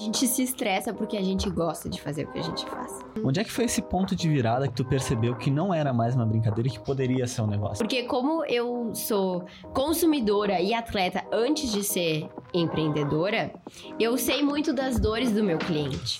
A 0.00 0.02
gente 0.02 0.26
se 0.26 0.42
estressa 0.42 0.94
porque 0.94 1.14
a 1.14 1.22
gente 1.22 1.50
gosta 1.50 1.86
de 1.86 2.00
fazer 2.00 2.24
o 2.24 2.32
que 2.32 2.38
a 2.38 2.42
gente 2.42 2.64
faz. 2.64 2.90
Onde 3.22 3.38
é 3.38 3.44
que 3.44 3.52
foi 3.52 3.66
esse 3.66 3.82
ponto 3.82 4.16
de 4.16 4.30
virada 4.30 4.66
que 4.66 4.72
tu 4.72 4.82
percebeu 4.82 5.36
que 5.36 5.50
não 5.50 5.74
era 5.74 5.92
mais 5.92 6.16
uma 6.16 6.24
brincadeira 6.24 6.70
e 6.70 6.72
que 6.72 6.80
poderia 6.80 7.26
ser 7.26 7.42
um 7.42 7.46
negócio? 7.46 7.84
Porque 7.84 8.04
como 8.04 8.42
eu 8.46 8.94
sou 8.94 9.44
consumidora 9.74 10.58
e 10.58 10.72
atleta 10.72 11.22
antes 11.30 11.70
de 11.70 11.84
ser 11.84 12.30
empreendedora, 12.54 13.52
eu 13.98 14.16
sei 14.16 14.42
muito 14.42 14.72
das 14.72 14.98
dores 14.98 15.32
do 15.32 15.44
meu 15.44 15.58
cliente. 15.58 16.18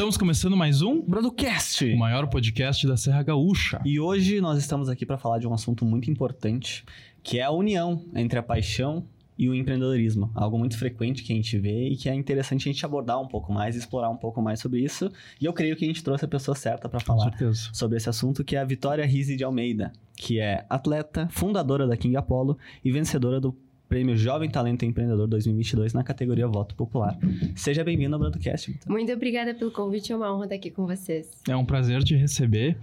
Estamos 0.00 0.16
começando 0.16 0.56
mais 0.56 0.80
um 0.80 1.02
Brodocast! 1.02 1.84
o 1.84 1.98
maior 1.98 2.26
podcast 2.26 2.86
da 2.86 2.96
Serra 2.96 3.22
Gaúcha. 3.22 3.82
E 3.84 4.00
hoje 4.00 4.40
nós 4.40 4.58
estamos 4.58 4.88
aqui 4.88 5.04
para 5.04 5.18
falar 5.18 5.38
de 5.38 5.46
um 5.46 5.52
assunto 5.52 5.84
muito 5.84 6.10
importante, 6.10 6.86
que 7.22 7.38
é 7.38 7.42
a 7.42 7.50
união 7.50 8.02
entre 8.14 8.38
a 8.38 8.42
paixão 8.42 9.04
e 9.36 9.46
o 9.46 9.54
empreendedorismo. 9.54 10.30
Algo 10.34 10.58
muito 10.58 10.78
frequente 10.78 11.22
que 11.22 11.34
a 11.34 11.36
gente 11.36 11.58
vê 11.58 11.90
e 11.90 11.98
que 11.98 12.08
é 12.08 12.14
interessante 12.14 12.66
a 12.66 12.72
gente 12.72 12.82
abordar 12.82 13.20
um 13.20 13.28
pouco 13.28 13.52
mais, 13.52 13.76
explorar 13.76 14.08
um 14.08 14.16
pouco 14.16 14.40
mais 14.40 14.58
sobre 14.58 14.80
isso. 14.80 15.12
E 15.38 15.44
eu 15.44 15.52
creio 15.52 15.76
que 15.76 15.84
a 15.84 15.88
gente 15.88 16.02
trouxe 16.02 16.24
a 16.24 16.28
pessoa 16.28 16.54
certa 16.54 16.88
para 16.88 17.00
falar 17.00 17.36
sobre 17.70 17.98
esse 17.98 18.08
assunto, 18.08 18.42
que 18.42 18.56
é 18.56 18.58
a 18.58 18.64
Vitória 18.64 19.04
Rizzi 19.04 19.36
de 19.36 19.44
Almeida, 19.44 19.92
que 20.16 20.40
é 20.40 20.64
atleta, 20.70 21.28
fundadora 21.30 21.86
da 21.86 21.94
King 21.94 22.16
Apollo 22.16 22.56
e 22.82 22.90
vencedora 22.90 23.38
do 23.38 23.54
Prêmio 23.90 24.16
Jovem 24.16 24.48
Talento 24.48 24.84
Empreendedor 24.84 25.26
2022 25.26 25.92
na 25.92 26.04
categoria 26.04 26.46
Voto 26.46 26.76
Popular. 26.76 27.18
Seja 27.56 27.82
bem-vindo 27.82 28.14
ao 28.14 28.20
Brodocast, 28.20 28.70
Vitor. 28.70 28.88
Muito 28.88 29.12
obrigada 29.12 29.52
pelo 29.52 29.72
convite, 29.72 30.12
é 30.12 30.16
uma 30.16 30.32
honra 30.32 30.44
estar 30.44 30.54
aqui 30.54 30.70
com 30.70 30.86
vocês. 30.86 31.28
É 31.48 31.56
um 31.56 31.64
prazer 31.64 32.00
te 32.04 32.14
receber. 32.14 32.78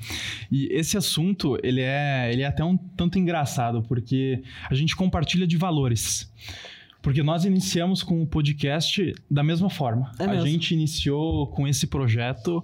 E 0.51 0.67
esse 0.69 0.97
assunto, 0.97 1.57
ele 1.63 1.79
é, 1.79 2.29
ele 2.29 2.41
é 2.41 2.45
até 2.45 2.61
um 2.61 2.75
tanto 2.75 3.17
engraçado, 3.17 3.81
porque 3.83 4.43
a 4.69 4.75
gente 4.75 4.97
compartilha 4.97 5.47
de 5.47 5.55
valores. 5.55 6.29
Porque 7.01 7.23
nós 7.23 7.45
iniciamos 7.45 8.03
com 8.03 8.21
o 8.21 8.27
podcast 8.27 9.15
da 9.31 9.41
mesma 9.41 9.69
forma. 9.69 10.11
É 10.19 10.25
a 10.25 10.41
gente 10.41 10.73
iniciou 10.73 11.47
com 11.47 11.65
esse 11.65 11.87
projeto 11.87 12.61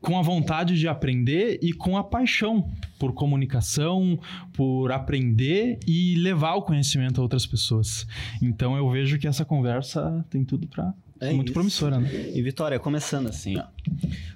com 0.00 0.18
a 0.18 0.22
vontade 0.22 0.78
de 0.78 0.88
aprender 0.88 1.58
e 1.62 1.72
com 1.72 1.96
a 1.96 2.02
paixão 2.04 2.70
por 2.98 3.12
comunicação, 3.12 4.18
por 4.52 4.92
aprender 4.92 5.78
e 5.86 6.14
levar 6.16 6.54
o 6.54 6.62
conhecimento 6.62 7.18
a 7.20 7.22
outras 7.22 7.46
pessoas. 7.46 8.06
Então 8.40 8.76
eu 8.76 8.88
vejo 8.90 9.18
que 9.18 9.26
essa 9.28 9.44
conversa 9.44 10.24
tem 10.30 10.44
tudo 10.44 10.66
para 10.68 10.92
É 11.20 11.32
muito 11.32 11.48
isso. 11.48 11.52
promissora, 11.54 11.98
né? 12.00 12.10
E 12.34 12.40
Vitória, 12.42 12.78
começando 12.78 13.28
assim, 13.28 13.56
ó. 13.58 13.64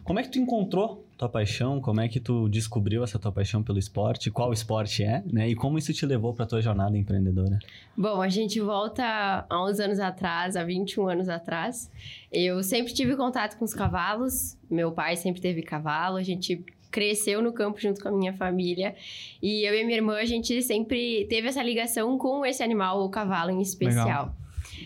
Como 0.03 0.19
é 0.19 0.23
que 0.23 0.31
tu 0.31 0.39
encontrou 0.39 1.04
tua 1.17 1.29
paixão? 1.29 1.81
Como 1.81 2.01
é 2.01 2.09
que 2.09 2.21
tu 2.21 2.49
descobriu 2.49 3.05
essa 3.05 3.19
tua 3.19 3.33
paixão 3.33 3.63
pelo 3.63 3.79
esporte? 3.79 4.31
Qual 4.31 4.53
esporte 4.53 5.03
é, 5.03 5.23
né? 5.31 5.49
E 5.49 5.55
como 5.55 5.79
isso 5.79 5.93
te 5.93 6.05
levou 6.05 6.35
pra 6.35 6.47
tua 6.47 6.61
jornada 6.61 6.97
empreendedora? 6.97 7.59
Bom, 7.97 8.21
a 8.21 8.29
gente 8.29 8.61
volta 8.61 9.47
há 9.49 9.65
uns 9.65 9.81
anos 9.81 9.99
atrás, 9.99 10.57
há 10.57 10.65
21 10.65 11.09
anos 11.09 11.29
atrás. 11.29 11.91
Eu 12.33 12.63
sempre 12.63 12.93
tive 12.93 13.17
contato 13.17 13.57
com 13.57 13.65
os 13.65 13.75
cavalos, 13.75 14.57
meu 14.71 14.93
pai 14.93 15.17
sempre 15.17 15.41
teve 15.41 15.63
cavalo, 15.63 16.17
a 16.17 16.23
gente 16.23 16.65
cresceu 16.91 17.43
no 17.43 17.53
campo 17.53 17.81
junto 17.81 18.01
com 18.01 18.09
a 18.09 18.13
minha 18.13 18.33
família. 18.33 18.95
E 19.43 19.69
eu 19.69 19.75
e 19.75 19.85
minha 19.85 19.97
irmã, 19.97 20.15
a 20.15 20.25
gente 20.25 20.63
sempre 20.63 21.27
teve 21.29 21.49
essa 21.49 21.63
ligação 21.63 22.17
com 22.17 22.47
esse 22.47 22.63
animal, 22.63 23.05
o 23.05 23.09
cavalo 23.09 23.51
em 23.51 23.61
especial. 23.61 24.35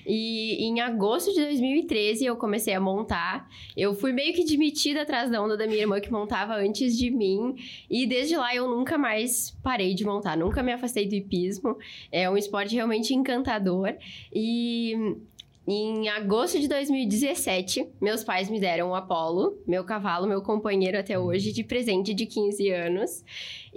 E 0.09 0.65
em 0.65 0.81
agosto 0.81 1.35
de 1.35 1.45
2013 1.45 2.25
eu 2.25 2.35
comecei 2.35 2.73
a 2.73 2.81
montar. 2.81 3.47
Eu 3.77 3.95
fui 3.95 4.11
meio 4.11 4.33
que 4.33 4.43
demitida 4.43 5.03
atrás 5.03 5.31
da 5.31 5.43
onda 5.43 5.55
da 5.55 5.67
minha 5.67 5.81
irmã 5.81 6.01
que 6.01 6.11
montava 6.11 6.55
antes 6.55 6.97
de 6.97 7.11
mim. 7.11 7.55
E 7.91 8.07
desde 8.07 8.35
lá 8.35 8.55
eu 8.55 8.67
nunca 8.67 8.97
mais 8.97 9.51
parei 9.63 9.93
de 9.93 10.07
montar, 10.07 10.35
nunca 10.35 10.63
me 10.63 10.73
afastei 10.73 11.07
do 11.07 11.15
hipismo. 11.15 11.77
É 12.11 12.29
um 12.31 12.39
esporte 12.39 12.75
realmente 12.75 13.15
encantador. 13.15 13.95
E 14.33 14.95
em 15.71 16.09
agosto 16.09 16.59
de 16.59 16.67
2017, 16.67 17.87
meus 18.01 18.25
pais 18.25 18.49
me 18.49 18.59
deram 18.59 18.89
o 18.89 18.95
Apollo, 18.95 19.59
meu 19.67 19.85
cavalo, 19.85 20.27
meu 20.27 20.41
companheiro 20.41 20.99
até 20.99 21.19
hoje, 21.19 21.53
de 21.53 21.63
presente 21.63 22.15
de 22.15 22.25
15 22.25 22.71
anos. 22.71 23.23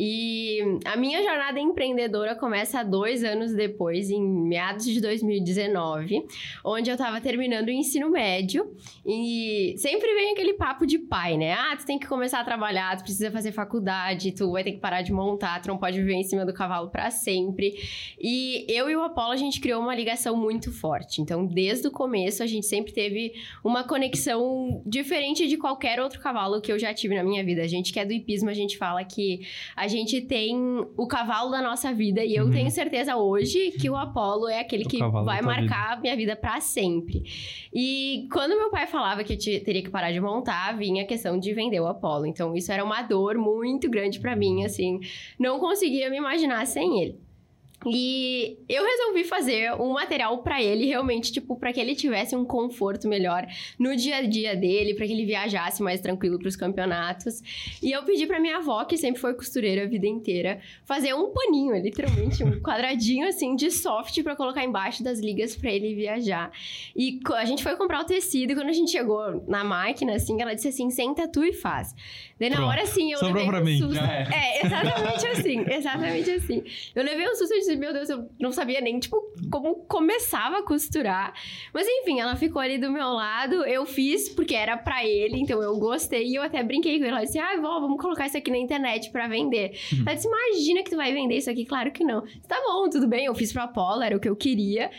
E 0.03 0.79
a 0.83 0.97
minha 0.97 1.21
jornada 1.21 1.59
empreendedora 1.59 2.33
começa 2.33 2.81
dois 2.81 3.23
anos 3.23 3.53
depois, 3.53 4.09
em 4.09 4.19
meados 4.19 4.83
de 4.83 4.99
2019, 4.99 6.25
onde 6.65 6.89
eu 6.89 6.97
tava 6.97 7.21
terminando 7.21 7.67
o 7.67 7.71
ensino 7.71 8.09
médio. 8.09 8.75
E 9.05 9.75
sempre 9.77 10.11
vem 10.15 10.31
aquele 10.31 10.53
papo 10.53 10.87
de 10.87 10.97
pai, 10.97 11.37
né? 11.37 11.53
Ah, 11.53 11.75
tu 11.77 11.85
tem 11.85 11.99
que 11.99 12.07
começar 12.07 12.39
a 12.39 12.43
trabalhar, 12.43 12.97
tu 12.97 13.03
precisa 13.03 13.29
fazer 13.29 13.51
faculdade, 13.51 14.31
tu 14.31 14.53
vai 14.53 14.63
ter 14.63 14.71
que 14.71 14.79
parar 14.79 15.03
de 15.03 15.13
montar, 15.13 15.61
tu 15.61 15.67
não 15.67 15.77
pode 15.77 15.99
viver 15.99 16.15
em 16.15 16.23
cima 16.23 16.47
do 16.47 16.51
cavalo 16.51 16.89
para 16.89 17.11
sempre. 17.11 17.71
E 18.19 18.65
eu 18.67 18.89
e 18.89 18.95
o 18.95 19.03
Apollo, 19.03 19.33
a 19.33 19.37
gente 19.37 19.61
criou 19.61 19.83
uma 19.83 19.93
ligação 19.93 20.35
muito 20.35 20.71
forte. 20.71 21.21
Então, 21.21 21.45
desde 21.45 21.87
o 21.87 21.91
começo, 21.91 22.41
a 22.41 22.47
gente 22.47 22.65
sempre 22.65 22.91
teve 22.91 23.33
uma 23.63 23.83
conexão 23.83 24.81
diferente 24.83 25.47
de 25.47 25.57
qualquer 25.57 25.99
outro 25.99 26.19
cavalo 26.19 26.59
que 26.59 26.71
eu 26.71 26.79
já 26.79 26.91
tive 26.91 27.13
na 27.13 27.23
minha 27.23 27.43
vida. 27.45 27.61
A 27.61 27.67
gente 27.67 27.93
que 27.93 27.99
é 27.99 28.05
do 28.05 28.13
hipismo, 28.13 28.49
a 28.49 28.55
gente 28.55 28.79
fala 28.79 29.03
que 29.03 29.41
a 29.75 29.90
gente 29.91 30.21
tem 30.21 30.55
o 30.97 31.05
cavalo 31.07 31.51
da 31.51 31.61
nossa 31.61 31.93
vida. 31.93 32.23
E 32.25 32.33
eu 32.35 32.45
Uhum. 32.45 32.51
tenho 32.51 32.71
certeza 32.71 33.15
hoje 33.15 33.71
que 33.79 33.89
o 33.89 33.95
Apollo 33.95 34.47
é 34.47 34.59
aquele 34.59 34.85
O 34.85 34.87
que 34.87 34.97
vai 34.97 35.41
marcar 35.41 35.93
a 35.93 35.99
minha 36.01 36.15
vida 36.15 36.35
para 36.35 36.59
sempre. 36.59 37.21
E 37.73 38.27
quando 38.31 38.57
meu 38.57 38.69
pai 38.71 38.87
falava 38.87 39.23
que 39.23 39.33
eu 39.33 39.37
te- 39.37 39.59
teria 39.59 39.83
que 39.83 39.89
parar 39.89 40.11
de 40.11 40.19
montar, 40.19 40.75
vinha 40.77 41.03
a 41.03 41.05
questão 41.05 41.37
de 41.37 41.53
vender 41.53 41.79
o 41.79 41.87
Apollo. 41.87 42.25
Então, 42.25 42.55
isso 42.55 42.71
era 42.71 42.83
uma 42.83 43.01
dor 43.03 43.37
muito 43.37 43.89
grande 43.89 44.19
para 44.19 44.35
mim, 44.35 44.63
assim. 44.65 44.99
Não 45.39 45.59
conseguia 45.59 46.09
me 46.09 46.17
imaginar 46.17 46.65
sem 46.65 47.01
ele. 47.01 47.19
E 47.89 48.57
eu 48.69 48.83
resolvi 48.83 49.23
fazer 49.23 49.73
um 49.73 49.93
material 49.93 50.37
pra 50.43 50.61
ele, 50.61 50.85
realmente, 50.85 51.31
tipo, 51.31 51.55
pra 51.57 51.73
que 51.73 51.79
ele 51.79 51.95
tivesse 51.95 52.35
um 52.35 52.45
conforto 52.45 53.07
melhor 53.07 53.45
no 53.79 53.95
dia 53.95 54.17
a 54.17 54.21
dia 54.21 54.55
dele, 54.55 54.93
pra 54.93 55.05
que 55.07 55.13
ele 55.13 55.25
viajasse 55.25 55.81
mais 55.81 55.99
tranquilo 56.01 56.37
pros 56.37 56.55
campeonatos. 56.55 57.41
E 57.81 57.91
eu 57.91 58.03
pedi 58.03 58.27
pra 58.27 58.39
minha 58.39 58.57
avó, 58.57 58.83
que 58.85 58.97
sempre 58.97 59.19
foi 59.19 59.33
costureira 59.33 59.83
a 59.83 59.87
vida 59.87 60.07
inteira, 60.07 60.59
fazer 60.85 61.13
um 61.13 61.31
paninho, 61.31 61.75
literalmente, 61.77 62.43
um 62.43 62.59
quadradinho 62.61 63.27
assim 63.27 63.55
de 63.55 63.71
soft 63.71 64.21
pra 64.23 64.35
colocar 64.35 64.63
embaixo 64.63 65.03
das 65.03 65.19
ligas 65.19 65.55
pra 65.55 65.71
ele 65.71 65.95
viajar. 65.95 66.51
E 66.95 67.19
a 67.35 67.45
gente 67.45 67.63
foi 67.63 67.75
comprar 67.75 68.01
o 68.01 68.05
tecido 68.05 68.51
e 68.51 68.55
quando 68.55 68.69
a 68.69 68.73
gente 68.73 68.91
chegou 68.91 69.43
na 69.47 69.63
máquina, 69.63 70.13
assim, 70.15 70.41
ela 70.41 70.53
disse 70.53 70.67
assim: 70.67 70.89
senta 70.89 71.27
tu 71.27 71.43
e 71.43 71.53
faz. 71.53 71.95
Daí 72.39 72.49
na 72.49 72.55
Pronto. 72.57 72.69
hora 72.69 72.81
assim, 72.83 73.11
eu 73.11 73.19
Sobrou 73.19 73.35
levei 73.35 73.49
pra 73.49 73.61
um 73.61 73.63
mim, 73.63 73.77
susto. 73.77 74.03
é. 74.03 74.27
É, 74.33 74.65
exatamente 74.65 75.27
assim, 75.27 75.65
exatamente 75.69 76.31
assim. 76.31 76.63
Eu 76.95 77.03
levei 77.03 77.27
um 77.29 77.35
susto 77.35 77.53
e 77.53 77.61
disse, 77.71 77.79
meu 77.79 77.93
Deus, 77.93 78.09
eu 78.09 78.29
não 78.39 78.51
sabia 78.51 78.81
nem, 78.81 78.99
tipo, 78.99 79.17
como 79.51 79.75
começava 79.85 80.59
a 80.59 80.63
costurar. 80.63 81.33
Mas 81.73 81.87
enfim, 81.87 82.19
ela 82.19 82.35
ficou 82.35 82.61
ali 82.61 82.77
do 82.77 82.91
meu 82.91 83.09
lado, 83.09 83.65
eu 83.65 83.85
fiz 83.85 84.29
porque 84.29 84.55
era 84.55 84.77
pra 84.77 85.05
ele, 85.05 85.39
então 85.39 85.61
eu 85.61 85.77
gostei 85.77 86.27
e 86.27 86.35
eu 86.35 86.43
até 86.43 86.63
brinquei 86.63 86.99
com 86.99 87.05
ela. 87.05 87.17
Ela 87.17 87.25
disse, 87.25 87.39
ai, 87.39 87.59
vó, 87.59 87.79
vamos 87.79 87.99
colocar 88.01 88.27
isso 88.27 88.37
aqui 88.37 88.51
na 88.51 88.57
internet 88.57 89.11
pra 89.11 89.27
vender. 89.27 89.77
Ela 90.05 90.15
disse, 90.15 90.27
imagina 90.27 90.83
que 90.83 90.89
tu 90.89 90.97
vai 90.97 91.13
vender 91.13 91.37
isso 91.37 91.49
aqui? 91.49 91.65
Claro 91.65 91.91
que 91.91 92.03
não. 92.03 92.23
Tá 92.47 92.61
bom, 92.65 92.89
tudo 92.89 93.07
bem, 93.07 93.25
eu 93.25 93.35
fiz 93.35 93.51
pra 93.51 93.63
Apolo, 93.63 94.01
era 94.01 94.15
o 94.15 94.19
que 94.19 94.29
eu 94.29 94.35
queria. 94.35 94.89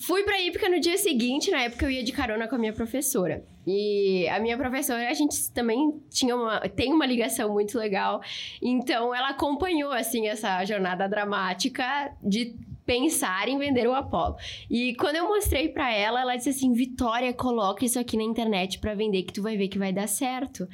Fui 0.00 0.22
pra 0.22 0.40
Ípica 0.40 0.68
no 0.68 0.78
dia 0.78 0.96
seguinte, 0.96 1.50
na 1.50 1.62
época 1.62 1.84
eu 1.84 1.90
ia 1.90 2.04
de 2.04 2.12
carona 2.12 2.46
com 2.46 2.54
a 2.54 2.58
minha 2.58 2.72
professora. 2.72 3.44
E 3.66 4.28
a 4.28 4.38
minha 4.38 4.56
professora, 4.56 5.10
a 5.10 5.12
gente 5.12 5.50
também 5.52 6.00
tinha 6.08 6.36
uma, 6.36 6.60
tem 6.68 6.92
uma 6.92 7.04
ligação 7.04 7.52
muito 7.52 7.76
legal. 7.76 8.22
Então 8.62 9.14
ela 9.14 9.30
acompanhou 9.30 9.92
assim 9.92 10.28
essa 10.28 10.64
jornada 10.64 11.08
dramática 11.08 12.12
de 12.22 12.56
pensar 12.88 13.50
em 13.50 13.58
vender 13.58 13.86
o 13.86 13.92
Apollo. 13.94 14.36
E 14.70 14.94
quando 14.94 15.16
eu 15.16 15.28
mostrei 15.28 15.68
pra 15.68 15.92
ela, 15.92 16.22
ela 16.22 16.36
disse 16.36 16.48
assim: 16.48 16.72
"Vitória, 16.72 17.34
coloca 17.34 17.84
isso 17.84 18.00
aqui 18.00 18.16
na 18.16 18.22
internet 18.22 18.78
pra 18.78 18.94
vender 18.94 19.24
que 19.24 19.32
tu 19.34 19.42
vai 19.42 19.58
ver 19.58 19.68
que 19.68 19.78
vai 19.78 19.92
dar 19.92 20.08
certo". 20.08 20.66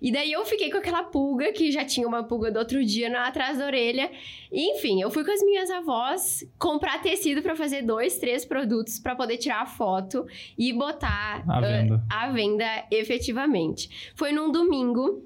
E 0.00 0.12
daí 0.12 0.30
eu 0.30 0.46
fiquei 0.46 0.70
com 0.70 0.78
aquela 0.78 1.02
pulga, 1.02 1.52
que 1.52 1.72
já 1.72 1.84
tinha 1.84 2.06
uma 2.06 2.22
pulga 2.22 2.52
do 2.52 2.60
outro 2.60 2.84
dia 2.84 3.10
na, 3.10 3.26
atrás 3.26 3.58
da 3.58 3.66
orelha. 3.66 4.08
E, 4.52 4.76
enfim, 4.76 5.02
eu 5.02 5.10
fui 5.10 5.24
com 5.24 5.32
as 5.32 5.42
minhas 5.42 5.68
avós 5.72 6.48
comprar 6.56 7.02
tecido 7.02 7.42
pra 7.42 7.56
fazer 7.56 7.82
dois, 7.82 8.16
três 8.18 8.44
produtos 8.44 9.00
pra 9.00 9.16
poder 9.16 9.38
tirar 9.38 9.62
a 9.62 9.66
foto 9.66 10.24
e 10.56 10.72
botar 10.72 11.42
À 11.48 11.58
ah, 11.58 11.60
venda. 11.60 12.04
à 12.08 12.28
venda 12.30 12.84
efetivamente. 12.92 14.12
Foi 14.14 14.30
num 14.30 14.52
domingo. 14.52 15.24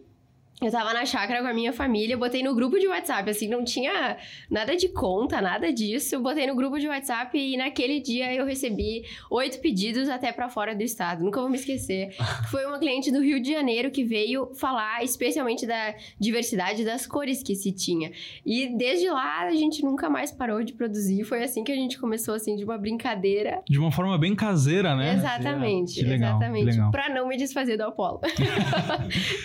Eu 0.62 0.70
tava 0.70 0.94
na 0.94 1.04
chácara 1.04 1.42
com 1.42 1.48
a 1.48 1.52
minha 1.52 1.72
família, 1.72 2.16
botei 2.16 2.40
no 2.42 2.54
grupo 2.54 2.78
de 2.78 2.86
WhatsApp, 2.86 3.28
assim, 3.28 3.48
não 3.48 3.64
tinha 3.64 4.16
nada 4.48 4.76
de 4.76 4.88
conta, 4.88 5.40
nada 5.40 5.72
disso. 5.72 6.20
Botei 6.20 6.46
no 6.46 6.54
grupo 6.54 6.78
de 6.78 6.86
WhatsApp 6.86 7.36
e 7.36 7.56
naquele 7.56 8.00
dia 8.00 8.32
eu 8.32 8.46
recebi 8.46 9.02
oito 9.28 9.58
pedidos 9.60 10.08
até 10.08 10.30
pra 10.30 10.48
fora 10.48 10.72
do 10.74 10.82
estado. 10.82 11.24
Nunca 11.24 11.40
vou 11.40 11.50
me 11.50 11.56
esquecer. 11.56 12.14
Foi 12.48 12.64
uma 12.64 12.78
cliente 12.78 13.10
do 13.10 13.20
Rio 13.20 13.40
de 13.42 13.50
Janeiro 13.52 13.90
que 13.90 14.04
veio 14.04 14.54
falar 14.54 15.02
especialmente 15.02 15.66
da 15.66 15.94
diversidade 16.20 16.84
das 16.84 17.06
cores 17.08 17.42
que 17.42 17.56
se 17.56 17.72
tinha. 17.72 18.12
E 18.46 18.68
desde 18.76 19.10
lá 19.10 19.42
a 19.42 19.50
gente 19.50 19.82
nunca 19.84 20.08
mais 20.08 20.30
parou 20.30 20.62
de 20.62 20.72
produzir. 20.74 21.24
Foi 21.24 21.42
assim 21.42 21.64
que 21.64 21.72
a 21.72 21.76
gente 21.76 21.98
começou, 21.98 22.34
assim, 22.34 22.54
de 22.54 22.64
uma 22.64 22.78
brincadeira. 22.78 23.62
De 23.68 23.78
uma 23.80 23.90
forma 23.90 24.16
bem 24.16 24.34
caseira, 24.36 24.94
né? 24.94 25.14
Exatamente, 25.14 25.94
Que 25.94 26.02
legal, 26.02 26.38
que 26.38 26.44
exatamente. 26.44 26.64
legal. 26.66 26.90
Pra 26.92 27.08
não 27.08 27.26
me 27.26 27.36
desfazer 27.36 27.76
do 27.76 27.82
Apolo. 27.84 28.20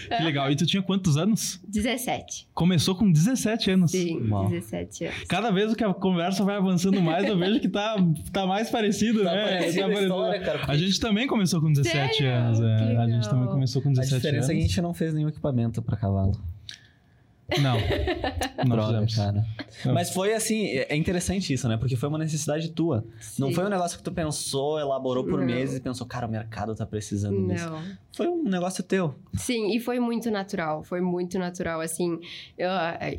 Que 0.07 0.23
legal. 0.23 0.49
E 0.51 0.55
tu 0.55 0.65
tinha 0.65 0.81
quantos 0.81 1.06
quantos 1.07 1.17
anos? 1.17 1.59
17. 1.67 2.47
Começou 2.53 2.95
com 2.95 3.11
17 3.11 3.71
anos. 3.71 3.91
Sim, 3.91 4.29
Uau. 4.29 4.47
17 4.49 5.05
anos. 5.05 5.23
Cada 5.27 5.51
vez 5.51 5.73
que 5.75 5.83
a 5.83 5.93
conversa 5.93 6.43
vai 6.43 6.57
avançando 6.57 7.01
mais, 7.01 7.25
eu 7.27 7.37
vejo 7.37 7.59
que 7.59 7.69
tá, 7.69 7.95
tá 8.31 8.45
mais 8.45 8.69
parecido, 8.69 9.23
Tá 9.23 9.33
né? 9.33 9.43
parecida 9.59 9.85
a 9.85 9.87
parecendo. 9.87 10.13
história, 10.13 10.39
cara, 10.41 10.57
porque 10.59 10.71
A 10.71 10.77
gente 10.77 10.99
também 10.99 11.27
começou 11.27 11.61
com 11.61 11.71
17 11.71 12.17
Sério? 12.17 12.31
anos. 12.33 12.59
É. 12.59 12.97
A 12.97 13.07
gente 13.07 13.29
também 13.29 13.47
começou 13.47 13.81
com 13.81 13.89
A 13.89 13.93
17 13.93 14.15
diferença 14.15 14.37
anos. 14.37 14.49
é 14.49 14.53
que 14.53 14.59
a 14.59 14.67
gente 14.67 14.81
não 14.81 14.93
fez 14.93 15.13
nenhum 15.13 15.29
equipamento 15.29 15.81
pra 15.81 15.95
cavalo. 15.97 16.33
Não. 17.61 17.77
Não 18.65 18.75
Droga, 18.75 18.87
fizemos. 19.07 19.15
cara. 19.15 19.45
Não. 19.85 19.93
Mas 19.93 20.09
foi 20.11 20.33
assim, 20.33 20.65
é 20.67 20.87
é 20.89 20.95
interessante 20.95 21.53
isso, 21.53 21.67
né? 21.67 21.77
Porque 21.77 21.95
foi 21.95 22.09
uma 22.09 22.17
necessidade 22.17 22.69
tua. 22.71 23.05
Não 23.37 23.49
Sim. 23.49 23.53
foi 23.53 23.65
um 23.65 23.69
negócio 23.69 23.97
que 23.97 24.03
tu 24.03 24.11
pensou, 24.11 24.79
elaborou 24.79 25.23
por 25.23 25.39
Não. 25.39 25.45
meses 25.45 25.77
e 25.77 25.81
pensou, 25.81 26.05
cara, 26.07 26.27
o 26.27 26.29
mercado 26.31 26.75
tá 26.75 26.85
precisando 26.85 27.47
disso. 27.47 27.69
Não. 27.69 27.81
Foi 28.15 28.27
um 28.27 28.43
negócio 28.43 28.83
teu. 28.83 29.13
Sim, 29.35 29.75
e 29.75 29.79
foi 29.79 29.99
muito 29.99 30.31
natural, 30.31 30.83
foi 30.83 30.99
muito 31.01 31.37
natural, 31.37 31.79
assim, 31.81 32.19
eu, 32.57 32.67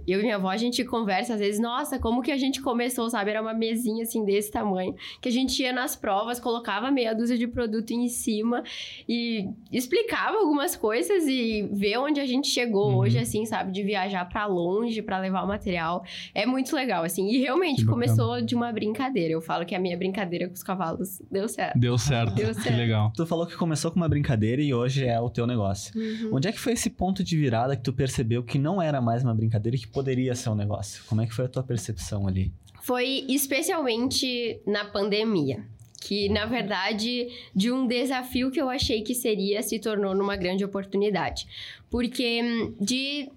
eu 0.09 0.19
e 0.19 0.23
minha 0.25 0.35
avó, 0.37 0.49
a 0.49 0.57
gente 0.57 0.85
conversa 0.85 1.35
às 1.35 1.41
vezes, 1.41 1.61
nossa, 1.61 2.01
como 2.01 2.21
que 2.21 2.33
a 2.33 2.37
gente 2.37 2.61
começou, 2.61 3.09
sabe, 3.09 3.31
era 3.31 3.41
uma 3.41 3.55
mesinha, 3.55 4.03
assim, 4.03 4.25
desse 4.25 4.51
tamanho, 4.51 4.97
que 5.21 5.29
a 5.29 5.33
gente 5.33 5.63
ia 5.63 5.73
nas 5.73 5.95
provas, 5.95 6.41
colocava 6.41 6.91
meia 6.91 7.15
dúzia 7.15 7.39
de 7.39 7.47
produto 7.47 7.93
em 7.93 8.09
cima 8.09 8.65
e 9.09 9.49
explicava 9.71 10.37
algumas 10.39 10.75
coisas 10.75 11.25
e 11.29 11.69
ver 11.73 11.99
onde 11.99 12.19
a 12.21 12.27
gente 12.27 12.49
chegou 12.49 12.89
Uhum. 12.91 12.97
hoje, 12.99 13.19
assim, 13.19 13.47
sabe, 13.47 13.71
de 13.71 13.83
viajar 13.85 14.18
pra 14.25 14.47
longe 14.47 15.03
pra 15.03 15.19
levar 15.19 15.43
o 15.43 15.47
material, 15.49 16.05
é 16.35 16.45
muito 16.47 16.75
legal, 16.75 17.05
assim, 17.05 17.29
e 17.31 17.39
realmente 17.39 17.79
Que 17.81 17.85
bacana. 17.85 18.07
começou 18.07 18.41
de 18.43 18.55
uma 18.55 18.73
brincadeira, 18.73 19.33
eu 19.33 19.41
falo 19.41 19.65
que 19.67 19.75
a 19.75 19.79
minha 19.79 19.97
brincadeira 19.97 20.47
com 20.49 20.55
os 20.55 20.63
cavalos 20.63 21.21
deu 21.31 21.49
certo. 21.49 21.79
Deu 21.79 21.97
certo. 21.99 22.35
Deu 22.35 22.49
Que 22.49 22.63
certo. 22.63 22.77
legal. 22.77 23.13
Tu 23.17 23.27
falou 23.27 23.47
que 23.47 23.57
começou 23.57 23.91
com 23.91 23.97
uma 23.97 24.09
brincadeira 24.09 24.61
e 24.63 24.73
hoje 24.75 25.05
é 25.07 25.21
o 25.21 25.29
teu 25.31 25.47
negócio. 25.47 25.93
Uhum. 25.99 26.31
Onde 26.37 26.49
é 26.49 26.53
que 26.53 26.59
foi 26.61 26.73
esse 26.73 26.91
ponto 26.91 27.23
de 27.25 27.37
virada 27.37 27.77
que 27.77 27.83
tu 27.83 27.93
percebeu 27.93 28.43
que 28.43 28.59
não 28.59 28.81
era 28.81 29.01
mais 29.01 29.23
uma 29.23 29.35
brincadeira 29.35 29.77
e 29.77 29.81
que 29.81 29.89
poderia 29.89 30.35
ser 30.35 30.51
um 30.51 30.55
negócio? 30.55 31.03
Como 31.07 31.21
é 31.21 31.27
que 31.27 31.35
foi 31.35 31.45
a 31.47 31.49
tua 31.49 31.63
percepção 31.63 32.27
ali? 32.27 32.53
foi 32.81 33.25
especialmente 33.29 34.61
na 34.67 34.85
pandemia. 34.85 35.63
Que, 36.01 36.29
na 36.29 36.47
verdade, 36.47 37.29
de 37.55 37.71
um 37.73 37.87
desafio 37.87 38.51
que 38.51 38.61
eu 38.61 38.71
achei 38.71 39.03
que 39.03 39.15
seria, 39.15 39.63
se 39.63 39.79
tornou 39.79 40.15
numa 40.15 40.37
grande 40.37 40.65
oportunidade. 40.65 41.47
Porque 41.91 42.41
hum, 42.43 42.75
de 42.81 43.29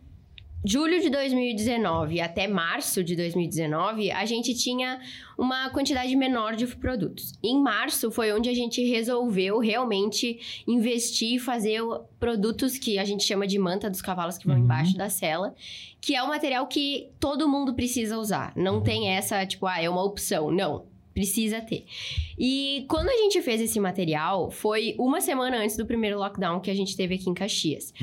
julho 0.64 1.02
de 1.02 1.10
2019 1.10 2.22
até 2.22 2.48
março 2.48 3.04
de 3.04 3.16
2019, 3.16 4.12
a 4.12 4.26
gente 4.26 4.54
tinha 4.54 5.00
uma 5.38 5.70
quantidade 5.70 6.16
menor 6.16 6.56
de 6.56 6.68
produtos. 6.68 7.34
Em 7.44 7.60
março 7.60 8.12
foi 8.12 8.32
onde 8.32 8.50
a 8.50 8.54
gente 8.54 8.84
resolveu 8.84 9.60
realmente 9.60 10.64
investir 10.68 11.36
e 11.36 11.40
fazer 11.40 11.82
produtos 12.20 12.78
que 12.78 13.00
a 13.00 13.04
gente 13.06 13.24
chama 13.24 13.48
de 13.48 13.58
manta 13.58 13.90
dos 13.90 14.02
cavalos 14.02 14.38
que 14.38 14.46
vão 14.46 14.56
Uhum. 14.58 14.64
embaixo 14.64 14.96
da 14.96 15.10
sela, 15.10 15.56
que 16.00 16.16
é 16.16 16.24
um 16.24 16.28
material 16.28 16.68
que 16.68 17.10
todo 17.20 17.48
mundo 17.50 17.74
precisa 17.74 18.18
usar. 18.18 18.54
Não 18.56 18.82
tem 18.82 19.10
essa, 19.10 19.46
tipo, 19.46 19.66
ah, 19.66 19.82
é 19.82 19.90
uma 19.90 20.04
opção. 20.04 20.52
Não. 20.52 20.86
Precisa 21.14 21.60
ter. 21.60 21.86
E 22.44 22.86
quando 22.90 23.08
a 23.10 23.16
gente 23.18 23.40
fez 23.44 23.62
esse 23.62 23.80
material, 23.80 24.50
foi 24.50 24.96
uma 24.98 25.22
semana 25.22 25.58
antes 25.58 25.78
do 25.78 25.86
primeiro 25.86 26.18
lockdown 26.18 26.60
que 26.60 26.72
a 26.72 26.74
gente 26.74 26.98
teve 26.98 27.14
aqui 27.14 27.30
em 27.30 27.36
Caxias. 27.36 27.94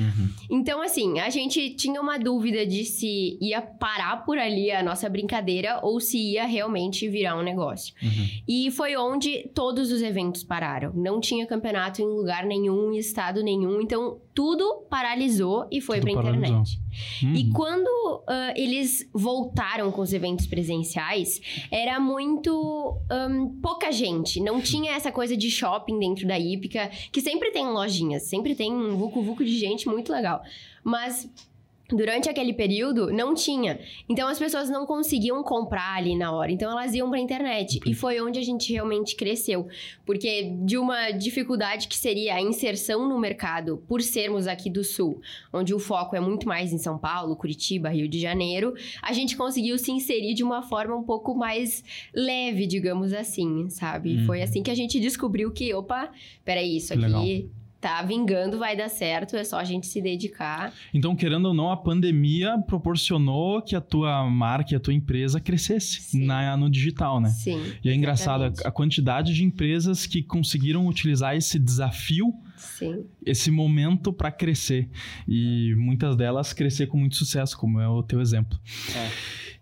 Então, 0.49 0.81
assim, 0.81 1.19
a 1.19 1.29
gente 1.29 1.71
tinha 1.71 1.99
uma 1.99 2.17
dúvida 2.17 2.65
de 2.65 2.85
se 2.85 3.37
ia 3.41 3.61
parar 3.61 4.23
por 4.23 4.37
ali 4.37 4.71
a 4.71 4.81
nossa 4.81 5.09
brincadeira 5.09 5.79
ou 5.83 5.99
se 5.99 6.17
ia 6.17 6.45
realmente 6.45 7.09
virar 7.09 7.37
um 7.37 7.43
negócio. 7.43 7.93
E 8.47 8.71
foi 8.71 8.95
onde 8.95 9.49
todos 9.53 9.91
os 9.91 10.01
eventos 10.01 10.41
pararam. 10.41 10.93
Não 10.95 11.19
tinha 11.19 11.45
campeonato 11.45 12.01
em 12.01 12.05
lugar 12.05 12.45
nenhum, 12.45 12.93
em 12.93 12.97
estado 12.97 13.43
nenhum. 13.43 13.81
Então, 13.81 14.19
tudo 14.33 14.85
paralisou 14.89 15.67
e 15.69 15.81
foi 15.81 15.99
paralisou. 15.99 16.33
internet. 16.33 16.79
E 17.21 17.43
Uhum. 17.43 17.53
quando 17.53 18.23
ah, 18.27 18.53
eles 18.55 19.09
voltaram 19.13 19.91
com 19.91 20.01
os 20.01 20.13
eventos 20.13 20.47
presenciais, 20.47 21.41
era 21.69 21.99
muito 21.99 22.97
ahn, 23.09 23.49
pouca 23.61 23.91
gente. 23.91 24.28
Não 24.37 24.61
tinha 24.61 24.93
essa 24.93 25.11
coisa 25.11 25.37
de 25.37 25.49
shopping 25.49 25.97
dentro 25.97 26.27
da 26.27 26.37
hípica, 26.37 26.89
que 27.11 27.21
sempre 27.21 27.51
tem 27.51 27.67
lojinhas, 27.67 28.23
sempre 28.23 28.53
tem 28.53 28.73
um 28.73 28.97
vucu-vucu 28.97 29.45
de 29.45 29.57
gente 29.57 29.87
muito 29.87 30.11
legal. 30.11 30.41
Mas 30.83 31.29
Durante 31.89 32.29
aquele 32.29 32.53
período, 32.53 33.11
não 33.11 33.33
tinha. 33.33 33.79
Então, 34.07 34.27
as 34.27 34.37
pessoas 34.37 34.69
não 34.69 34.85
conseguiam 34.85 35.41
comprar 35.43 35.95
ali 35.95 36.15
na 36.15 36.31
hora. 36.31 36.51
Então, 36.51 36.71
elas 36.71 36.93
iam 36.93 37.09
pra 37.09 37.19
internet. 37.19 37.79
E 37.85 37.93
foi 37.95 38.21
onde 38.21 38.37
a 38.37 38.43
gente 38.43 38.71
realmente 38.71 39.15
cresceu. 39.15 39.67
Porque 40.05 40.55
de 40.63 40.77
uma 40.77 41.11
dificuldade 41.11 41.87
que 41.87 41.97
seria 41.97 42.35
a 42.35 42.41
inserção 42.41 43.07
no 43.07 43.19
mercado, 43.19 43.83
por 43.87 44.01
sermos 44.01 44.45
aqui 44.45 44.69
do 44.69 44.83
Sul, 44.83 45.19
onde 45.51 45.73
o 45.73 45.79
foco 45.79 46.15
é 46.15 46.19
muito 46.19 46.47
mais 46.47 46.71
em 46.71 46.77
São 46.77 46.97
Paulo, 46.97 47.35
Curitiba, 47.35 47.89
Rio 47.89 48.07
de 48.07 48.19
Janeiro, 48.19 48.75
a 49.01 49.11
gente 49.11 49.35
conseguiu 49.35 49.77
se 49.77 49.91
inserir 49.91 50.33
de 50.33 50.43
uma 50.43 50.61
forma 50.61 50.95
um 50.95 51.03
pouco 51.03 51.33
mais 51.35 51.83
leve, 52.13 52.67
digamos 52.67 53.13
assim, 53.13 53.69
sabe? 53.69 54.17
Uhum. 54.17 54.25
Foi 54.25 54.41
assim 54.41 54.61
que 54.61 54.71
a 54.71 54.75
gente 54.75 54.99
descobriu 54.99 55.51
que, 55.51 55.73
opa, 55.73 56.11
peraí, 56.45 56.77
isso 56.77 56.93
aqui 56.93 57.49
tá 57.79 58.01
vingando, 58.01 58.59
vai 58.59 58.75
dar 58.75 58.89
certo, 58.89 59.35
é 59.35 59.43
só 59.43 59.57
a 59.57 59.63
gente 59.63 59.87
se 59.87 60.01
dedicar. 60.01 60.73
Então, 60.93 61.15
querendo 61.15 61.47
ou 61.47 61.53
não, 61.53 61.71
a 61.71 61.77
pandemia 61.77 62.57
proporcionou 62.67 63.61
que 63.61 63.75
a 63.75 63.81
tua 63.81 64.29
marca 64.29 64.73
e 64.73 64.75
a 64.75 64.79
tua 64.79 64.93
empresa 64.93 65.39
crescesse 65.39 66.01
Sim. 66.01 66.25
na, 66.25 66.57
no 66.57 66.69
digital, 66.69 67.21
né? 67.21 67.29
Sim. 67.29 67.61
E 67.83 67.89
é 67.89 67.93
engraçado 67.93 68.43
a, 68.43 68.67
a 68.67 68.71
quantidade 68.71 69.33
de 69.33 69.43
empresas 69.43 70.05
que 70.05 70.21
conseguiram 70.21 70.87
utilizar 70.87 71.35
esse 71.35 71.57
desafio, 71.57 72.33
Sim. 72.57 73.05
esse 73.25 73.49
momento 73.49 74.11
para 74.11 74.31
crescer. 74.31 74.89
E 75.27 75.73
muitas 75.77 76.17
delas 76.17 76.51
crescer 76.51 76.87
com 76.87 76.97
muito 76.97 77.15
sucesso, 77.15 77.57
como 77.57 77.79
é 77.79 77.87
o 77.87 78.03
teu 78.03 78.19
exemplo. 78.19 78.59
É. 78.93 79.09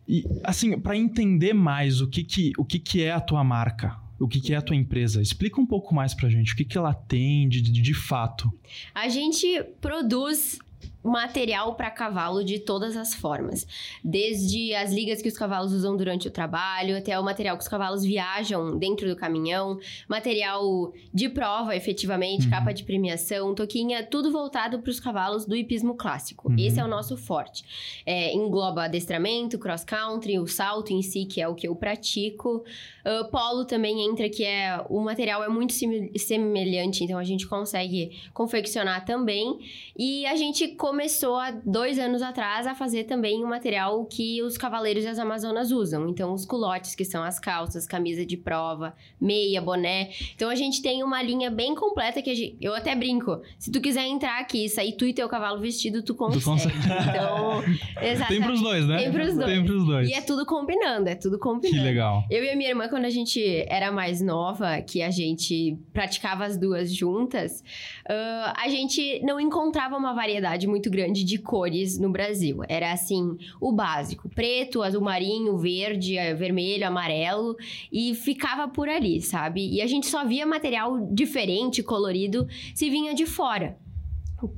E 0.08 0.24
assim, 0.44 0.80
para 0.80 0.96
entender 0.96 1.54
mais 1.54 2.02
o 2.02 2.08
que 2.08 2.24
que, 2.24 2.52
o 2.58 2.66
que 2.66 2.80
que 2.80 3.04
é 3.04 3.12
a 3.12 3.20
tua 3.20 3.44
marca, 3.44 4.00
o 4.20 4.28
que 4.28 4.40
que 4.40 4.54
é 4.54 4.58
a 4.58 4.62
tua 4.62 4.76
empresa, 4.76 5.22
explica 5.22 5.60
um 5.60 5.66
pouco 5.66 5.94
mais 5.94 6.14
pra 6.14 6.30
gente, 6.30 6.54
o 6.54 6.56
que 6.56 6.66
que 6.66 6.78
ela 6.78 6.94
tem 6.94 7.48
de, 7.48 7.62
de, 7.62 7.82
de 7.82 7.94
fato. 7.94 8.52
A 8.94 9.08
gente 9.10 9.64
produz 9.80 10.60
material 11.08 11.76
para 11.76 11.90
cavalo 11.90 12.44
de 12.44 12.60
todas 12.60 12.96
as 12.96 13.14
formas, 13.14 13.66
desde 14.04 14.74
as 14.74 14.92
ligas 14.92 15.22
que 15.22 15.28
os 15.28 15.38
cavalos 15.38 15.74
usam 15.74 15.96
durante 15.96 16.28
o 16.28 16.32
trabalho, 16.32 16.98
até 16.98 17.20
o 17.20 17.24
material 17.24 17.58
que 17.58 17.64
os 17.64 17.68
cavalos 17.68 18.04
viajam 18.04 18.78
dentro 18.78 19.08
do 19.08 19.16
caminhão, 19.16 19.80
material 20.08 20.94
de 21.14 21.30
prova, 21.30 21.76
efetivamente, 21.76 22.46
Uhum. 22.46 22.52
capa 22.52 22.74
de 22.74 22.84
premiação, 22.84 23.54
toquinha, 23.56 24.04
tudo 24.04 24.32
voltado 24.32 24.80
para 24.80 24.90
os 24.90 25.00
cavalos 25.00 25.46
do 25.46 25.56
hipismo 25.56 25.96
clássico. 25.96 26.50
Uhum. 26.50 26.56
Esse 26.58 26.80
é 26.80 26.84
o 26.84 26.88
nosso 26.88 27.18
forte. 27.18 27.64
É, 28.06 28.34
engloba 28.34 28.84
adestramento, 28.86 29.58
cross 29.58 29.84
country, 29.84 30.40
o 30.40 30.48
salto 30.48 30.92
em 30.92 31.02
si, 31.02 31.26
que 31.26 31.42
é 31.42 31.48
o 31.48 31.56
que 31.56 31.68
eu 31.68 31.76
pratico. 31.76 32.64
Ah, 33.06 33.24
polo 33.32 33.64
também 33.66 34.06
entra, 34.06 34.30
que 34.30 34.44
é 34.44 34.84
o 34.90 35.00
material 35.00 35.44
é 35.44 35.48
muito 35.48 35.74
semelhante, 36.18 37.04
então 37.04 37.18
a 37.18 37.24
gente 37.24 37.48
consegue 37.48 38.18
confeccionar 38.34 39.06
também. 39.06 39.60
E 39.98 40.26
a 40.26 40.36
gente 40.36 40.68
começou 40.98 41.36
há 41.38 41.52
dois 41.52 42.00
anos 42.00 42.24
atrás 42.24 42.66
a 42.66 42.74
fazer 42.74 43.04
também 43.04 43.44
o 43.44 43.48
material 43.48 44.04
que 44.06 44.42
os 44.42 44.58
cavaleiros 44.58 45.04
e 45.04 45.08
as 45.08 45.20
amazonas 45.20 45.72
usam. 45.72 46.10
Então, 46.10 46.34
os 46.34 46.44
culotes, 46.44 46.96
que 46.96 47.06
são 47.06 47.24
as 47.24 47.40
calças, 47.40 47.86
camisa 47.86 48.26
de 48.26 48.36
prova, 48.36 48.96
meia, 49.22 49.62
boné. 49.62 50.10
Então, 50.34 50.50
a 50.50 50.56
gente 50.56 50.82
tem 50.82 51.04
uma 51.04 51.22
linha 51.22 51.52
bem 51.52 51.76
completa 51.76 52.20
que 52.20 52.32
a 52.32 52.34
gente- 52.36 52.58
eu 52.60 52.74
até 52.74 52.96
brinco. 52.96 53.40
Se 53.60 53.72
tu 53.72 53.80
quiser 53.80 54.08
entrar 54.08 54.40
aqui 54.42 54.66
e 54.66 54.70
sair 54.70 54.94
tu 54.94 55.06
e 55.06 55.14
teu 55.14 55.30
cavalo 55.30 55.60
vestido, 55.62 56.02
tu 56.02 56.16
consegue. 56.16 56.44
consegue. 56.44 56.76
Então, 56.76 57.62
exatamente. 58.02 58.28
Tem 58.28 58.42
pros 58.42 58.62
dois, 58.62 58.88
né? 58.88 58.98
Tem 58.98 59.12
pros 59.12 59.36
dois. 59.36 59.46
Tem 59.46 59.64
pros 59.66 59.86
dois. 59.86 60.10
E 60.10 60.14
é 60.14 60.22
tudo 60.22 60.48
combinando, 60.48 61.10
é 61.10 61.14
tudo 61.16 61.38
combinando. 61.38 61.78
Que 61.78 61.84
legal. 61.84 62.24
Eu 62.32 62.44
e 62.44 62.50
a 62.50 62.56
minha 62.56 62.70
irmã, 62.72 62.88
quando 62.90 63.06
a 63.06 63.12
gente 63.12 63.40
era 63.70 63.92
mais 63.92 64.20
nova, 64.20 64.82
que 64.82 65.04
a 65.04 65.12
gente 65.12 65.78
praticava 65.94 66.44
as 66.44 66.58
duas 66.58 66.92
juntas, 66.92 67.64
ah, 68.10 68.54
a 68.58 68.68
gente 68.68 69.22
não 69.24 69.40
encontrava 69.40 69.96
uma 69.96 70.12
variedade 70.16 70.66
muito 70.66 70.77
grande 70.90 71.24
de 71.24 71.38
cores 71.38 71.98
no 71.98 72.10
Brasil. 72.10 72.60
Era 72.68 72.92
assim, 72.92 73.38
o 73.60 73.72
básico: 73.72 74.30
preto, 74.30 74.84
azul 74.84 75.02
marinho, 75.02 75.58
verde, 75.58 76.18
eh, 76.18 76.34
vermelho, 76.34 76.88
amarelo, 76.88 77.56
e 77.92 78.14
ficava 78.16 78.68
por 78.68 78.88
ali, 78.88 79.22
sabe? 79.22 79.68
E 79.68 79.82
a 79.82 79.88
gente 79.88 80.08
só 80.08 80.26
via 80.26 80.46
material 80.46 81.08
diferente, 81.12 81.82
colorido, 81.82 82.48
se 82.76 82.90
vinha 82.90 83.14
de 83.14 83.26
fora. 83.26 83.78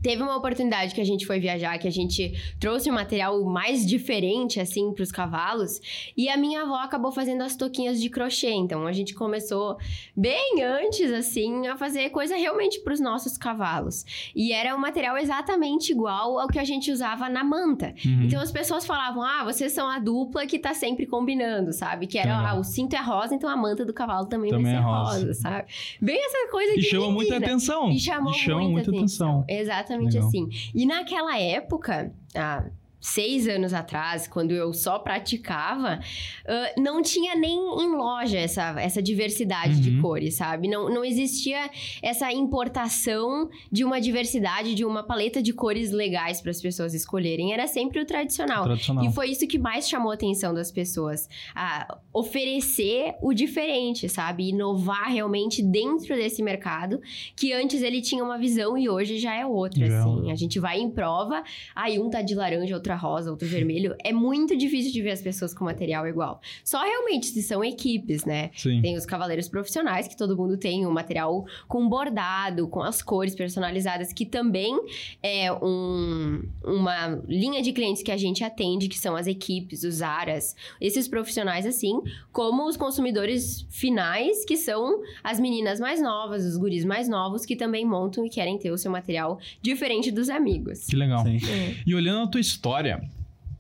Teve 0.01 0.21
uma 0.21 0.36
oportunidade 0.36 0.93
que 0.93 1.00
a 1.00 1.05
gente 1.05 1.25
foi 1.25 1.39
viajar, 1.39 1.77
que 1.77 1.88
a 1.88 1.91
gente 1.91 2.33
trouxe 2.59 2.89
um 2.91 2.93
material 2.93 3.41
mais 3.45 3.86
diferente, 3.86 4.59
assim, 4.59 4.91
para 4.93 5.03
os 5.03 5.12
cavalos. 5.12 5.79
E 6.17 6.27
a 6.27 6.36
minha 6.36 6.63
avó 6.63 6.75
acabou 6.75 7.12
fazendo 7.12 7.43
as 7.43 7.55
toquinhas 7.55 8.01
de 8.01 8.09
crochê. 8.09 8.50
Então, 8.51 8.86
a 8.86 8.91
gente 8.91 9.13
começou 9.15 9.77
bem 10.15 10.62
antes, 10.63 11.12
assim, 11.13 11.67
a 11.67 11.77
fazer 11.77 12.09
coisa 12.09 12.36
realmente 12.36 12.81
para 12.81 12.93
os 12.93 13.00
nossos 13.00 13.38
cavalos. 13.38 14.05
E 14.36 14.51
era 14.51 14.75
um 14.75 14.79
material 14.79 15.17
exatamente 15.17 15.91
igual 15.91 16.39
ao 16.39 16.48
que 16.48 16.59
a 16.59 16.63
gente 16.65 16.91
usava 16.91 17.29
na 17.29 17.43
manta. 17.43 17.93
Uhum. 18.05 18.24
Então, 18.24 18.41
as 18.41 18.51
pessoas 18.51 18.86
falavam, 18.86 19.24
ah, 19.24 19.43
vocês 19.45 19.71
são 19.71 19.88
a 19.89 19.98
dupla 20.00 20.45
que 20.45 20.59
tá 20.59 20.74
sempre 20.74 21.05
combinando, 21.05 21.71
sabe? 21.71 22.05
Que 22.05 22.17
era, 22.17 22.38
Legal. 22.38 22.57
ah, 22.57 22.59
o 22.59 22.63
cinto 22.63 22.95
é 22.95 23.01
rosa, 23.01 23.33
então 23.33 23.50
a 23.50 23.55
manta 23.55 23.86
do 23.86 23.93
cavalo 23.93 24.25
também, 24.27 24.50
Também 24.51 24.65
vai 24.65 24.74
é 24.74 24.77
ser 24.77 24.83
rosa. 24.83 25.19
rosa. 25.19 25.33
sabe? 25.36 25.67
Bem 26.01 26.19
essa 26.25 26.51
coisa 26.51 26.74
E 26.77 26.81
chama 26.81 27.09
muita 27.12 27.33
menina. 27.36 27.48
atenção. 27.53 27.89
E 27.91 28.00
chamou 28.00 28.33
chama 28.33 28.62
muita, 28.62 28.71
muita 28.91 28.91
atenção. 28.91 29.45
Exatamente 29.69 30.13
Legal. 30.13 30.27
assim. 30.27 30.49
E 30.73 30.85
naquela 30.85 31.38
época, 31.39 32.11
há 32.35 32.65
seis 33.00 33.48
anos 33.48 33.74
atrás, 33.74 34.27
quando 34.27 34.51
eu 34.51 34.74
só 34.74 35.00
praticava, 35.00 36.00
uh, 36.46 36.82
não 36.82 37.01
tinha 37.01 37.36
nem 37.36 37.58
em 37.58 37.96
loja 37.96 38.38
essa, 38.38 38.75
essa 38.79 39.01
diversidade 39.01 39.75
Uhum. 39.75 39.82
de 39.82 40.01
cores, 40.01 40.36
sabe? 40.36 40.68
Não, 40.68 40.89
não 40.89 41.03
existia 41.06 41.70
essa 42.01 42.32
importação 42.32 43.50
de 43.72 43.84
uma 43.84 44.00
diversidade, 44.01 44.75
de 44.75 44.84
uma 44.86 45.03
paleta 45.03 45.41
de 45.41 45.53
cores 45.53 45.91
legais 45.91 46.41
para 46.41 46.51
as 46.51 46.62
pessoas 46.62 46.94
escolherem. 46.94 47.53
Era 47.53 47.68
sempre 47.68 48.00
o 48.01 48.06
tradicional. 48.06 48.63
Tradicional. 48.63 49.06
E 49.06 49.13
foi 49.13 49.29
isso 49.29 49.48
que 49.48 49.58
mais 49.58 49.88
chamou 49.88 50.12
a 50.12 50.15
atenção 50.15 50.53
das 50.53 50.72
pessoas. 50.72 51.27
A 51.56 51.98
oferecer 52.13 53.15
o 53.22 53.34
diferente, 53.34 54.08
sabe? 54.10 54.50
Inovar 54.50 55.10
realmente 55.12 55.62
dentro 55.62 56.15
desse 56.15 56.41
mercado, 56.41 57.01
que 57.36 57.53
antes 57.53 57.82
ele 57.82 58.01
tinha 58.01 58.24
uma 58.24 58.38
visão 58.38 58.77
e 58.77 58.89
hoje 58.89 59.18
já 59.18 59.34
é 59.36 59.46
outra, 59.46 59.86
Já 59.88 59.94
é 59.94 59.98
assim. 60.00 60.32
A 60.32 60.36
gente 60.36 60.60
vai 60.60 60.79
em 60.79 60.89
prova, 60.89 61.44
aí 61.75 62.00
um 62.00 62.10
tá 62.10 62.22
de 62.22 62.36
laranja, 62.36 62.75
outra 62.89 62.96
rosa, 62.96 63.29
outro 63.29 63.48
vermelho. 63.48 63.96
É 64.03 64.12
muito 64.12 64.55
difícil 64.58 64.91
de 64.91 65.01
ver 65.01 65.12
as 65.12 65.22
pessoas 65.22 65.53
com 65.53 65.65
material 65.65 66.08
igual. 66.08 66.41
Só 66.63 66.81
realmente 66.81 67.27
se 67.27 67.43
são 67.43 67.63
equipes, 67.63 68.25
né? 68.25 68.50
Sim. 68.55 68.81
Tem 68.81 68.96
os 68.98 69.05
cavaleiros 69.05 69.48
profissionais, 69.48 70.08
que 70.08 70.17
todo 70.17 70.36
mundo 70.36 70.58
tem 70.58 70.86
o 70.86 70.91
material 70.91 71.46
com 71.67 71.88
bordado, 71.88 72.67
com 72.67 72.81
as 72.81 73.01
cores 73.01 73.36
personalizadas, 73.36 74.12
que 74.12 74.25
também 74.25 74.75
é 75.22 75.51
um- 75.53 76.41
uma 76.63 77.22
linha 77.27 77.62
de 77.62 77.72
clientes 77.72 78.01
que 78.01 78.12
a 78.12 78.17
gente 78.17 78.43
atende, 78.43 78.88
que 78.88 78.98
são 78.98 79.15
as 79.15 79.27
equipes, 79.27 79.84
os 79.84 80.01
aras, 80.01 80.55
esses 80.81 81.08
profissionais 81.08 81.65
assim, 81.65 82.00
como 82.31 82.67
os 82.67 82.75
consumidores 82.77 83.65
finais, 83.69 84.43
que 84.46 84.58
são 84.58 85.01
as 85.24 85.39
meninas 85.39 85.79
mais 85.79 86.01
novas, 86.01 86.46
os 86.46 86.58
guris 86.58 86.86
mais 86.86 87.08
novos, 87.08 87.46
que 87.46 87.55
também 87.55 87.86
montam 87.86 88.25
e 88.25 88.29
querem 88.29 88.58
ter 88.58 88.72
o 88.72 88.77
seu 88.77 88.91
material 88.91 89.39
diferente 89.62 90.12
dos 90.12 90.29
amigos. 90.29 90.86
Que 90.88 90.96
legal. 90.96 91.24
Sim. 91.24 91.38
É. 91.50 91.75
E 91.86 91.93
olhando 91.93 92.24
a 92.24 92.27
tua 92.27 92.41
história, 92.41 92.78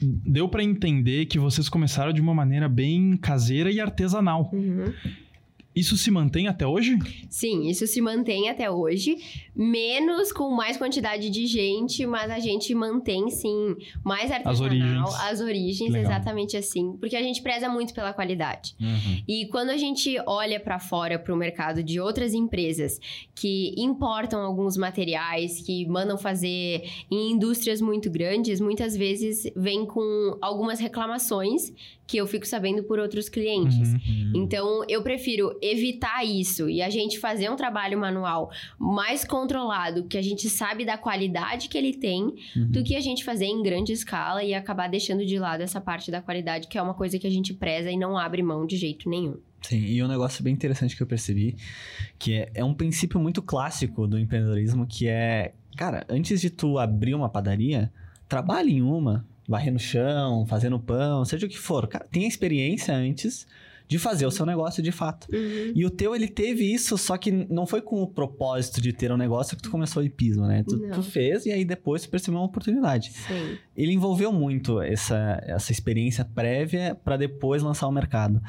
deu 0.01 0.47
pra 0.47 0.63
entender 0.63 1.25
que 1.25 1.37
vocês 1.37 1.67
começaram 1.67 2.13
de 2.13 2.21
uma 2.21 2.33
maneira 2.33 2.69
bem 2.69 3.17
caseira 3.17 3.71
e 3.71 3.79
artesanal. 3.79 4.49
Uhum. 4.53 4.93
Isso 5.75 5.95
se 5.95 6.09
mantém 6.09 6.47
até 6.47 6.65
hoje? 6.65 6.97
Sim, 7.29 7.69
isso 7.69 7.85
se 7.85 8.01
mantém 8.01 8.49
até 8.49 8.69
hoje, 8.69 9.17
menos 9.55 10.31
com 10.31 10.49
mais 10.49 10.77
quantidade 10.77 11.29
de 11.29 11.45
gente, 11.45 12.05
mas 12.05 12.31
a 12.31 12.39
gente 12.39 12.73
mantém 12.73 13.29
sim 13.29 13.75
mais 14.03 14.31
artesanal, 14.31 14.63
origens. 14.63 15.15
as 15.21 15.39
origens, 15.39 15.93
exatamente 15.93 16.57
assim, 16.57 16.97
porque 16.99 17.15
a 17.15 17.21
gente 17.21 17.41
preza 17.41 17.69
muito 17.69 17.93
pela 17.93 18.11
qualidade. 18.13 18.75
Uhum. 18.79 19.23
E 19.27 19.45
quando 19.47 19.69
a 19.69 19.77
gente 19.77 20.17
olha 20.25 20.59
para 20.59 20.79
fora 20.79 21.19
para 21.19 21.33
o 21.33 21.37
mercado 21.37 21.83
de 21.83 21.99
outras 21.99 22.33
empresas 22.33 22.99
que 23.35 23.73
importam 23.77 24.41
alguns 24.41 24.75
materiais, 24.75 25.61
que 25.61 25.87
mandam 25.87 26.17
fazer 26.17 26.83
em 27.11 27.31
indústrias 27.31 27.79
muito 27.79 28.09
grandes, 28.09 28.59
muitas 28.59 28.97
vezes 28.97 29.49
vem 29.55 29.85
com 29.85 30.37
algumas 30.41 30.79
reclamações 30.79 31.71
que 32.09 32.17
eu 32.17 32.25
fico 32.25 32.47
sabendo 32.47 32.81
por 32.81 32.97
outros 32.97 33.29
clientes. 33.29 33.93
Uhum. 33.93 34.31
Então, 34.33 34.83
eu 34.89 35.03
prefiro 35.03 35.55
evitar 35.61 36.25
isso 36.25 36.67
e 36.67 36.81
a 36.81 36.89
gente 36.89 37.19
fazer 37.19 37.51
um 37.51 37.55
trabalho 37.55 37.99
manual 37.99 38.49
mais 38.79 39.23
controlado, 39.23 40.05
que 40.05 40.17
a 40.17 40.21
gente 40.23 40.49
sabe 40.49 40.83
da 40.83 40.97
qualidade 40.97 41.69
que 41.69 41.77
ele 41.77 41.93
tem, 41.93 42.33
Uhum. 42.55 42.71
do 42.71 42.83
que 42.83 42.95
a 42.95 42.99
gente 42.99 43.23
fazer 43.23 43.45
em 43.45 43.61
grande 43.61 43.93
escala 43.93 44.43
e 44.43 44.55
acabar 44.55 44.89
deixando 44.89 45.23
de 45.23 45.37
lado 45.37 45.61
essa 45.61 45.79
parte 45.79 46.09
da 46.09 46.19
qualidade, 46.19 46.67
que 46.67 46.79
é 46.79 46.81
uma 46.81 46.95
coisa 46.95 47.19
que 47.19 47.27
a 47.27 47.29
gente 47.29 47.53
preza 47.53 47.91
e 47.91 47.97
não 47.97 48.17
abre 48.17 48.41
mão 48.41 48.65
de 48.65 48.75
jeito 48.75 49.07
nenhum. 49.07 49.37
Sim, 49.61 49.77
e 49.77 50.01
um 50.01 50.07
negócio 50.07 50.43
bem 50.43 50.51
interessante 50.51 50.97
que 50.97 51.03
eu 51.03 51.07
percebi, 51.07 51.55
que 52.17 52.33
é, 52.33 52.49
é 52.55 52.65
um 52.65 52.73
princípio 52.73 53.19
muito 53.19 53.39
clássico 53.39 54.07
do 54.07 54.17
empreendedorismo, 54.17 54.87
que 54.87 55.07
é, 55.07 55.53
cara, 55.77 56.07
antes 56.09 56.41
de 56.41 56.49
tu 56.49 56.79
abrir 56.79 57.13
uma 57.13 57.29
padaria, 57.29 57.91
trabalhe 58.27 58.73
em 58.73 58.81
uma, 58.81 59.27
varrendo 59.49 59.77
o 59.77 59.79
chão, 59.79 60.45
fazendo 60.45 60.79
pão, 60.79 61.25
seja 61.25 61.47
o 61.47 61.49
que 61.49 61.57
for. 61.57 61.87
Cara, 61.87 62.07
tenha 62.11 62.27
experiência 62.27 62.95
antes 62.95 63.47
de 63.87 63.97
fazer 63.97 64.27
o 64.27 64.31
seu 64.31 64.45
negócio 64.45 64.83
de 64.83 64.91
fato. 64.91 65.27
E 65.73 65.83
o 65.83 65.89
teu, 65.89 66.15
ele 66.15 66.27
teve 66.27 66.71
isso, 66.71 66.95
só 66.95 67.17
que 67.17 67.31
não 67.31 67.65
foi 67.65 67.81
com 67.81 68.03
o 68.03 68.07
propósito 68.07 68.79
de 68.79 68.93
ter 68.93 69.11
um 69.11 69.17
negócio 69.17 69.57
que 69.57 69.63
tu 69.63 69.71
começou 69.71 70.03
o 70.03 70.05
hipismo, 70.05 70.45
né? 70.45 70.63
Tu, 70.63 70.77
tu 70.91 71.01
fez 71.01 71.47
e 71.47 71.51
aí 71.51 71.65
depois 71.65 72.03
tu 72.03 72.09
percebeu 72.09 72.39
uma 72.39 72.45
oportunidade. 72.45 73.11
Sim. 73.11 73.57
Ele 73.75 73.91
envolveu 73.91 74.31
muito 74.31 74.79
essa, 74.79 75.41
essa 75.43 75.71
experiência 75.71 76.23
prévia 76.23 76.95
para 77.03 77.17
depois 77.17 77.63
lançar 77.63 77.87
o 77.87 77.91
mercado. 77.91 78.39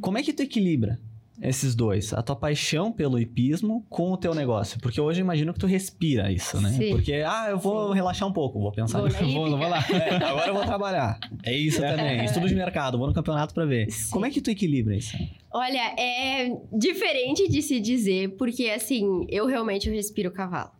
Como 0.00 0.16
é 0.16 0.22
que 0.22 0.32
tu 0.32 0.44
equilibra 0.44 1.00
esses 1.40 1.74
dois? 1.74 2.12
A 2.12 2.22
tua 2.22 2.36
paixão 2.36 2.92
pelo 2.92 3.18
hipismo 3.18 3.84
com 3.88 4.12
o 4.12 4.16
teu 4.16 4.34
negócio? 4.34 4.78
Porque 4.80 5.00
hoje 5.00 5.20
eu 5.20 5.24
imagino 5.24 5.52
que 5.52 5.58
tu 5.58 5.66
respira 5.66 6.30
isso, 6.32 6.60
né? 6.60 6.70
Sim. 6.70 6.90
Porque, 6.90 7.12
ah, 7.26 7.46
eu 7.50 7.58
vou 7.58 7.92
relaxar 7.92 8.28
um 8.28 8.32
pouco, 8.32 8.60
vou 8.60 8.72
pensar 8.72 9.00
Vou 9.00 9.08
Vou, 9.34 9.58
vou 9.58 9.68
lá. 9.68 9.84
É, 9.94 10.16
agora 10.16 10.48
eu 10.48 10.54
vou 10.54 10.64
trabalhar. 10.64 11.18
É 11.42 11.52
isso 11.52 11.80
também. 11.80 12.24
Estudo 12.24 12.48
de 12.48 12.54
mercado, 12.54 12.98
vou 12.98 13.06
no 13.06 13.14
campeonato 13.14 13.54
para 13.54 13.64
ver. 13.64 13.90
Sim. 13.90 14.10
Como 14.10 14.26
é 14.26 14.30
que 14.30 14.40
tu 14.40 14.50
equilibra 14.50 14.96
isso? 14.96 15.16
Olha, 15.52 15.94
é 15.98 16.50
diferente 16.72 17.48
de 17.48 17.62
se 17.62 17.80
dizer, 17.80 18.36
porque 18.36 18.68
assim, 18.68 19.26
eu 19.28 19.46
realmente 19.46 19.88
eu 19.88 19.94
respiro 19.94 20.30
cavalo. 20.30 20.70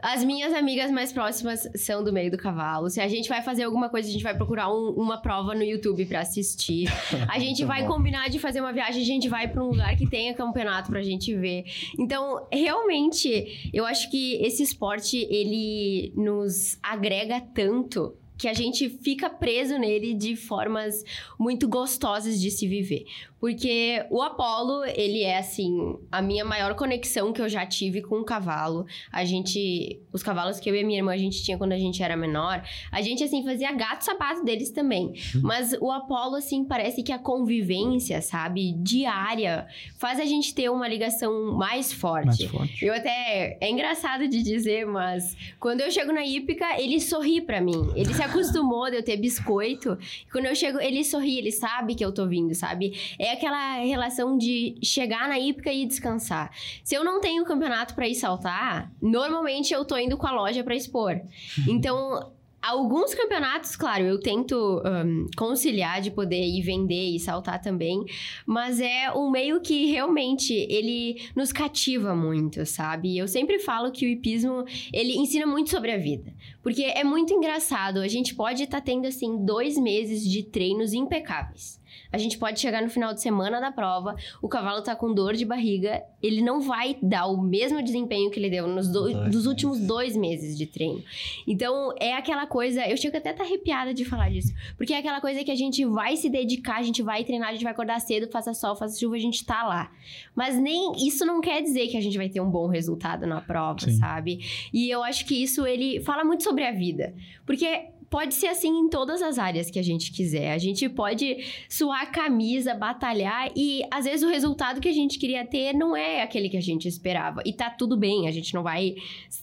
As 0.00 0.22
minhas 0.24 0.52
amigas 0.52 0.90
mais 0.90 1.12
próximas 1.12 1.68
são 1.76 2.02
do 2.04 2.12
meio 2.12 2.30
do 2.30 2.36
cavalo. 2.38 2.88
Se 2.90 3.00
a 3.00 3.08
gente 3.08 3.28
vai 3.28 3.42
fazer 3.42 3.64
alguma 3.64 3.88
coisa, 3.88 4.08
a 4.08 4.12
gente 4.12 4.22
vai 4.22 4.34
procurar 4.36 4.72
um- 4.72 4.90
uma 4.90 5.18
prova 5.20 5.54
no 5.54 5.62
YouTube 5.62 6.04
pra 6.06 6.20
assistir. 6.20 6.86
A 7.28 7.38
gente 7.38 7.64
vai 7.64 7.82
bom. 7.82 7.94
combinar 7.94 8.28
de 8.28 8.38
fazer 8.38 8.60
uma 8.60 8.72
viagem, 8.72 9.02
a 9.02 9.04
gente 9.06 9.28
vai 9.28 9.48
pra 9.48 9.62
um 9.62 9.68
lugar 9.68 9.96
que 9.96 10.06
tenha 10.08 10.34
campeonato 10.34 10.90
pra 10.90 11.02
gente 11.02 11.34
ver. 11.34 11.64
Então, 11.98 12.46
realmente, 12.52 13.70
eu 13.72 13.84
acho 13.86 14.10
que 14.10 14.34
esse 14.42 14.62
esporte 14.62 15.16
ele 15.30 16.12
nos 16.16 16.78
agrega 16.82 17.40
tanto 17.40 18.14
que 18.36 18.48
a 18.48 18.52
gente 18.52 18.88
fica 18.88 19.30
preso 19.30 19.78
nele 19.78 20.12
de 20.12 20.34
formas 20.34 21.04
muito 21.38 21.68
gostosas 21.68 22.40
de 22.40 22.50
se 22.50 22.66
viver. 22.66 23.04
Porque 23.44 24.02
o 24.08 24.22
Apollo, 24.22 24.86
ele 24.96 25.20
é 25.20 25.36
assim, 25.36 25.98
a 26.10 26.22
minha 26.22 26.46
maior 26.46 26.74
conexão 26.74 27.30
que 27.30 27.42
eu 27.42 27.48
já 27.50 27.66
tive 27.66 28.00
com 28.00 28.20
o 28.20 28.24
cavalo. 28.24 28.86
A 29.12 29.22
gente, 29.22 30.00
os 30.10 30.22
cavalos 30.22 30.58
que 30.58 30.70
eu 30.70 30.74
e 30.74 30.82
minha 30.82 31.00
irmã 31.00 31.12
a 31.12 31.18
gente 31.18 31.44
tinha 31.44 31.58
quando 31.58 31.72
a 31.72 31.78
gente 31.78 32.02
era 32.02 32.16
menor, 32.16 32.66
a 32.90 33.02
gente 33.02 33.22
assim 33.22 33.44
fazia 33.44 33.70
gato 33.72 34.02
sapato 34.02 34.42
deles 34.42 34.70
também. 34.70 35.12
Mas 35.42 35.74
o 35.78 35.92
Apollo 35.92 36.36
assim, 36.36 36.64
parece 36.64 37.02
que 37.02 37.12
a 37.12 37.18
convivência, 37.18 38.22
sabe, 38.22 38.72
diária, 38.78 39.66
faz 39.98 40.18
a 40.18 40.24
gente 40.24 40.54
ter 40.54 40.70
uma 40.70 40.88
ligação 40.88 41.52
mais 41.54 41.92
forte. 41.92 42.46
Mais 42.46 42.50
forte. 42.50 42.82
Eu 42.82 42.94
até. 42.94 43.58
É 43.60 43.70
engraçado 43.70 44.26
de 44.26 44.42
dizer, 44.42 44.86
mas 44.86 45.36
quando 45.60 45.82
eu 45.82 45.90
chego 45.90 46.14
na 46.14 46.24
hípica, 46.24 46.80
ele 46.80 46.98
sorri 46.98 47.42
pra 47.42 47.60
mim. 47.60 47.92
Ele 47.94 48.14
se 48.14 48.22
acostumou 48.24 48.88
de 48.88 48.96
eu 48.96 49.02
ter 49.04 49.18
biscoito. 49.18 49.98
Quando 50.32 50.46
eu 50.46 50.54
chego, 50.54 50.80
ele 50.80 51.04
sorri, 51.04 51.36
ele 51.36 51.52
sabe 51.52 51.94
que 51.94 52.02
eu 52.02 52.10
tô 52.10 52.26
vindo, 52.26 52.54
sabe? 52.54 52.98
É 53.18 53.33
aquela 53.34 53.76
relação 53.76 54.36
de 54.38 54.76
chegar 54.82 55.28
na 55.28 55.38
hípica 55.38 55.72
e 55.72 55.86
descansar. 55.86 56.50
Se 56.82 56.94
eu 56.94 57.04
não 57.04 57.20
tenho 57.20 57.44
campeonato 57.44 57.94
pra 57.94 58.08
ir 58.08 58.14
saltar, 58.14 58.90
normalmente 59.00 59.72
eu 59.74 59.84
tô 59.84 59.96
indo 59.96 60.16
com 60.16 60.26
a 60.26 60.32
loja 60.32 60.64
pra 60.64 60.74
expor. 60.74 61.20
Então. 61.68 62.32
Alguns 62.66 63.12
campeonatos, 63.12 63.76
claro, 63.76 64.04
eu 64.04 64.18
tento 64.18 64.80
ahn, 64.86 65.26
conciliar 65.36 66.00
de 66.00 66.10
poder 66.10 66.42
ir 66.42 66.62
vender 66.62 67.10
e 67.10 67.20
saltar 67.20 67.60
também, 67.60 68.02
mas 68.46 68.80
é 68.80 69.12
um 69.12 69.30
meio 69.30 69.60
que 69.60 69.84
realmente 69.92 70.54
ele 70.70 71.20
nos 71.36 71.52
cativa 71.52 72.16
muito, 72.16 72.64
sabe? 72.64 73.18
Eu 73.18 73.28
sempre 73.28 73.58
falo 73.58 73.92
que 73.92 74.06
o 74.06 74.08
hipismo, 74.08 74.64
ele 74.94 75.14
ensina 75.14 75.46
muito 75.46 75.68
sobre 75.68 75.92
a 75.92 75.98
vida. 75.98 76.32
Porque 76.62 76.84
é 76.84 77.04
muito 77.04 77.34
engraçado, 77.34 77.98
a 77.98 78.08
gente 78.08 78.34
pode 78.34 78.62
estar 78.62 78.80
tendo, 78.80 79.06
assim, 79.06 79.44
dois 79.44 79.76
meses 79.76 80.26
de 80.26 80.42
treinos 80.42 80.94
impecáveis. 80.94 81.78
A 82.14 82.18
gente 82.18 82.38
pode 82.38 82.60
chegar 82.60 82.80
no 82.82 82.88
final 82.88 83.12
de 83.12 83.20
semana 83.20 83.60
da 83.60 83.72
prova, 83.72 84.14
o 84.40 84.48
cavalo 84.48 84.82
tá 84.82 84.94
com 84.94 85.12
dor 85.12 85.34
de 85.34 85.44
barriga, 85.44 86.02
ele 86.22 86.40
não 86.42 86.60
vai 86.60 86.96
dar 87.02 87.26
o 87.26 87.40
mesmo 87.42 87.82
desempenho 87.82 88.30
que 88.30 88.38
ele 88.38 88.48
deu 88.48 88.66
nos 88.68 88.86
do- 88.88 89.10
Dois 89.10 89.30
dos 89.32 89.46
últimos 89.46 89.76
meses. 89.78 89.88
dois 89.88 90.16
meses 90.16 90.56
de 90.56 90.66
treino. 90.66 91.02
Então, 91.46 91.92
é 92.00 92.14
aquela 92.14 92.46
coisa, 92.46 92.86
eu 92.88 92.96
chego 92.96 93.16
até 93.16 93.30
a 93.30 93.32
estar 93.32 93.44
arrepiada 93.44 93.92
de 93.92 94.04
falar 94.04 94.30
disso, 94.30 94.52
porque 94.76 94.92
é 94.94 94.98
aquela 94.98 95.20
coisa 95.20 95.42
que 95.44 95.50
a 95.50 95.54
gente 95.56 95.84
vai 95.84 96.16
se 96.16 96.28
dedicar, 96.30 96.76
a 96.78 96.82
gente 96.82 97.02
vai 97.02 97.24
treinar, 97.24 97.48
a 97.48 97.52
gente 97.52 97.64
vai 97.64 97.72
acordar 97.72 98.00
cedo, 98.00 98.30
faça 98.30 98.54
sol, 98.54 98.76
faça 98.76 98.98
chuva, 98.98 99.16
a 99.16 99.18
gente 99.18 99.44
tá 99.44 99.64
lá. 99.64 99.90
Mas 100.34 100.56
nem 100.56 100.92
isso 101.06 101.26
não 101.26 101.40
quer 101.40 101.62
dizer 101.62 101.88
que 101.88 101.96
a 101.96 102.00
gente 102.00 102.16
vai 102.16 102.28
ter 102.28 102.40
um 102.40 102.50
bom 102.50 102.68
resultado 102.68 103.26
na 103.26 103.40
prova, 103.40 103.80
Sim. 103.80 103.96
sabe? 103.96 104.38
E 104.72 104.88
eu 104.88 105.02
acho 105.02 105.26
que 105.26 105.42
isso 105.42 105.66
ele 105.66 106.00
fala 106.00 106.24
muito 106.24 106.42
sobre 106.44 106.64
a 106.64 106.72
vida, 106.72 107.14
porque 107.44 107.66
pode 108.14 108.32
ser 108.32 108.46
assim 108.46 108.68
em 108.68 108.88
todas 108.88 109.20
as 109.20 109.40
áreas 109.40 109.72
que 109.72 109.76
a 109.76 109.82
gente 109.82 110.12
quiser. 110.12 110.52
A 110.52 110.58
gente 110.58 110.88
pode 110.88 111.44
suar 111.68 112.02
a 112.02 112.06
camisa, 112.06 112.72
batalhar 112.72 113.50
e 113.56 113.82
às 113.90 114.04
vezes 114.04 114.22
o 114.22 114.28
resultado 114.28 114.80
que 114.80 114.86
a 114.86 114.92
gente 114.92 115.18
queria 115.18 115.44
ter 115.44 115.72
não 115.72 115.96
é 115.96 116.22
aquele 116.22 116.48
que 116.48 116.56
a 116.56 116.62
gente 116.62 116.86
esperava. 116.86 117.42
E 117.44 117.52
tá 117.52 117.68
tudo 117.70 117.96
bem, 117.96 118.28
a 118.28 118.30
gente 118.30 118.54
não 118.54 118.62
vai 118.62 118.94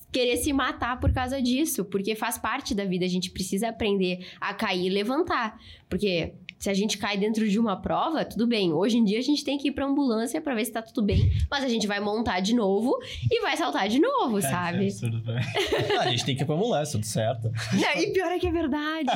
querer 0.10 0.38
se 0.38 0.54
matar 0.54 1.02
por 1.02 1.12
causa 1.12 1.42
disso, 1.42 1.84
porque 1.84 2.16
faz 2.16 2.38
parte 2.38 2.74
da 2.74 2.86
vida, 2.86 3.04
a 3.04 3.10
gente 3.10 3.30
precisa 3.32 3.68
aprender 3.68 4.26
a 4.40 4.54
cair 4.54 4.86
e 4.86 4.90
levantar. 4.90 5.60
Porque 5.90 6.32
se 6.62 6.70
a 6.70 6.76
gente 6.76 7.00
cai 7.00 7.18
dentro 7.18 7.50
de 7.50 7.58
uma 7.58 7.76
prova, 7.76 8.24
tudo 8.24 8.46
bem. 8.46 8.72
Hoje 8.72 8.96
em 8.96 9.04
dia 9.04 9.18
a 9.18 9.24
gente 9.24 9.44
tem 9.44 9.58
que 9.58 9.70
ir 9.70 9.72
pra 9.72 9.84
ambulância 9.84 10.40
pra 10.40 10.54
ver 10.54 10.64
se 10.64 10.72
tá 10.72 10.80
tudo 10.80 11.02
bem, 11.02 11.32
mas 11.50 11.64
a 11.64 11.68
gente 11.68 11.88
vai 11.88 12.00
montar 12.00 12.40
de 12.40 12.54
novo 12.54 13.00
e 13.32 13.42
vai 13.42 13.58
saltar 13.58 13.90
de 13.90 14.00
novo, 14.00 14.38
É, 14.38 14.42
sabe? 14.42 14.88
a 16.00 16.08
gente 16.12 16.24
tem 16.24 16.36
que 16.36 16.44
ir 16.44 16.46
pra 16.46 16.54
ambulância, 16.54 17.00
tudo 17.00 17.08
certo. 17.08 17.52
Não, 17.74 18.00
e 18.04 18.14
pior 18.14 18.32
é 18.32 18.38
que 18.38 18.46
é 18.46 18.52
verdade. 18.52 19.12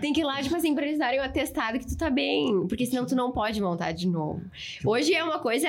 Tem 0.00 0.12
que 0.12 0.22
ir 0.22 0.24
lá, 0.24 0.42
tipo 0.42 0.56
assim, 0.56 0.74
pra 0.74 0.84
eles 0.84 0.98
darem 0.98 1.20
um 1.20 1.22
atestado 1.22 1.78
que 1.78 1.86
tu 1.86 1.96
tá 1.96 2.10
bem. 2.10 2.66
Porque 2.66 2.84
senão 2.84 3.06
tu 3.06 3.14
não 3.14 3.30
pode 3.30 3.60
montar 3.62 3.92
de 3.92 4.08
novo. 4.08 4.42
Hoje 4.84 5.14
é 5.14 5.22
uma 5.22 5.38
coisa 5.38 5.68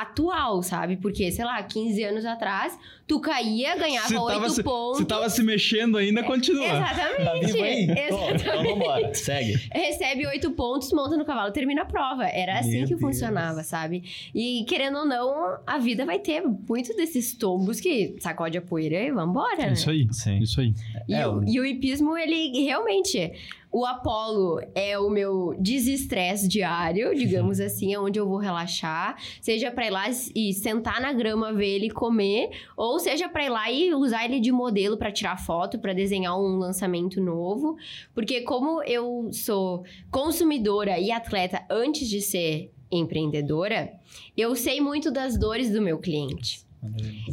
atual, 0.00 0.62
sabe? 0.62 0.96
Porque, 0.96 1.30
sei 1.32 1.44
lá, 1.44 1.62
15 1.62 2.02
anos 2.04 2.24
atrás, 2.24 2.78
tu 3.06 3.20
caía, 3.20 3.76
ganhava 3.76 4.08
Se 4.08 4.14
tava 4.14 4.24
8 4.26 4.50
se- 4.50 4.62
pontos. 4.62 4.98
Se 4.98 5.04
tava 5.04 5.28
se 5.30 5.42
mexendo 5.42 5.96
ainda, 5.98 6.22
continua. 6.22 6.64
Exatamente. 6.66 7.14
Tá? 7.24 7.58
Pô, 7.58 7.64
então 7.64 8.34
Exatamente. 8.34 8.68
vambora, 8.72 9.14
segue. 9.14 9.52
Recebe 9.72 10.26
oito 10.26 10.50
pontos, 10.52 10.92
monta 10.92 11.16
no 11.16 11.24
cavalo, 11.24 11.52
termina 11.52 11.82
a 11.82 11.84
prova. 11.84 12.24
Era 12.26 12.58
assim 12.58 12.78
Meu 12.78 12.82
que 12.84 12.88
Deus. 12.90 13.00
funcionava, 13.00 13.62
sabe? 13.62 14.02
E 14.34 14.64
querendo 14.68 14.98
ou 14.98 15.06
não, 15.06 15.58
a 15.66 15.78
vida 15.78 16.04
vai 16.04 16.18
ter 16.18 16.42
muito 16.42 16.94
desses 16.96 17.34
tombos 17.34 17.80
que 17.80 18.16
sacode 18.20 18.56
a 18.58 18.62
poeira 18.62 18.96
e 19.02 19.10
vambora, 19.12 19.62
É 19.62 19.66
né? 19.66 19.72
isso 19.72 19.90
aí. 19.90 20.06
Sim. 20.10 20.38
Isso 20.38 20.60
aí. 20.60 20.74
E, 21.08 21.14
É, 21.14 21.26
o, 21.26 21.38
o- 21.40 21.44
e 21.48 21.60
o 21.60 21.64
hipismo, 21.64 22.16
ele 22.16 22.64
realmente. 22.64 23.32
O 23.76 23.84
Apolo 23.84 24.60
é 24.72 24.96
o 24.96 25.10
meu 25.10 25.52
desestresse 25.58 26.46
diário, 26.46 27.12
digamos 27.12 27.58
assim, 27.58 27.96
onde 27.96 28.20
eu 28.20 28.28
vou 28.28 28.38
relaxar. 28.38 29.16
Seja 29.40 29.68
pra 29.68 29.86
ir 29.88 29.90
lá 29.90 30.04
e 30.32 30.52
sentar 30.54 31.00
na 31.00 31.12
grama, 31.12 31.52
ver 31.52 31.70
ele 31.74 31.90
comer, 31.90 32.50
ou 32.76 33.00
seja 33.00 33.28
pra 33.28 33.44
ir 33.44 33.48
lá 33.48 33.68
e 33.72 33.92
usar 33.92 34.26
ele 34.26 34.38
de 34.38 34.52
modelo 34.52 34.96
pra 34.96 35.10
tirar 35.10 35.36
foto, 35.44 35.76
pra 35.80 35.92
desenhar 35.92 36.38
um 36.38 36.56
lançamento 36.56 37.20
novo. 37.20 37.76
Porque, 38.14 38.42
como 38.42 38.80
eu 38.84 39.28
sou 39.32 39.82
consumidora 40.08 41.00
e 41.00 41.10
atleta 41.10 41.64
antes 41.68 42.08
de 42.08 42.20
ser 42.20 42.70
empreendedora, 42.92 43.92
eu 44.36 44.54
sei 44.54 44.80
muito 44.80 45.10
das 45.10 45.36
dores 45.36 45.68
do 45.72 45.82
meu 45.82 45.98
cliente. 45.98 46.62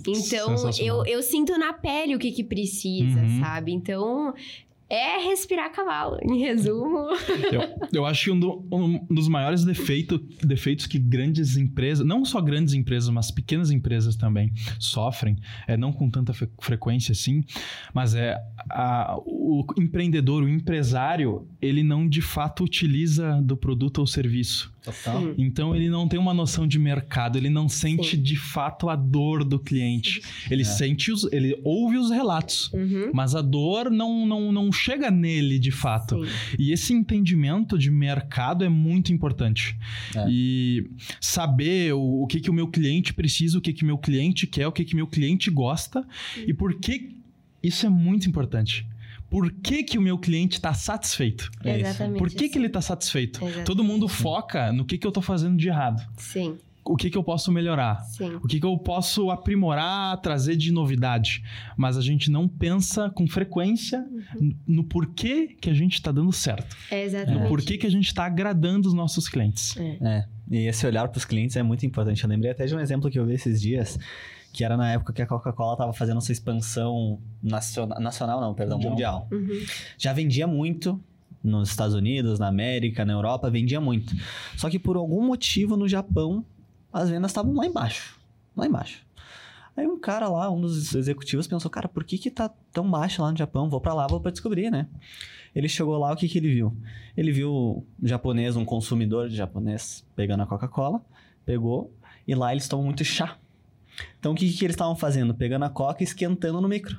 Então, 0.08 0.56
eu, 0.80 1.06
eu 1.06 1.22
sinto 1.22 1.58
na 1.58 1.72
pele 1.74 2.16
o 2.16 2.20
que 2.20 2.32
que 2.32 2.44
precisa, 2.44 3.20
Uhum. 3.20 3.40
sabe? 3.42 3.72
Então, 3.74 4.34
é 4.94 5.18
respirar 5.30 5.72
cavalo, 5.72 6.18
em 6.22 6.40
resumo. 6.40 6.98
Eu, 7.52 7.62
eu 8.02 8.06
acho 8.06 8.26
que 8.26 8.32
um, 8.32 8.40
do- 8.40 8.68
um 8.72 9.06
dos 9.10 9.28
maiores 9.28 9.64
defeito, 9.64 10.18
defeitos 10.44 10.86
que 10.86 11.00
grandes 11.00 11.56
empresas, 11.56 12.06
não 12.06 12.26
só 12.26 12.42
grandes 12.42 12.74
empresas, 12.74 13.10
mas 13.10 13.32
pequenas 13.32 13.72
empresas 13.72 14.16
também 14.16 14.52
sofrem, 14.80 15.38
é 15.68 15.78
não 15.78 15.94
com 15.94 16.10
tanta 16.10 16.34
fre- 16.34 16.50
frequência 16.60 17.14
assim, 17.14 17.44
mas 17.94 18.14
é 18.16 18.38
a- 18.70 19.16
o 19.26 19.66
empreendedor, 19.78 20.44
o 20.44 20.50
empresário, 20.50 21.48
ele 21.62 21.84
não 21.84 22.08
de 22.08 22.22
fato 22.22 22.64
utiliza 22.64 23.40
do 23.42 23.56
produto 23.56 24.00
ou 24.00 24.08
serviço. 24.08 24.72
Total. 24.84 25.22
Então 25.38 25.76
ele 25.76 25.90
não 25.90 26.08
tem 26.08 26.20
uma 26.20 26.34
noção 26.34 26.66
de 26.68 26.80
mercado, 26.80 27.38
ele 27.38 27.52
não 27.52 27.70
sente 27.70 28.16
Sim. 28.16 28.22
de 28.24 28.36
fato 28.36 28.90
a 28.90 28.96
dor 28.96 29.44
do 29.44 29.60
cliente. 29.60 30.22
Ele 30.50 30.64
É. 30.64 30.66
sente 30.66 31.12
os, 31.12 31.24
ele 31.32 31.60
ouve 31.64 31.98
os 32.00 32.10
relatos, 32.10 32.74
Uhum. 32.74 33.12
mas 33.14 33.36
a 33.36 33.42
dor 33.44 33.92
não, 33.92 34.26
não, 34.26 34.52
não 34.52 34.72
chega 34.82 35.12
nele 35.12 35.60
de 35.60 35.72
fato. 35.72 36.26
Sim. 36.26 36.32
E 36.58 36.72
esse 36.72 36.94
entendimento 36.94 37.78
de 37.78 37.92
mercado 37.92 38.64
é 38.64 38.70
muito 38.70 39.14
importante. 39.14 39.78
É. 40.16 40.26
E 40.30 40.90
saber 41.20 41.94
o, 41.94 42.24
o 42.24 42.28
que, 42.28 42.40
que 42.40 42.50
o 42.50 42.54
meu 42.54 42.68
cliente 42.68 43.14
precisa, 43.14 43.58
o 43.58 43.62
que, 43.62 43.74
que 43.74 43.86
meu 43.86 43.98
cliente 43.98 44.48
quer, 44.48 44.68
o 44.68 44.72
que, 44.72 44.84
que 44.84 44.96
meu 44.96 45.08
cliente 45.08 45.50
gosta 45.50 46.06
e 46.48 46.54
por 46.54 46.80
que 46.80 47.16
isso 47.62 47.86
é 47.86 47.90
muito 47.90 48.28
importante. 48.28 48.88
Por 49.30 49.50
que, 49.50 49.84
que 49.84 49.98
o 49.98 50.02
meu 50.02 50.18
cliente 50.18 50.56
está 50.56 50.74
satisfeito? 50.74 51.50
É 51.64 51.78
isso. 51.78 51.88
Exatamente. 51.88 52.20
Por 52.20 52.30
que, 52.30 52.50
que 52.50 52.58
ele 52.58 52.68
está 52.68 52.82
satisfeito? 52.82 53.38
Exatamente. 53.38 53.66
Todo 53.66 53.84
mundo 53.84 54.08
foca 54.10 54.74
no 54.74 54.84
que, 54.84 54.98
que 54.98 55.08
eu 55.08 55.10
estou 55.10 55.24
fazendo 55.24 55.56
de 55.56 55.70
errado. 55.70 56.06
Sim, 56.18 56.58
O 56.84 56.96
que, 56.96 57.10
que 57.12 57.18
eu 57.18 57.24
posso 57.24 57.52
melhorar? 57.52 58.04
sim. 58.06 58.36
O 58.36 58.48
que, 58.48 58.60
que 58.60 58.66
eu 58.66 58.78
posso 58.78 59.30
aprimorar, 59.30 60.18
trazer 60.22 60.56
de 60.56 60.72
novidade? 60.72 61.44
Mas 61.78 61.96
a 61.98 62.02
gente 62.02 62.32
não 62.32 62.48
pensa 62.48 63.10
com 63.10 63.28
frequência 63.28 64.06
Uhum. 64.36 64.56
no 64.68 64.84
porquê 64.84 65.56
que 65.60 65.70
a 65.70 65.74
gente 65.74 65.94
está 65.94 66.12
dando 66.12 66.32
certo. 66.32 66.76
É 66.90 67.04
exatamente. 67.04 67.42
No 67.44 67.48
porquê 67.48 67.78
que 67.78 67.86
a 67.86 67.90
gente 67.92 68.08
está 68.08 68.26
agradando 68.26 68.88
os 68.88 68.94
nossos 68.94 69.28
clientes. 69.30 69.76
É, 69.78 70.26
e 70.50 70.68
esse 70.68 70.86
olhar 70.88 71.08
para 71.08 71.18
os 71.18 71.26
clientes 71.26 71.56
é 71.56 71.64
muito 71.64 71.86
importante. 71.86 72.24
Eu 72.24 72.30
lembrei 72.30 72.52
até 72.52 72.66
de 72.66 72.76
um 72.76 72.80
exemplo 72.80 73.10
que 73.12 73.20
eu 73.20 73.26
vi 73.26 73.34
esses 73.34 73.62
dias, 73.62 74.00
que 74.51 74.64
era 74.64 74.75
na 74.75 74.92
época 74.92 75.14
que 75.14 75.22
a 75.22 75.25
Coca-Cola 75.27 75.74
estava 75.74 75.94
fazendo 75.94 76.20
sua 76.22 76.34
expansão 76.34 77.20
nacional, 77.42 78.00
nacional 78.01 78.42
não, 78.42 78.53
perdão, 78.53 78.77
Mundial. 78.79 79.27
mundial. 79.32 79.58
Uhum. 79.60 79.66
Já 79.98 80.14
vendia 80.14 80.48
muito 80.48 81.00
nos 81.44 81.70
Estados 81.70 81.96
Unidos, 81.96 82.38
na 82.40 82.48
América, 82.48 83.03
na 83.05 83.14
Europa, 83.14 83.50
vendia 83.50 83.79
muito. 83.82 84.14
Só 84.58 84.70
que 84.70 84.77
por 84.77 84.96
algum 84.98 85.25
motivo 85.25 85.75
no 85.77 85.88
Japão, 85.88 86.46
as 86.92 87.10
vendas 87.10 87.32
estavam 87.32 87.54
lá 87.54 87.66
embaixo, 87.66 88.20
lá 88.56 88.66
embaixo. 88.66 89.06
Aí 89.75 89.88
um 89.88 90.00
cara 90.00 90.27
lá, 90.27 90.50
um 90.50 90.60
dos 90.60 90.94
executivos 90.94 91.48
pensou, 91.48 91.72
cara, 91.72 91.88
por 91.88 92.04
que 92.04 92.18
que 92.18 92.30
tá 92.30 92.50
tão 92.74 92.90
baixo 92.90 93.22
lá 93.22 93.32
no 93.32 93.38
Japão? 93.38 93.70
Vou 93.70 93.80
pra 93.80 93.94
lá, 93.94 94.06
vou 94.06 94.20
pra 94.20 94.32
descobrir, 94.32 94.70
né? 94.70 94.88
Ele 95.56 95.68
chegou 95.68 95.98
lá, 95.98 96.12
o 96.12 96.16
que 96.16 96.27
que 96.27 96.38
ele 96.38 96.54
viu? 96.54 96.75
Ele 97.16 97.32
viu 97.32 97.51
um 97.51 98.08
japonês, 98.08 98.56
um 98.56 98.66
consumidor 98.66 99.30
de 99.30 99.36
japonês 99.36 100.06
pegando 100.16 100.44
a 100.44 100.46
Coca-Cola, 100.46 101.01
pegou, 101.46 101.94
e 102.27 102.36
lá 102.36 102.51
eles 102.51 102.68
tomam 102.68 102.86
muito 102.86 103.04
chá. 103.04 103.38
Então 104.20 104.34
o 104.34 104.36
que 104.36 104.51
que 104.51 104.66
eles 104.66 104.75
estavam 104.75 104.96
fazendo? 104.96 105.34
Pegando 105.34 105.66
a 105.66 105.70
Coca 105.70 106.04
e 106.04 106.06
esquentando 106.06 106.62
no 106.62 106.68
micro. 106.68 106.98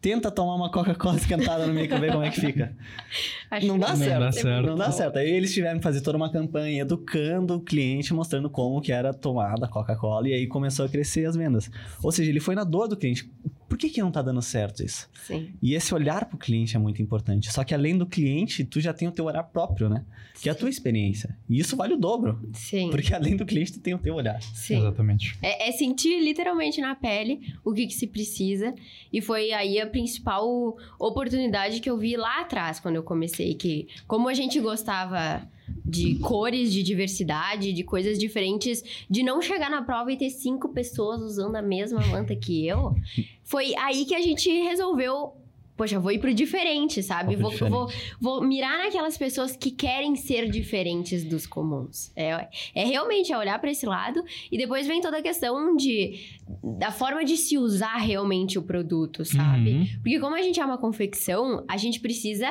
Tenta 0.00 0.30
tomar 0.30 0.54
uma 0.54 0.70
Coca-Cola 0.70 1.16
esquentada 1.16 1.66
no 1.66 1.74
micro, 1.74 2.00
ver 2.00 2.12
como 2.12 2.24
é 2.24 2.30
que 2.30 2.40
fica. 2.40 2.76
Acho 3.50 3.66
Não 3.66 3.74
que 3.74 3.80
dá 3.80 3.88
Não 3.88 3.96
certo. 3.96 4.20
dá 4.20 4.32
certo. 4.32 4.66
Não 4.66 4.74
dá 4.76 4.92
certo. 4.92 5.16
Aí 5.18 5.30
eles 5.30 5.52
tiveram 5.52 5.78
que 5.78 5.82
fazer 5.84 6.00
toda 6.00 6.16
uma 6.16 6.30
campanha 6.30 6.82
educando 6.82 7.54
o 7.56 7.60
cliente, 7.60 8.12
mostrando 8.12 8.50
como 8.50 8.80
que 8.80 8.92
era 8.92 9.12
tomada 9.14 9.66
a 9.66 9.68
Coca-Cola, 9.68 10.28
e 10.28 10.32
aí 10.32 10.46
começou 10.46 10.84
a 10.86 10.88
crescer 10.88 11.26
as 11.26 11.36
vendas. 11.36 11.70
Ou 12.02 12.10
seja, 12.10 12.30
ele 12.30 12.40
foi 12.40 12.54
na 12.54 12.64
dor 12.64 12.88
do 12.88 12.96
cliente. 12.96 13.30
Por 13.68 13.76
que, 13.76 13.88
que 13.88 14.00
não 14.00 14.12
tá 14.12 14.22
dando 14.22 14.40
certo 14.40 14.82
isso? 14.84 15.08
Sim. 15.26 15.50
E 15.60 15.74
esse 15.74 15.92
olhar 15.92 16.24
pro 16.26 16.38
cliente 16.38 16.76
é 16.76 16.78
muito 16.78 17.02
importante. 17.02 17.52
Só 17.52 17.64
que 17.64 17.74
além 17.74 17.98
do 17.98 18.06
cliente, 18.06 18.64
tu 18.64 18.80
já 18.80 18.92
tem 18.92 19.08
o 19.08 19.10
teu 19.12 19.24
olhar 19.24 19.42
próprio, 19.42 19.88
né? 19.88 20.04
Que 20.40 20.48
é 20.48 20.52
a 20.52 20.54
tua 20.54 20.70
experiência. 20.70 21.36
E 21.48 21.58
isso 21.58 21.76
vale 21.76 21.94
o 21.94 21.96
dobro. 21.96 22.48
Sim. 22.52 22.90
Porque 22.90 23.12
além 23.12 23.36
do 23.36 23.44
cliente, 23.44 23.72
tu 23.72 23.80
tem 23.80 23.92
o 23.92 23.98
teu 23.98 24.14
olhar. 24.14 24.40
Sim. 24.40 24.78
Exatamente. 24.78 25.36
É, 25.42 25.68
é 25.68 25.72
sentir 25.72 26.20
literalmente 26.22 26.80
na 26.80 26.94
pele 26.94 27.54
o 27.64 27.72
que, 27.72 27.88
que 27.88 27.94
se 27.94 28.06
precisa. 28.06 28.72
E 29.12 29.20
foi 29.20 29.52
aí 29.52 29.80
a 29.80 29.86
principal 29.86 30.76
oportunidade 30.98 31.80
que 31.80 31.90
eu 31.90 31.98
vi 31.98 32.16
lá 32.16 32.42
atrás, 32.42 32.78
quando 32.78 32.96
eu 32.96 33.02
comecei. 33.02 33.35
Que 33.54 33.88
como 34.06 34.28
a 34.28 34.34
gente 34.34 34.60
gostava 34.60 35.48
de 35.84 36.16
cores, 36.16 36.72
de 36.72 36.82
diversidade, 36.82 37.72
de 37.72 37.82
coisas 37.82 38.18
diferentes, 38.18 38.82
de 39.08 39.22
não 39.22 39.40
chegar 39.42 39.70
na 39.70 39.82
prova 39.82 40.12
e 40.12 40.16
ter 40.16 40.30
cinco 40.30 40.68
pessoas 40.68 41.20
usando 41.20 41.56
a 41.56 41.62
mesma 41.62 42.00
manta 42.06 42.34
que 42.36 42.66
eu, 42.66 42.94
foi 43.42 43.74
aí 43.76 44.04
que 44.04 44.14
a 44.14 44.20
gente 44.20 44.48
resolveu. 44.62 45.34
Poxa, 45.76 46.00
vou 46.00 46.10
ir 46.10 46.18
pro 46.18 46.32
diferente, 46.32 47.02
sabe? 47.02 47.36
Vou 47.36 47.52
pro 47.52 47.68
vou, 47.68 47.92
vou 48.20 48.42
mirar 48.42 48.78
naquelas 48.78 49.18
pessoas 49.18 49.56
que 49.56 49.70
querem 49.70 50.16
ser 50.16 50.48
diferentes 50.50 51.22
dos 51.24 51.46
comuns. 51.46 52.10
É, 52.16 52.48
é 52.74 52.84
realmente 52.84 53.32
é 53.32 53.38
olhar 53.38 53.58
para 53.58 53.70
esse 53.70 53.84
lado 53.84 54.24
e 54.50 54.56
depois 54.56 54.86
vem 54.86 55.00
toda 55.00 55.18
a 55.18 55.22
questão 55.22 55.76
de 55.76 56.36
da 56.62 56.90
forma 56.90 57.24
de 57.24 57.36
se 57.36 57.58
usar 57.58 57.96
realmente 57.96 58.58
o 58.58 58.62
produto, 58.62 59.24
sabe? 59.24 59.72
Uhum. 59.72 59.86
Porque 59.96 60.20
como 60.20 60.34
a 60.34 60.42
gente 60.42 60.60
é 60.60 60.64
uma 60.64 60.78
confecção, 60.78 61.64
a 61.68 61.76
gente 61.76 62.00
precisa 62.00 62.48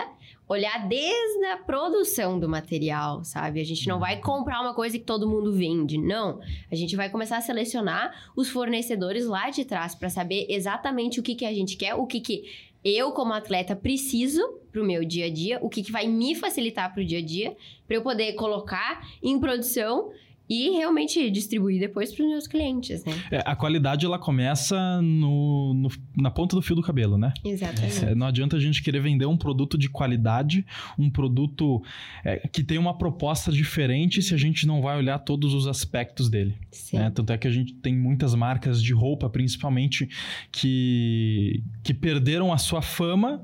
olhar 0.48 0.88
desde 0.88 1.46
a 1.46 1.58
produção 1.58 2.40
do 2.40 2.48
material, 2.48 3.24
sabe? 3.24 3.60
A 3.60 3.64
gente 3.64 3.88
não 3.88 4.00
vai 4.00 4.20
comprar 4.20 4.62
uma 4.62 4.74
coisa 4.74 4.98
que 4.98 5.04
todo 5.04 5.28
mundo 5.28 5.52
vende, 5.52 5.98
não. 5.98 6.40
A 6.72 6.76
gente 6.76 6.96
vai 6.96 7.10
começar 7.10 7.38
a 7.38 7.42
selecionar 7.42 8.32
os 8.36 8.50
fornecedores 8.50 9.26
lá 9.26 9.50
de 9.50 9.66
trás 9.66 9.96
para 9.96 10.10
saber 10.10 10.46
exatamente 10.50 11.20
o 11.20 11.24
que, 11.24 11.34
que 11.34 11.46
a 11.46 11.54
gente 11.54 11.76
quer, 11.76 11.96
o 11.96 12.06
que, 12.06 12.20
que 12.20 12.44
eu 12.86 13.12
como 13.12 13.34
atleta 13.34 13.76
preciso 13.76 14.48
pro 14.71 14.86
meu 14.86 15.04
dia 15.04 15.26
a 15.26 15.30
dia, 15.30 15.58
o 15.60 15.67
que, 15.67 15.82
que 15.82 15.91
vai 15.91 16.08
me 16.08 16.36
facilitar 16.36 16.93
pro 16.93 17.04
dia 17.04 17.17
a 17.17 17.26
dia, 17.26 17.58
para 17.88 17.95
eu 17.95 18.04
poder 18.04 18.34
colocar 18.34 19.02
em 19.24 19.39
produção 19.39 20.12
e 20.49 20.69
realmente 20.77 21.29
distribuir 21.31 21.79
depois 21.79 22.13
para 22.13 22.23
os 22.23 22.29
meus 22.29 22.47
clientes, 22.47 23.03
né? 23.03 23.13
É, 23.31 23.41
a 23.45 23.55
qualidade 23.55 24.05
ela 24.05 24.19
começa 24.19 25.01
no, 25.01 25.73
no- 25.73 25.89
na 26.15 26.29
ponta 26.29 26.55
do 26.55 26.62
fio 26.62 26.75
do 26.75 26.81
cabelo, 26.84 27.17
né? 27.17 27.34
Exatamente. 27.43 28.05
É, 28.05 28.13
não 28.15 28.27
adianta 28.27 28.55
a 28.55 28.60
gente 28.60 28.84
querer 28.84 28.99
vender 29.01 29.25
um 29.25 29.36
produto 29.38 29.77
de 29.77 29.89
qualidade, 29.89 30.65
um 30.99 31.10
produto 31.10 31.81
é, 32.23 32.47
que 32.47 32.63
tem 32.63 32.77
uma 32.77 32.97
proposta 32.97 33.51
diferente 33.51 34.21
se 34.21 34.34
a 34.34 34.38
gente 34.38 34.67
não 34.67 34.81
vai 34.81 34.97
olhar 34.97 35.17
todos 35.19 35.53
os 35.53 35.67
aspectos 35.67 36.29
dele. 36.29 36.55
Sim. 36.71 36.97
né? 36.97 37.10
Tanto 37.10 37.34
é 37.34 37.38
que 37.38 37.47
a 37.47 37.51
gente 37.51 37.73
tem 37.73 37.95
muitas 37.95 38.36
marcas 38.36 38.81
de 38.84 38.93
roupa, 38.93 39.29
principalmente, 39.29 40.08
que, 40.51 41.63
que 41.84 41.93
perderam 41.93 42.51
a 42.53 42.58
sua 42.58 42.81
fama 42.81 43.43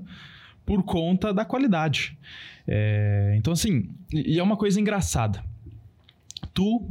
por 0.66 0.84
conta 0.84 1.34
da 1.34 1.44
qualidade. 1.46 2.18
É, 2.68 3.34
então, 3.38 3.52
assim, 3.54 3.90
e 4.14 4.36
e 4.36 4.40
é 4.40 4.44
uma 4.44 4.56
coisa 4.56 4.80
engraçada. 4.80 5.44
Tu, 6.54 6.90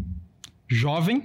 jovem, 0.68 1.22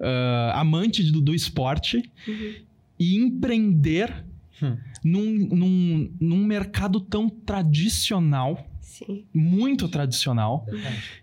ah, 0.00 0.52
amante 0.60 1.02
do, 1.10 1.20
do 1.20 1.34
esporte, 1.34 2.10
Uhum. 2.26 2.54
e 2.98 3.16
empreender 3.16 4.24
Hum. 4.62 4.76
num, 5.04 5.48
num, 5.54 6.10
num 6.18 6.44
mercado 6.46 6.98
tão 6.98 7.28
tradicional 7.28 8.66
Sim, 8.80 9.24
muito 9.34 9.86
tradicional 9.86 10.66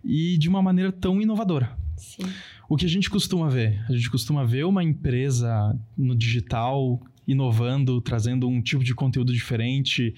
e 0.05 0.37
de 0.37 0.47
uma 0.47 0.61
maneira 0.61 0.91
tão 0.91 1.19
inovadora. 1.19 1.75
sim. 1.97 2.21
O 2.69 2.77
que 2.77 2.85
a 2.85 2.89
gente 2.89 3.09
costuma 3.09 3.49
ver? 3.49 3.83
A 3.89 3.93
gente 3.93 4.09
costuma 4.11 4.45
ver 4.45 4.63
uma 4.65 4.83
empresa 4.83 5.75
no 5.97 6.15
digital 6.15 7.01
inovando, 7.27 7.99
trazendo 8.01 8.47
um 8.47 8.61
tipo 8.61 8.83
de 8.83 8.93
conteúdo 8.93 9.33
diferente, 9.33 10.13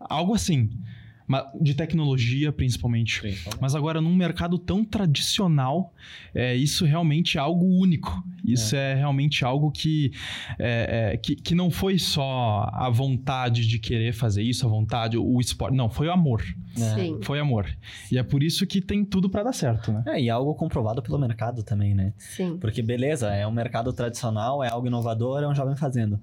algo 0.00 0.34
assim. 0.34 0.70
De 1.60 1.74
tecnologia, 1.74 2.52
principalmente. 2.52 3.20
Mas 3.60 3.74
agora, 3.74 4.00
num 4.00 4.14
mercado 4.14 4.58
tão 4.58 4.84
tradicional, 4.84 5.92
é, 6.34 6.54
isso 6.54 6.84
realmente 6.84 7.36
é 7.36 7.40
algo 7.40 7.66
único. 7.66 8.22
Isso 8.44 8.76
é, 8.76 8.94
realmente 8.94 9.44
algo 9.44 9.70
que, 9.72 10.12
é, 10.58 11.12
é, 11.12 11.16
que, 11.16 11.34
que 11.34 11.54
não 11.54 11.70
foi 11.70 11.98
só 11.98 12.70
a 12.72 12.88
vontade 12.88 13.66
de 13.66 13.78
querer 13.78 14.12
fazer 14.12 14.42
isso, 14.42 14.66
a 14.66 14.68
vontade, 14.68 15.18
o 15.18 15.40
esporte. 15.40 15.76
Não, 15.76 15.90
foi 15.90 16.06
o 16.06 16.12
amor. 16.12 16.44
É. 16.76 16.94
Sim, 16.94 17.18
Foi 17.22 17.40
amor. 17.40 17.66
E 18.12 18.18
é 18.18 18.22
por 18.22 18.42
isso 18.42 18.66
que 18.66 18.80
tem 18.80 19.04
tudo 19.04 19.28
pra 19.28 19.42
dar 19.42 19.52
certo, 19.52 19.90
né? 19.90 20.04
É, 20.06 20.20
e 20.20 20.30
algo 20.30 20.54
comprovado 20.54 21.02
pelo 21.02 21.18
mercado 21.18 21.62
também, 21.62 21.94
né? 21.94 22.12
sim. 22.18 22.56
Porque 22.58 22.82
beleza, 22.82 23.32
é 23.32 23.46
um 23.46 23.50
mercado 23.50 23.92
tradicional, 23.92 24.62
é 24.62 24.68
algo 24.68 24.86
inovador, 24.86 25.42
é 25.42 25.48
um 25.48 25.54
jovem 25.54 25.74
fazendo. 25.74 26.20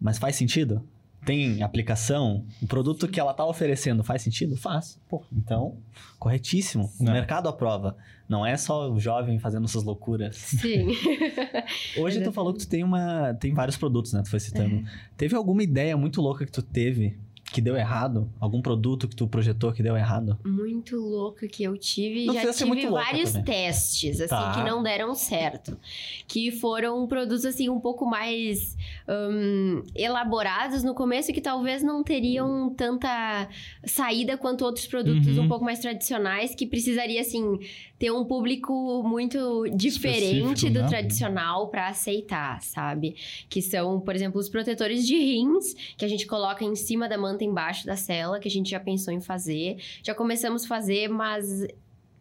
Mas 0.00 0.18
faz 0.18 0.36
sentido? 0.36 0.82
Tem 1.24 1.62
aplicação? 1.62 2.44
O 2.62 2.66
produto 2.66 3.06
que 3.06 3.20
ela 3.20 3.34
tá 3.34 3.44
oferecendo 3.44 4.02
faz 4.02 4.22
sentido? 4.22 4.56
Faz. 4.56 4.98
Pô, 5.08 5.22
então, 5.32 5.76
corretíssimo. 6.18 6.90
O 6.98 7.08
É. 7.08 7.12
mercado 7.12 7.48
aprova. 7.48 7.96
Não 8.28 8.46
é 8.46 8.56
só 8.56 8.90
o 8.90 8.98
jovem 8.98 9.38
fazendo 9.38 9.64
essas 9.64 9.82
loucuras. 9.82 10.36
Sim. 10.36 10.86
Hoje 11.98 12.20
tu 12.22 12.32
falou 12.32 12.52
que 12.52 12.60
tu 12.60 12.68
tem 12.68 12.82
uma. 12.84 13.34
Tem 13.34 13.52
vários 13.52 13.76
produtos, 13.76 14.12
né? 14.12 14.22
Tu 14.22 14.30
foi 14.30 14.40
citando. 14.40 14.82
Teve 15.16 15.34
alguma 15.34 15.62
ideia 15.62 15.96
muito 15.96 16.20
louca 16.22 16.46
que 16.46 16.52
tu 16.52 16.62
teve 16.62 17.18
que 17.52 17.60
deu 17.60 17.76
errado? 17.76 18.30
Algum 18.38 18.62
produto 18.62 19.08
que 19.08 19.16
tu 19.16 19.26
projetou 19.26 19.72
que 19.72 19.82
deu 19.82 19.96
errado? 19.96 20.38
muito 20.44 20.96
louca 20.96 21.48
que 21.48 21.62
eu 21.62 21.76
tive. 21.76 22.26
Não 22.26 22.34
já 22.34 22.52
tive 22.52 22.86
vários 22.88 23.32
também. 23.32 23.44
testes, 23.44 24.20
assim, 24.20 24.28
Tá. 24.28 24.52
que 24.54 24.62
não 24.70 24.82
deram 24.82 25.14
certo. 25.14 25.76
Que 26.28 26.50
foram 26.52 27.06
produtos, 27.06 27.44
assim, 27.44 27.68
um 27.68 27.80
pouco 27.80 28.06
mais 28.06 28.76
hum, 29.08 29.82
elaborados 29.94 30.82
no 30.84 30.94
começo, 30.94 31.32
que 31.32 31.40
talvez 31.40 31.82
não 31.82 32.02
teriam 32.04 32.72
tanta 32.74 33.48
saída 33.84 34.36
quanto 34.38 34.64
outros 34.64 34.86
produtos 34.86 35.36
Uhum. 35.36 35.44
um 35.44 35.48
pouco 35.48 35.64
mais 35.64 35.78
tradicionais, 35.80 36.54
que 36.54 36.66
precisaria, 36.66 37.20
assim, 37.20 37.58
ter 38.00 38.10
um 38.10 38.24
público 38.24 39.02
muito 39.02 39.64
diferente 39.74 40.54
Específico, 40.54 40.72
do 40.72 40.80
né? 40.80 40.88
tradicional 40.88 41.68
para 41.68 41.88
aceitar, 41.88 42.62
sabe? 42.62 43.14
Que 43.46 43.60
são, 43.60 44.00
por 44.00 44.16
exemplo, 44.16 44.40
os 44.40 44.48
protetores 44.48 45.06
de 45.06 45.16
rins, 45.18 45.74
que 45.98 46.04
a 46.06 46.08
gente 46.08 46.26
coloca 46.26 46.64
em 46.64 46.74
cima 46.74 47.06
da 47.06 47.18
manta 47.18 47.44
embaixo 47.44 47.84
da 47.84 47.96
cela, 47.96 48.40
que 48.40 48.48
a 48.48 48.50
gente 48.50 48.70
já 48.70 48.80
pensou 48.80 49.12
em 49.12 49.20
fazer. 49.20 49.76
Já 50.02 50.14
começamos 50.14 50.64
a 50.64 50.66
fazer, 50.68 51.08
mas 51.08 51.66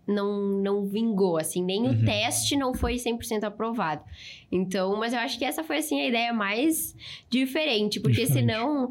não, 0.06 0.42
não 0.62 0.86
vingou, 0.86 1.38
assim, 1.38 1.64
nem 1.64 1.84
Uhum. 1.84 1.92
o 1.92 2.06
teste 2.06 2.58
não 2.58 2.74
foi 2.74 2.96
100% 2.96 3.46
aprovado. 3.46 4.04
Então, 4.52 4.98
mas 4.98 5.14
eu 5.14 5.20
acho 5.20 5.40
que 5.40 5.46
essa 5.46 5.64
foi, 5.64 5.78
assim, 5.78 6.02
a 6.02 6.08
ideia 6.08 6.34
mais 6.34 6.94
diferente, 7.30 8.02
porque 8.02 8.26
Diferente. 8.26 8.48
senão... 8.52 8.90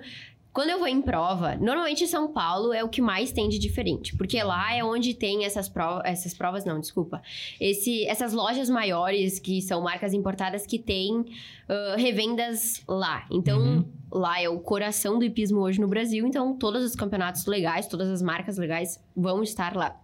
Quando 0.53 0.71
eu 0.71 0.79
vou 0.79 0.89
em 0.89 1.01
prova, 1.01 1.55
normalmente 1.57 2.07
São 2.07 2.33
Paulo 2.33 2.73
é 2.73 2.83
o 2.83 2.89
que 2.89 3.01
mais 3.01 3.31
tem 3.31 3.49
de 3.49 3.59
diferente, 3.59 4.17
porque 4.17 4.43
lá 4.43 4.75
é 4.75 4.83
onde 4.83 5.15
tem 5.15 5.45
essas 5.45 5.69
provas, 5.69 6.03
essas 6.05 6.35
provas 6.35 6.65
não, 6.65 6.81
desculpa, 6.81 7.23
esse, 7.61 8.05
essas 8.07 8.33
lojas 8.33 8.69
maiores 8.69 9.39
que 9.39 9.63
são 9.63 9.81
marcas 9.83 10.13
importadas 10.13 10.67
que 10.67 10.79
têm 10.79 11.25
ah, 11.69 11.95
revendas 11.97 12.83
lá. 12.89 13.25
Então, 13.31 13.59
Uhum. 13.59 13.85
lá 14.11 14.41
é 14.41 14.49
o 14.49 14.59
coração 14.59 15.19
do 15.19 15.25
hipismo 15.25 15.61
hoje 15.61 15.81
no 15.81 15.87
Brasil, 15.87 16.27
então 16.27 16.57
todos 16.57 16.83
os 16.83 16.95
campeonatos 16.97 17.47
legais, 17.47 17.87
todas 17.87 18.09
as 18.09 18.23
marcas 18.23 18.57
legais 18.59 19.01
vão 19.15 19.43
estar 19.43 19.77
lá. 19.77 20.01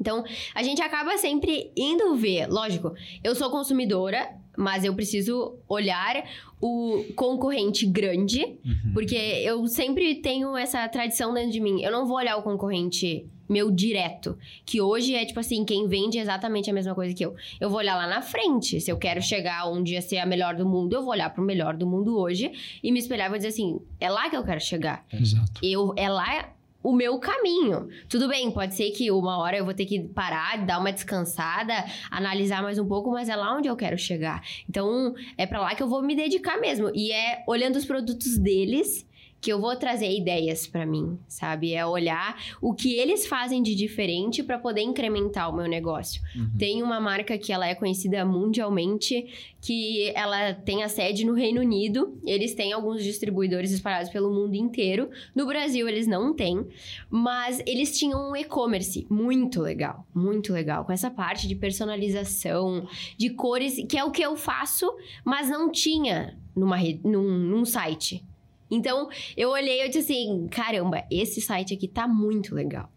Então, 0.00 0.24
a 0.54 0.62
gente 0.62 0.80
acaba 0.80 1.18
sempre 1.18 1.70
indo 1.76 2.14
ver. 2.14 2.46
Lógico, 2.48 2.94
eu 3.22 3.34
sou 3.34 3.50
consumidora, 3.50 4.30
mas 4.60 4.84
eu 4.84 4.94
preciso 4.94 5.56
olhar 5.66 6.22
o 6.60 7.02
concorrente 7.16 7.86
grande, 7.86 8.58
porque 8.92 9.16
eu 9.16 9.66
sempre 9.66 10.16
tenho 10.16 10.54
essa 10.54 10.86
tradição 10.86 11.32
dentro 11.32 11.50
de 11.50 11.60
mim. 11.60 11.80
Eu 11.80 11.90
não 11.90 12.06
vou 12.06 12.18
olhar 12.18 12.36
o 12.36 12.42
concorrente 12.42 13.26
meu 13.48 13.70
direto, 13.70 14.38
que 14.64 14.80
hoje 14.80 15.14
é 15.14 15.24
tipo 15.24 15.40
assim, 15.40 15.64
quem 15.64 15.88
vende 15.88 16.18
exatamente 16.18 16.70
a 16.70 16.74
mesma 16.74 16.94
coisa 16.94 17.14
que 17.14 17.24
eu. 17.24 17.34
Eu 17.58 17.70
vou 17.70 17.78
olhar 17.78 17.96
lá 17.96 18.06
na 18.06 18.20
frente. 18.20 18.80
Se 18.80 18.92
eu 18.92 18.98
quero 18.98 19.20
chegar 19.22 19.66
um 19.68 19.82
dia 19.82 20.02
ser 20.02 20.18
a 20.18 20.26
melhor 20.26 20.54
do 20.54 20.68
mundo, 20.68 20.94
eu 20.94 21.02
vou 21.02 21.10
olhar 21.10 21.30
pro 21.30 21.42
melhor 21.42 21.74
do 21.74 21.86
mundo 21.86 22.16
hoje 22.18 22.52
e 22.82 22.92
me 22.92 22.98
espelhar 22.98 23.26
e 23.26 23.30
vou 23.30 23.38
dizer 23.38 23.48
assim: 23.48 23.80
é 23.98 24.10
lá 24.10 24.28
que 24.28 24.36
eu 24.36 24.44
quero 24.44 24.60
chegar 24.60 25.04
Exato. 25.10 25.58
eu 25.62 25.94
é 25.96 26.08
lá 26.08 26.52
o 26.82 26.92
meu 26.92 27.18
caminho. 27.18 27.88
Tudo 28.08 28.28
bem, 28.28 28.50
pode 28.50 28.74
ser 28.74 28.90
que 28.90 29.10
uma 29.10 29.38
hora 29.38 29.56
eu 29.56 29.64
vou 29.64 29.74
ter 29.74 29.86
que 29.86 30.00
parar, 30.00 30.64
dar 30.64 30.78
uma 30.78 30.92
descansada, 30.92 31.72
analisar 32.10 32.62
mais 32.62 32.78
um 32.78 32.86
pouco, 32.86 33.10
mas 33.10 33.28
é 33.28 33.36
lá 33.36 33.54
onde 33.56 33.68
eu 33.68 33.76
quero 33.76 33.98
chegar. 33.98 34.42
Então, 34.68 35.14
é 35.36 35.46
pra 35.46 35.60
lá 35.60 35.74
que 35.74 35.82
eu 35.82 35.88
vou 35.88 36.02
me 36.02 36.16
dedicar 36.16 36.58
mesmo. 36.58 36.90
E 36.94 37.12
é 37.12 37.44
olhando 37.46 37.76
os 37.76 37.84
produtos 37.84 38.38
deles 38.38 39.06
que 39.40 39.50
eu 39.50 39.60
vou 39.60 39.74
trazer 39.74 40.10
ideias 40.10 40.66
pra 40.66 40.84
mim, 40.84 41.18
sabe? 41.26 41.72
É 41.72 41.84
olhar 41.84 42.36
o 42.60 42.74
que 42.74 42.94
eles 42.94 43.26
fazem 43.26 43.62
de 43.62 43.74
diferente 43.74 44.42
pra 44.42 44.58
poder 44.58 44.82
incrementar 44.82 45.50
o 45.50 45.56
meu 45.56 45.66
negócio. 45.66 46.20
Uhum. 46.36 46.50
Tem 46.58 46.82
uma 46.82 47.00
marca 47.00 47.38
que 47.38 47.52
ela 47.52 47.66
é 47.66 47.74
conhecida 47.74 48.24
mundialmente, 48.24 49.26
que 49.60 50.12
ela 50.14 50.52
tem 50.52 50.82
a 50.82 50.88
sede 50.88 51.24
no 51.24 51.32
Reino 51.32 51.60
Unido. 51.60 52.18
Eles 52.24 52.54
têm 52.54 52.72
alguns 52.72 53.02
distribuidores 53.02 53.72
espalhados 53.72 54.10
pelo 54.10 54.30
mundo 54.30 54.54
inteiro. 54.54 55.08
No 55.34 55.46
Brasil 55.46 55.88
eles 55.88 56.06
não 56.06 56.34
têm, 56.34 56.66
mas 57.08 57.62
eles 57.66 57.98
tinham 57.98 58.30
um 58.30 58.36
e-commerce 58.36 59.06
muito 59.08 59.62
legal, 59.62 60.06
muito 60.14 60.52
legal, 60.52 60.84
com 60.84 60.92
essa 60.92 61.10
parte 61.10 61.48
de 61.48 61.54
personalização, 61.54 62.86
de 63.16 63.30
cores, 63.30 63.76
que 63.88 63.96
é 63.96 64.04
o 64.04 64.10
que 64.10 64.22
eu 64.22 64.36
faço, 64.36 64.92
mas 65.24 65.48
não 65.48 65.70
tinha 65.70 66.38
numa 66.54 66.76
rede, 66.76 67.00
num, 67.04 67.38
num 67.38 67.64
site. 67.64 68.24
Então, 68.70 69.08
eu 69.36 69.50
olhei 69.50 69.84
e 69.84 69.88
disse 69.88 70.12
assim, 70.12 70.46
caramba, 70.48 71.04
esse 71.10 71.40
site 71.40 71.74
aqui 71.74 71.88
tá 71.88 72.06
muito 72.06 72.54
legal. 72.54 72.90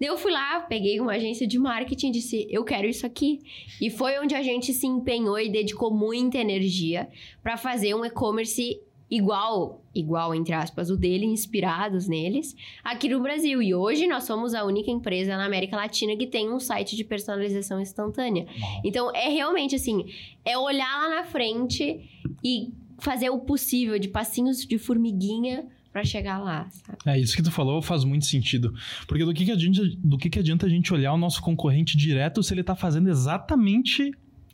Daí 0.00 0.08
eu 0.08 0.16
fui 0.16 0.32
lá, 0.32 0.60
peguei 0.60 0.98
uma 0.98 1.12
agência 1.12 1.46
de 1.46 1.58
marketing 1.58 2.08
e 2.08 2.12
disse, 2.12 2.46
eu 2.50 2.64
quero 2.64 2.86
isso 2.86 3.04
aqui. 3.04 3.38
E 3.80 3.90
foi 3.90 4.18
onde 4.18 4.34
a 4.34 4.42
gente 4.42 4.72
se 4.72 4.86
empenhou 4.86 5.38
e 5.38 5.50
dedicou 5.50 5.92
muita 5.92 6.38
energia 6.38 7.08
para 7.42 7.58
fazer 7.58 7.94
um 7.94 8.02
e-commerce 8.02 8.80
igual, 9.10 9.84
igual 9.94 10.34
entre 10.34 10.54
aspas, 10.54 10.88
o 10.88 10.96
dele, 10.96 11.26
inspirados 11.26 12.08
neles, 12.08 12.54
aqui 12.82 13.08
no 13.08 13.20
Brasil. 13.20 13.60
E 13.60 13.74
hoje 13.74 14.06
nós 14.06 14.24
somos 14.24 14.54
a 14.54 14.64
única 14.64 14.90
empresa 14.90 15.36
na 15.36 15.44
América 15.44 15.76
Latina 15.76 16.16
que 16.16 16.26
tem 16.26 16.50
um 16.50 16.60
site 16.60 16.96
de 16.96 17.04
personalização 17.04 17.80
instantânea. 17.80 18.46
Então 18.84 19.14
é 19.14 19.28
realmente 19.28 19.74
assim, 19.74 20.06
é 20.44 20.56
olhar 20.56 21.02
lá 21.02 21.16
na 21.16 21.24
frente 21.24 22.08
e 22.42 22.70
fazer 23.00 23.30
o 23.30 23.38
possível 23.40 23.98
de 23.98 24.08
passinhos 24.08 24.64
de 24.64 24.78
formiguinha 24.78 25.64
para 25.92 26.04
chegar 26.04 26.38
lá, 26.38 26.68
sabe? 26.70 26.98
É, 27.04 27.18
isso 27.18 27.34
que 27.34 27.42
tu 27.42 27.50
falou 27.50 27.82
faz 27.82 28.04
muito 28.04 28.24
sentido. 28.24 28.72
Porque 29.08 29.24
do 29.24 29.34
que, 29.34 29.44
que, 29.44 29.50
adianta, 29.50 29.82
do 29.98 30.16
que, 30.16 30.30
que 30.30 30.38
adianta 30.38 30.66
a 30.66 30.68
gente 30.68 30.92
olhar 30.94 31.12
o 31.12 31.18
nosso 31.18 31.42
concorrente 31.42 31.96
direto 31.96 32.42
se 32.42 32.54
ele 32.54 32.62
tá 32.62 32.76
fazendo 32.76 33.10
exatamente 33.10 34.12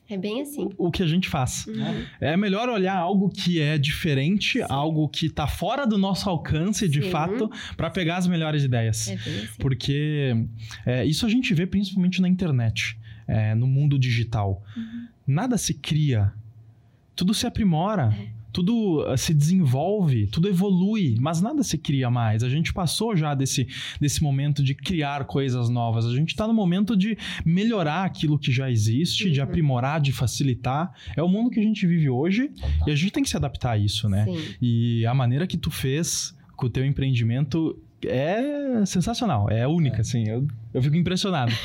É 0.09 0.17
bem 0.17 0.41
assim. 0.41 0.71
o 0.79 0.91
que 0.91 1.03
a 1.03 1.07
gente 1.07 1.29
faz? 1.29 1.67
Uhum. 1.67 2.05
É 2.23 2.39
melhor 2.39 2.71
olhar 2.71 2.97
algo 2.97 3.29
que 3.29 3.61
é 3.61 3.77
diferente, 3.77 4.63
algo 4.63 5.07
que 5.11 5.29
tá 5.29 5.47
fora 5.47 5.87
do 5.87 5.99
nosso 5.99 6.31
alcance 6.31 6.89
de 6.89 7.03
Sim. 7.03 7.11
fato, 7.11 7.51
para 7.77 7.91
pegar 7.91 8.17
as 8.17 8.27
melhores 8.27 8.65
ideias. 8.65 9.09
É 9.09 9.17
bem 9.17 9.39
assim. 9.41 9.59
Porque 9.59 10.35
é, 10.87 11.05
isso 11.05 11.27
a 11.27 11.29
gente 11.29 11.53
vê 11.53 11.67
principalmente 11.67 12.23
na 12.23 12.29
internet, 12.31 12.99
é, 13.29 13.55
no 13.55 13.67
mundo 13.67 13.99
digital. 13.99 14.63
Uhum. 14.75 15.07
Nada 15.27 15.59
se 15.59 15.75
cria, 15.75 16.33
tudo 17.15 17.35
se 17.35 17.47
aprimora. 17.47 18.15
É. 18.19 18.36
Tudo 18.57 19.03
uh, 19.03 19.19
se 19.19 19.35
desenvolve, 19.35 20.29
tudo 20.29 20.49
evolui, 20.49 21.15
mas 21.21 21.43
nada 21.43 21.63
se 21.63 21.77
cria 21.77 22.09
mais. 22.11 22.43
A 22.43 22.49
gente 22.49 22.73
passou 22.73 23.15
já 23.15 23.35
desse, 23.35 23.69
desse 24.01 24.23
momento 24.23 24.63
de 24.63 24.75
criar 24.75 25.27
coisas 25.27 25.69
novas. 25.69 26.07
A 26.07 26.15
gente 26.15 26.31
está 26.31 26.47
no 26.47 26.55
momento 26.55 26.97
de 26.97 27.19
melhorar 27.45 28.05
aquilo 28.05 28.39
que 28.39 28.51
já 28.51 28.71
existe, 28.71 29.31
de 29.31 29.41
Uhum. 29.41 29.45
aprimorar, 29.47 30.01
de 30.01 30.11
facilitar. 30.11 30.91
É 31.15 31.23
o 31.23 31.29
mundo 31.29 31.51
que 31.51 31.61
a 31.61 31.63
gente 31.63 31.87
vive 31.87 32.09
hoje 32.09 32.51
e 32.87 32.91
a 32.91 32.97
gente 32.97 33.11
tem 33.13 33.23
que 33.23 33.29
se 33.29 33.37
adaptar 33.37 33.73
a 33.73 33.79
isso, 33.79 34.09
né? 34.09 34.25
Sim. 34.25 34.55
E 34.63 35.05
a 35.05 35.13
maneira 35.13 35.47
que 35.47 35.59
tu 35.59 35.71
fez 35.71 36.35
com 36.57 36.65
o 36.65 36.71
teu 36.71 36.83
empreendimento 36.83 37.79
é 38.07 38.87
sensacional, 38.87 39.51
é 39.51 39.69
única, 39.69 40.01
assim. 40.01 40.27
Eu, 40.29 40.47
eu 40.73 40.83
fico 40.83 40.97
impressionado. 40.97 41.53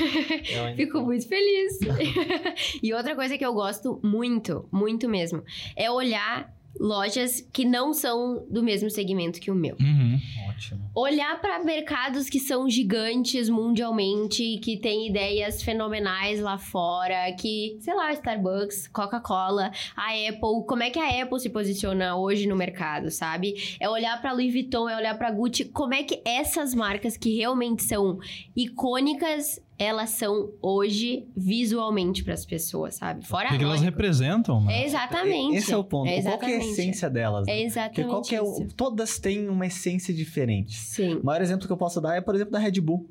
Eu 0.52 0.76
Fico 0.76 1.02
muito 1.02 1.26
feliz. 1.28 1.80
e 2.84 2.94
outra 2.94 3.16
coisa 3.16 3.38
que 3.38 3.46
eu 3.46 3.54
gosto 3.54 4.00
muito, 4.04 4.68
muito 4.72 5.08
mesmo, 5.08 5.44
é 5.76 5.90
olhar 5.90 6.52
lojas 6.80 7.42
que 7.54 7.66
não 7.66 7.94
são 7.94 8.46
do 8.50 8.64
mesmo 8.64 8.90
segmento 8.90 9.40
que 9.40 9.52
o 9.52 9.56
meu. 9.56 9.76
Uhum. 9.80 10.20
Ótimo. 10.50 10.92
Olhar 10.96 11.40
para 11.42 11.64
mercados 11.64 12.30
que 12.30 12.40
são 12.40 12.70
gigantes 12.70 13.50
mundialmente, 13.50 14.60
que 14.60 14.78
têm 14.78 15.08
ideias 15.08 15.62
fenomenais 15.62 16.40
lá 16.40 16.58
fora, 16.58 17.32
que, 17.34 17.78
sei 17.80 17.94
lá, 17.94 18.12
Starbucks, 18.14 18.88
Coca-Cola, 18.88 19.72
a 19.96 20.12
Apple, 20.12 20.66
como 20.68 20.84
é 20.84 20.90
que 20.90 21.00
a 21.00 21.22
Apple 21.22 21.40
se 21.40 21.50
posiciona 21.50 22.16
hoje 22.16 22.48
no 22.48 22.56
mercado, 22.56 23.10
sabe? 23.12 23.56
É 23.80 23.90
olhar 23.90 24.20
para 24.22 24.34
Louis 24.34 24.52
Vuitton, 24.52 24.90
é 24.90 24.96
olhar 24.96 25.18
para 25.18 25.32
Gucci, 25.32 25.66
como 25.66 25.94
é 25.94 26.04
que 26.04 26.22
essas 26.26 26.74
marcas 26.74 27.18
que 27.18 27.36
realmente 27.36 27.84
são 27.84 28.20
icônicas 28.56 29.60
elas 29.84 30.12
são 30.12 30.52
hoje 30.62 31.26
visualmente 31.36 32.24
para 32.24 32.34
as 32.36 32.46
pessoas, 32.46 32.96
sabe? 32.96 33.26
Fora 33.26 33.48
O 33.48 33.52
que, 33.52 33.58
que 33.58 33.63
elas 33.63 33.82
representam, 33.82 34.63
né? 34.63 34.86
Exatamente. 34.86 35.56
Esse 35.58 35.74
é 35.74 35.78
o 35.78 35.84
ponto. 35.84 36.06
Qual 36.06 36.13
que 36.13 36.13
é 36.13 36.15
a 36.15 36.20
Exatamente. 36.20 36.67
essência 36.67 37.10
delas? 37.10 37.48
né? 37.48 37.52
É 37.54 37.56
Porque 37.56 37.65
exatamente 37.67 38.10
qual 38.10 38.22
que 38.22 38.36
é 38.36 38.41
o- 38.41 38.52
isso. 38.52 38.67
Todas 38.76 39.17
têm 39.17 39.50
uma 39.50 39.65
essência 39.65 40.13
diferente. 40.13 40.78
Sim. 40.78 41.15
O 41.15 41.26
maior 41.26 41.41
exemplo 41.41 41.65
que 41.65 41.74
eu 41.74 41.78
posso 41.78 42.00
dar 42.00 42.15
é, 42.15 42.22
por 42.22 42.36
exemplo, 42.36 42.52
da 42.52 42.60
Red 42.60 42.80
Bull. 42.80 43.10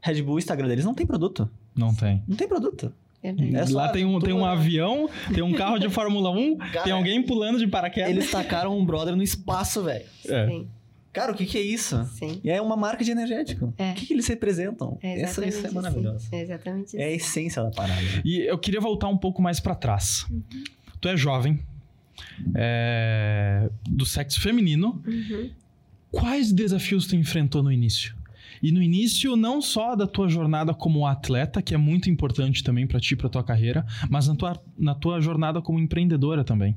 Red 0.00 0.22
Bull, 0.22 0.34
o 0.34 0.38
Instagram 0.38 0.66
deles 0.68 0.84
não 0.84 0.94
tem 0.94 1.06
produto. 1.06 1.48
Não 1.76 1.94
tem. 1.94 2.22
Não 2.26 2.36
tem 2.36 2.48
produto. 2.48 2.92
É 3.22 3.66
só 3.66 3.76
Lá 3.76 3.88
tem 3.90 4.04
um, 4.06 4.18
tem 4.18 4.32
um 4.32 4.44
aventura. 4.46 4.50
avião, 4.52 5.10
tem 5.34 5.42
um 5.42 5.52
carro 5.52 5.78
de 5.78 5.88
Fórmula 5.90 6.30
1, 6.30 6.56
Cara, 6.56 6.82
tem 6.84 6.92
alguém 6.92 7.22
pulando 7.22 7.58
de 7.58 7.66
paraquedas. 7.66 8.10
Eles 8.10 8.30
tacaram 8.30 8.76
um 8.76 8.84
brother 8.84 9.14
no 9.14 9.22
espaço, 9.22 9.82
velho. 9.82 10.06
É. 10.26 10.46
Sim, 10.46 10.66
Cara, 11.12 11.32
o 11.32 11.34
que, 11.34 11.44
que 11.44 11.58
é 11.58 11.60
isso? 11.60 12.04
sim. 12.14 12.40
E 12.44 12.50
é 12.50 12.60
uma 12.62 12.76
marca 12.76 13.02
de 13.02 13.10
energético. 13.10 13.74
É. 13.76 13.90
O 13.90 13.94
que, 13.94 14.06
que 14.06 14.12
eles 14.14 14.26
representam? 14.28 14.96
É 15.02 15.14
Isso, 15.16 15.40
exatamente 15.42 15.48
isso 15.50 15.62
é 15.62 15.66
assim. 15.66 15.74
maravilhoso. 15.74 16.28
É 16.30 16.40
exatamente 16.40 16.86
isso. 16.88 16.98
É 16.98 17.04
a 17.04 17.10
essência 17.10 17.62
da 17.62 17.70
parada. 17.70 18.00
E 18.24 18.40
eu 18.48 18.56
queria 18.58 18.80
voltar 18.80 19.08
um 19.08 19.18
pouco 19.18 19.42
mais 19.42 19.58
pra 19.58 19.74
trás. 19.74 20.24
Uhum. 20.30 20.42
Tu 21.00 21.08
é 21.08 21.16
jovem, 21.16 21.58
é, 22.54 23.70
do 23.88 24.04
sexo 24.06 24.40
feminino. 24.40 25.02
Uhum. 25.06 25.50
Quais 26.10 26.52
desafios 26.52 27.06
tu 27.06 27.16
enfrentou 27.16 27.62
no 27.62 27.72
início? 27.72 28.14
E 28.62 28.70
no 28.72 28.82
início, 28.82 29.36
não 29.36 29.62
só 29.62 29.96
da 29.96 30.06
tua 30.06 30.28
jornada 30.28 30.74
como 30.74 31.06
atleta, 31.06 31.62
que 31.62 31.74
é 31.74 31.78
muito 31.78 32.10
importante 32.10 32.62
também 32.62 32.86
pra 32.86 33.00
ti, 33.00 33.16
pra 33.16 33.28
tua 33.28 33.42
carreira, 33.42 33.86
mas 34.10 34.28
na 34.28 34.34
tua, 34.34 34.62
na 34.78 34.94
tua 34.94 35.20
jornada 35.20 35.62
como 35.62 35.78
empreendedora 35.80 36.44
também. 36.44 36.76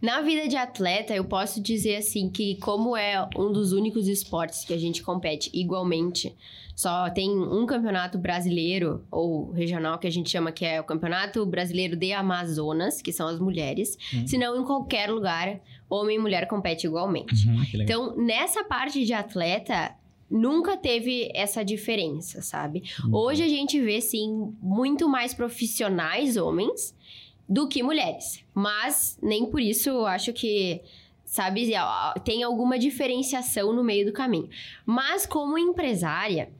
Na 0.00 0.20
vida 0.22 0.48
de 0.48 0.56
atleta, 0.56 1.14
eu 1.14 1.24
posso 1.24 1.60
dizer 1.60 1.96
assim 1.96 2.30
que 2.30 2.56
como 2.56 2.96
é 2.96 3.28
um 3.36 3.52
dos 3.52 3.72
únicos 3.72 4.08
esportes 4.08 4.64
que 4.64 4.72
a 4.72 4.78
gente 4.78 5.02
compete 5.02 5.50
igualmente, 5.52 6.34
só 6.74 7.10
tem 7.10 7.30
um 7.30 7.66
campeonato 7.66 8.16
brasileiro 8.16 9.04
ou 9.10 9.50
regional 9.50 9.98
que 9.98 10.06
a 10.06 10.10
gente 10.10 10.30
chama 10.30 10.50
que 10.50 10.64
é 10.64 10.80
o 10.80 10.84
Campeonato 10.84 11.44
Brasileiro 11.44 11.94
de 11.94 12.12
Amazonas, 12.12 13.02
que 13.02 13.12
são 13.12 13.28
as 13.28 13.38
mulheres, 13.38 13.98
Hum. 14.14 14.26
senão 14.26 14.58
em 14.58 14.64
qualquer 14.64 15.10
lugar, 15.10 15.60
homem 15.90 16.16
e 16.16 16.18
mulher 16.18 16.48
compete 16.48 16.86
igualmente. 16.86 17.46
Uhum. 17.46 17.62
Então, 17.74 18.16
nessa 18.16 18.64
parte 18.64 19.04
de 19.04 19.12
atleta, 19.12 19.94
nunca 20.30 20.76
teve 20.76 21.30
essa 21.34 21.62
diferença, 21.62 22.40
sabe? 22.40 22.82
Uhum. 23.04 23.14
Hoje 23.14 23.42
a 23.42 23.48
gente 23.48 23.78
vê, 23.78 24.00
sim, 24.00 24.54
muito 24.62 25.06
mais 25.06 25.34
profissionais 25.34 26.38
homens 26.38 26.94
do 27.50 27.66
que 27.66 27.82
mulheres. 27.82 28.44
Mas 28.54 29.18
nem 29.20 29.44
por 29.44 29.60
isso 29.60 30.06
acho 30.06 30.32
que, 30.32 30.80
sabe, 31.24 31.72
tem 32.24 32.44
alguma 32.44 32.78
diferenciação 32.78 33.72
no 33.72 33.82
meio 33.82 34.06
do 34.06 34.12
caminho. 34.12 34.48
Mas 34.86 35.26
como 35.26 35.58
empresária, 35.58 36.52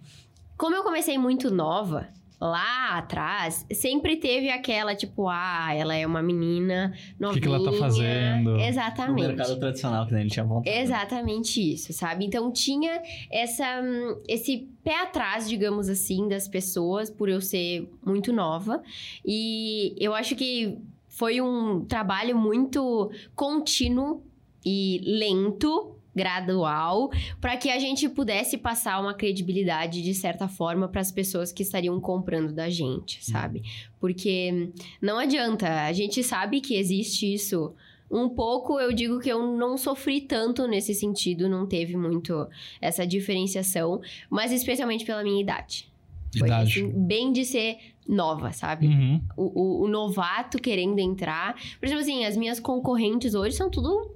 como 0.58 0.74
eu 0.74 0.82
comecei 0.82 1.16
muito 1.16 1.48
nova, 1.48 2.08
lá 2.40 2.96
atrás, 2.96 3.66
sempre 3.72 4.16
teve 4.16 4.48
aquela, 4.48 4.94
tipo, 4.94 5.28
ah, 5.28 5.74
ela 5.74 5.94
é 5.94 6.06
uma 6.06 6.22
menina 6.22 6.94
O 7.18 7.22
novinha. 7.22 7.34
que, 7.42 7.48
que 7.48 7.54
ela 7.54 7.70
tá 7.70 7.76
fazendo? 7.78 8.52
No 8.52 8.60
Exatamente. 8.60 9.26
mercado 9.26 9.58
tradicional, 9.58 10.06
que 10.06 10.12
nem 10.12 10.22
ele 10.22 10.30
tinha 10.30 10.44
vontade. 10.44 10.74
Exatamente 10.76 11.74
isso, 11.74 11.92
sabe? 11.92 12.24
Então 12.24 12.50
tinha 12.50 13.02
essa, 13.30 13.82
esse 14.26 14.68
pé 14.82 15.02
atrás, 15.02 15.48
digamos 15.48 15.88
assim, 15.90 16.28
das 16.28 16.48
pessoas, 16.48 17.10
por 17.10 17.28
eu 17.28 17.40
ser 17.42 17.90
muito 18.04 18.32
nova. 18.32 18.82
E 19.24 19.94
eu 19.98 20.14
acho 20.14 20.34
que 20.34 20.78
foi 21.08 21.40
um 21.42 21.84
trabalho 21.84 22.38
muito 22.38 23.10
contínuo 23.34 24.22
e 24.64 25.00
lento. 25.04 25.96
Gradual, 26.14 27.10
para 27.40 27.56
que 27.56 27.70
a 27.70 27.78
gente 27.78 28.08
pudesse 28.08 28.58
passar 28.58 29.00
uma 29.00 29.14
credibilidade 29.14 30.02
de 30.02 30.12
certa 30.14 30.48
forma 30.48 30.88
para 30.88 31.00
as 31.00 31.10
pessoas 31.12 31.52
que 31.52 31.62
estariam 31.62 32.00
comprando 32.00 32.52
da 32.52 32.68
gente, 32.68 33.24
sabe? 33.24 33.62
Porque 34.00 34.70
não 35.00 35.18
adianta, 35.18 35.84
a 35.86 35.92
gente 35.92 36.22
sabe 36.22 36.60
que 36.60 36.74
existe 36.74 37.32
isso 37.32 37.74
um 38.10 38.28
pouco 38.28 38.80
eu 38.80 38.92
digo 38.92 39.20
que 39.20 39.28
eu 39.28 39.56
não 39.56 39.76
sofri 39.78 40.20
tanto 40.20 40.66
nesse 40.66 40.92
sentido, 40.94 41.48
não 41.48 41.64
teve 41.64 41.96
muito 41.96 42.48
essa 42.80 43.06
diferenciação, 43.06 44.00
mas 44.28 44.50
especialmente 44.50 45.04
pela 45.04 45.22
minha 45.22 45.40
idade. 45.40 45.88
Foi, 46.36 46.48
Idade. 46.48 46.70
assim, 46.80 46.88
bem 47.06 47.32
de 47.32 47.44
ser 47.44 47.76
nova, 48.08 48.52
sabe? 48.52 48.86
Uhum. 48.88 49.20
O, 49.36 49.60
o- 49.60 49.84
o 49.84 49.88
novato 49.88 50.58
querendo 50.58 50.98
entrar. 50.98 51.54
Por 51.78 51.86
exemplo, 51.86 52.02
assim, 52.02 52.24
as 52.24 52.36
minhas 52.36 52.58
concorrentes 52.58 53.34
hoje 53.34 53.54
são 53.56 53.70
tudo 53.70 54.10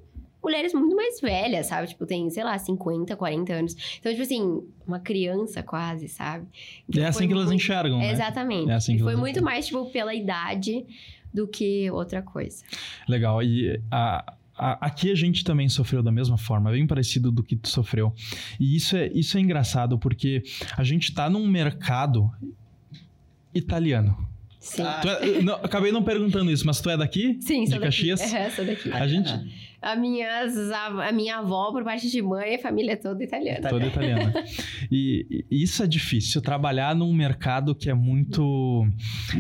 mulheres 0.44 0.72
muito 0.74 0.94
mais 0.94 1.20
velhas, 1.20 1.66
sabe? 1.66 1.88
Tipo, 1.88 2.06
tem, 2.06 2.28
sei 2.30 2.44
lá, 2.44 2.58
50, 2.58 3.16
40 3.16 3.52
anos. 3.52 3.76
Então, 3.98 4.12
tipo 4.12 4.22
assim, 4.22 4.62
uma 4.86 5.00
criança 5.00 5.62
quase, 5.62 6.08
sabe? 6.08 6.46
Então, 6.88 7.02
é 7.02 7.06
assim 7.06 7.26
que 7.26 7.32
elas 7.32 7.46
muito- 7.46 7.56
enxergam, 7.62 7.98
né? 7.98 8.10
Exatamente. 8.12 8.70
É 8.70 8.74
assim 8.74 8.92
que 8.92 8.98
E 9.00 9.02
foi 9.02 9.12
elas 9.12 9.20
muito 9.20 9.32
enxergam. 9.36 9.52
mais, 9.52 9.66
tipo, 9.66 9.86
pela 9.90 10.14
idade 10.14 10.84
do 11.32 11.48
que 11.48 11.90
outra 11.90 12.22
coisa. 12.22 12.64
Legal. 13.08 13.42
E 13.42 13.80
a- 13.90 14.34
aqui 14.56 15.10
a 15.10 15.14
gente 15.16 15.42
também 15.42 15.68
sofreu 15.68 16.00
da 16.02 16.12
mesma 16.12 16.38
forma, 16.38 16.70
bem 16.70 16.86
parecido 16.86 17.32
do 17.32 17.42
que 17.42 17.56
tu 17.56 17.68
sofreu. 17.68 18.14
E 18.60 18.76
isso 18.76 18.96
é, 18.96 19.08
isso 19.12 19.36
é 19.36 19.40
engraçado, 19.40 19.98
porque 19.98 20.42
a 20.76 20.84
gente 20.84 21.12
tá 21.12 21.28
num 21.28 21.46
mercado 21.48 22.30
italiano. 23.54 24.16
Sim. 24.60 24.82
Ah, 24.82 25.00
Tu 25.02 25.08
é- 25.08 25.42
não, 25.42 25.54
acabei 25.56 25.92
não 25.92 26.02
perguntando 26.02 26.50
isso, 26.50 26.64
mas 26.66 26.80
tu 26.80 26.88
é 26.88 26.96
daqui? 26.96 27.36
Sim, 27.40 27.64
De 27.64 27.70
sou 27.70 27.78
daqui. 27.80 27.84
Caxias? 27.84 28.20
É, 28.32 28.50
sou 28.50 28.64
daqui. 28.64 28.90
A 28.90 29.06
gente- 29.06 29.73
A, 29.92 29.96
minhas, 29.96 30.56
a, 30.70 31.08
a 31.08 31.12
minha 31.12 31.36
avó, 31.38 31.70
por 31.70 31.84
parte 31.84 32.10
de 32.10 32.22
mãe, 32.22 32.54
a 32.54 32.58
família 32.58 32.92
é 32.92 32.96
toda 32.96 33.22
italiana. 33.22 33.68
Toda 33.68 33.86
italiana. 33.86 34.32
E, 34.90 35.44
e 35.50 35.62
isso 35.62 35.82
é 35.82 35.86
difícil, 35.86 36.40
trabalhar 36.40 36.94
num 36.94 37.12
mercado 37.12 37.74
que 37.74 37.90
é 37.90 37.94
muito. 37.94 38.86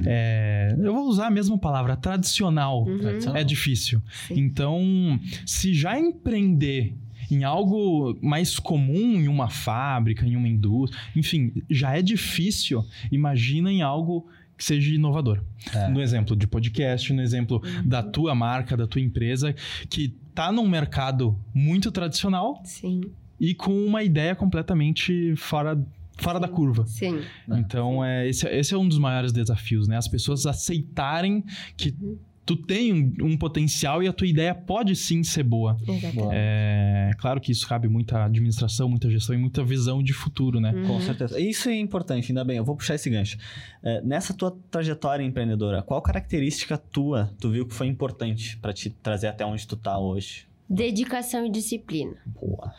é, 0.06 0.74
eu 0.78 0.92
vou 0.92 1.06
usar 1.08 1.26
a 1.26 1.30
mesma 1.30 1.58
palavra, 1.58 1.96
tradicional. 1.96 2.84
Uhum. 2.84 2.98
Tradicional. 2.98 3.40
É 3.40 3.44
difícil. 3.44 4.02
Sim. 4.28 4.34
Então, 4.40 5.18
se 5.46 5.72
já 5.74 5.98
empreender 5.98 6.94
em 7.30 7.42
algo 7.42 8.18
mais 8.22 8.58
comum, 8.58 9.20
em 9.20 9.28
uma 9.28 9.48
fábrica, 9.48 10.26
em 10.26 10.36
uma 10.36 10.46
indústria, 10.48 11.00
enfim, 11.16 11.52
já 11.70 11.96
é 11.96 12.02
difícil, 12.02 12.84
imagina 13.10 13.72
em 13.72 13.80
algo 13.82 14.26
que 14.56 14.64
seja 14.64 14.94
inovador. 14.94 15.42
É. 15.74 15.88
No 15.88 16.00
exemplo 16.00 16.36
de 16.36 16.46
podcast, 16.46 17.12
no 17.12 17.20
exemplo 17.22 17.60
Uhum. 17.64 17.88
da 17.88 18.02
tua 18.02 18.34
marca, 18.34 18.76
da 18.76 18.86
tua 18.86 19.00
empresa, 19.00 19.54
que 19.88 20.14
tá 20.34 20.50
num 20.50 20.68
mercado 20.68 21.38
muito 21.54 21.90
tradicional 21.92 22.60
Sim, 22.64 23.02
e 23.38 23.54
com 23.54 23.72
uma 23.84 24.02
ideia 24.02 24.34
completamente 24.34 25.34
fora, 25.36 25.80
fora 26.18 26.40
da 26.40 26.48
curva. 26.48 26.86
sim. 26.86 27.20
Então, 27.48 28.04
é, 28.04 28.28
esse, 28.28 28.46
esse 28.48 28.74
é 28.74 28.78
um 28.78 28.88
dos 28.88 28.98
maiores 28.98 29.32
desafios, 29.32 29.86
né? 29.86 29.96
As 29.96 30.08
pessoas 30.08 30.46
aceitarem 30.46 31.44
que 31.76 31.94
Uhum. 32.00 32.18
Tu 32.44 32.56
tem 32.56 32.92
um, 32.92 33.14
um 33.22 33.36
potencial 33.36 34.02
e 34.02 34.08
a 34.08 34.12
tua 34.12 34.26
ideia 34.26 34.54
pode 34.54 34.94
sim 34.94 35.22
ser 35.22 35.42
boa. 35.42 35.76
Exatamente. 35.86 36.28
É 36.32 37.10
claro 37.18 37.40
que 37.40 37.50
isso 37.50 37.66
cabe 37.66 37.88
muita 37.88 38.24
administração, 38.24 38.88
muita 38.88 39.10
gestão 39.10 39.34
e 39.34 39.38
muita 39.38 39.64
visão 39.64 40.02
de 40.02 40.12
futuro, 40.12 40.60
né? 40.60 40.72
Uhum. 40.72 40.86
Com 40.86 41.00
certeza. 41.00 41.40
Isso 41.40 41.68
é 41.68 41.76
importante, 41.76 42.30
ainda 42.30 42.44
bem. 42.44 42.58
Eu 42.58 42.64
vou 42.64 42.76
puxar 42.76 42.94
esse 42.94 43.08
gancho. 43.08 43.38
É, 43.82 44.00
nessa 44.02 44.34
tua 44.34 44.56
trajetória 44.70 45.24
empreendedora, 45.24 45.82
qual 45.82 46.00
característica 46.02 46.76
tua 46.76 47.30
tu 47.40 47.50
viu 47.50 47.66
que 47.66 47.74
foi 47.74 47.86
importante 47.86 48.56
pra 48.58 48.72
te 48.72 48.90
trazer 48.90 49.28
até 49.28 49.44
onde 49.44 49.66
tu 49.66 49.76
tá 49.76 49.98
hoje? 49.98 50.46
Dedicação 50.68 51.46
e 51.46 51.50
disciplina. 51.50 52.16
Boa. 52.26 52.74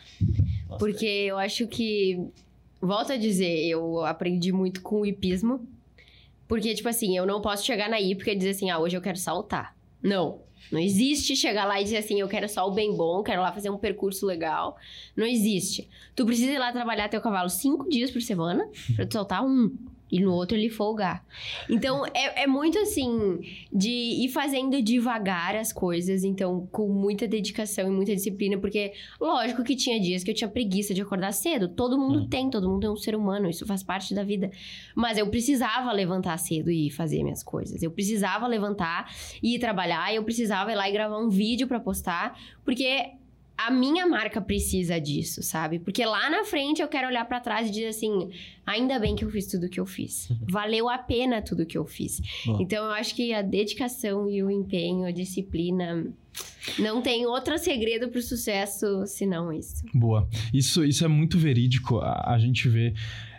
Gostei. 0.68 0.78
Porque 0.78 1.06
eu 1.06 1.38
acho 1.38 1.66
que, 1.66 2.20
volto 2.80 3.12
a 3.12 3.16
dizer, 3.16 3.66
eu 3.68 4.04
aprendi 4.04 4.52
muito 4.52 4.80
com 4.82 5.00
o 5.00 5.06
hipismo. 5.06 5.66
Porque, 6.48 6.74
tipo 6.74 6.88
assim, 6.88 7.16
eu 7.16 7.26
não 7.26 7.40
posso 7.40 7.64
chegar 7.64 7.88
na 7.88 8.00
hípica 8.00 8.32
e 8.32 8.36
dizer 8.36 8.50
assim, 8.50 8.70
ah, 8.70 8.78
hoje 8.78 8.96
eu 8.96 9.00
quero 9.00 9.18
saltar. 9.18 9.76
Não. 10.02 10.40
Não 10.70 10.80
existe 10.80 11.36
chegar 11.36 11.64
lá 11.64 11.80
e 11.80 11.84
dizer 11.84 11.98
assim, 11.98 12.18
eu 12.20 12.28
quero 12.28 12.48
só 12.48 12.66
o 12.66 12.72
bem 12.72 12.96
bom, 12.96 13.22
quero 13.22 13.40
lá 13.40 13.52
fazer 13.52 13.70
um 13.70 13.78
percurso 13.78 14.26
legal. 14.26 14.76
Não 15.16 15.26
existe. 15.26 15.88
Tu 16.14 16.24
precisa 16.24 16.52
ir 16.52 16.58
lá 16.58 16.72
trabalhar 16.72 17.08
teu 17.08 17.20
cavalo 17.20 17.48
cinco 17.48 17.88
dias 17.88 18.10
por 18.10 18.20
semana 18.20 18.68
pra 18.94 19.06
tu 19.06 19.12
soltar 19.12 19.44
um. 19.44 19.76
E 20.10 20.20
no 20.20 20.32
outro 20.32 20.56
ele 20.56 20.70
folgar. 20.70 21.24
Então, 21.68 22.04
é, 22.06 22.44
é 22.44 22.46
muito 22.46 22.78
assim, 22.78 23.40
de 23.72 23.90
ir 23.90 24.28
fazendo 24.28 24.80
devagar 24.80 25.56
as 25.56 25.72
coisas, 25.72 26.22
então, 26.24 26.68
com 26.70 26.88
muita 26.88 27.26
dedicação 27.26 27.88
e 27.88 27.90
muita 27.90 28.14
disciplina, 28.14 28.58
porque, 28.58 28.92
lógico 29.20 29.64
que 29.64 29.74
tinha 29.74 30.00
dias 30.00 30.22
que 30.22 30.30
eu 30.30 30.34
tinha 30.34 30.48
preguiça 30.48 30.94
de 30.94 31.02
acordar 31.02 31.32
cedo. 31.32 31.68
Todo 31.68 31.98
mundo 31.98 32.20
Hum. 32.20 32.28
tem, 32.28 32.48
todo 32.50 32.68
mundo 32.68 32.86
é 32.86 32.90
um 32.90 32.96
ser 32.96 33.14
humano, 33.16 33.48
isso 33.48 33.66
faz 33.66 33.82
parte 33.82 34.14
da 34.14 34.22
vida. 34.22 34.50
Mas 34.94 35.18
eu 35.18 35.28
precisava 35.28 35.90
levantar 35.92 36.36
cedo 36.38 36.70
e 36.70 36.90
fazer 36.90 37.22
minhas 37.22 37.42
coisas. 37.42 37.82
Eu 37.82 37.90
precisava 37.90 38.46
levantar 38.46 39.12
e 39.42 39.56
ir 39.56 39.58
trabalhar, 39.58 40.14
eu 40.14 40.22
precisava 40.22 40.70
ir 40.72 40.76
lá 40.76 40.88
e 40.88 40.92
gravar 40.92 41.18
um 41.18 41.28
vídeo 41.28 41.66
pra 41.66 41.80
postar, 41.80 42.38
porque 42.64 43.10
a 43.56 43.70
minha 43.70 44.06
marca 44.06 44.40
precisa 44.40 45.00
disso, 45.00 45.42
sabe? 45.42 45.78
Porque 45.78 46.04
lá 46.04 46.28
na 46.28 46.44
frente 46.44 46.82
eu 46.82 46.88
quero 46.88 47.08
olhar 47.08 47.24
pra 47.24 47.40
trás 47.40 47.68
e 47.68 47.70
dizer 47.70 47.88
assim: 47.88 48.30
ainda 48.66 48.98
bem 48.98 49.16
que 49.16 49.24
eu 49.24 49.30
fiz 49.30 49.46
tudo 49.46 49.68
que 49.68 49.80
eu 49.80 49.86
fiz. 49.86 50.28
Valeu 50.50 50.88
a 50.88 50.98
pena 50.98 51.40
tudo 51.40 51.64
que 51.64 51.78
eu 51.78 51.86
fiz. 51.86 52.20
Bom. 52.44 52.58
Então 52.60 52.84
eu 52.84 52.90
acho 52.92 53.14
que 53.14 53.32
a 53.32 53.42
dedicação 53.42 54.28
e 54.28 54.42
o 54.42 54.50
empenho, 54.50 55.06
a 55.06 55.10
disciplina. 55.10 56.06
Não 56.78 57.00
tem 57.00 57.24
outro 57.24 57.56
segredo 57.56 58.08
pro 58.08 58.20
sucesso 58.20 59.06
senão 59.06 59.50
isso. 59.50 59.82
Boa. 59.94 60.28
Isso, 60.52 60.84
isso 60.84 61.02
é 61.02 61.08
muito 61.08 61.38
verídico. 61.38 61.98
A, 61.98 62.34
a 62.34 62.38
gente 62.38 62.68
vê. 62.68 62.92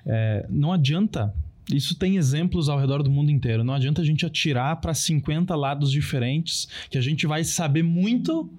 é, 0.06 0.46
não 0.50 0.72
adianta. 0.72 1.34
Isso 1.72 1.96
tem 1.96 2.16
exemplos 2.16 2.70
ao 2.70 2.80
redor 2.80 3.04
do 3.04 3.12
mundo 3.12 3.30
inteiro. 3.30 3.64
Não 3.64 3.74
adianta 3.74 4.02
a 4.02 4.06
gente 4.06 4.26
atirar 4.26 4.78
para 4.78 4.94
50 4.94 5.54
lados 5.56 5.92
diferentes, 5.92 6.68
que 6.90 6.98
a 6.98 7.02
gente 7.02 7.28
vai 7.28 7.44
saber 7.44 7.84
muito, 7.84 8.50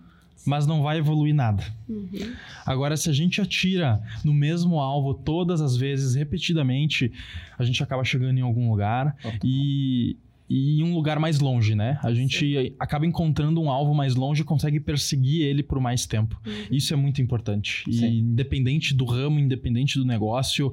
mas 0.47 0.67
não 0.67 0.83
vai 0.83 0.99
evoluir 0.99 1.35
nada. 1.35 1.65
Uhum. 1.89 2.35
Agora, 2.65 2.97
se 2.97 3.11
a 3.11 3.13
gente 3.13 3.41
atira 3.41 4.03
no 4.25 4.33
mesmo 4.33 4.79
alvo 4.79 5.15
todas 5.15 5.61
as 5.61 5.77
vezes, 5.77 6.15
repetidamente, 6.15 7.13
a 7.59 7.65
gente 7.65 7.83
acaba 7.83 8.05
chegando 8.05 8.39
em 8.39 8.43
algum 8.43 8.71
lugar 8.71 9.17
e, 9.45 10.17
e 10.49 10.81
em 10.81 10.83
um 10.83 10.95
lugar 10.95 11.19
mais 11.19 11.41
longe, 11.41 11.75
né? 11.75 11.99
A 12.03 12.13
gente 12.13 12.75
acaba 12.79 13.07
encontrando 13.07 13.61
um 13.61 13.71
alvo 13.71 13.95
mais 13.95 14.15
longe 14.15 14.43
e 14.43 14.45
consegue 14.45 14.81
perseguir 14.81 15.43
ele 15.43 15.63
por 15.63 15.81
mais 15.81 16.07
tempo. 16.07 16.41
Uhum. 16.47 16.53
Isso 16.71 16.95
é 16.95 16.97
muito 16.97 17.21
importante. 17.21 17.85
E 17.87 17.99
Sim. 17.99 18.19
independente 18.19 18.95
do 18.95 19.05
ramo, 19.05 19.39
independente 19.39 19.99
do 19.99 20.05
negócio, 20.05 20.73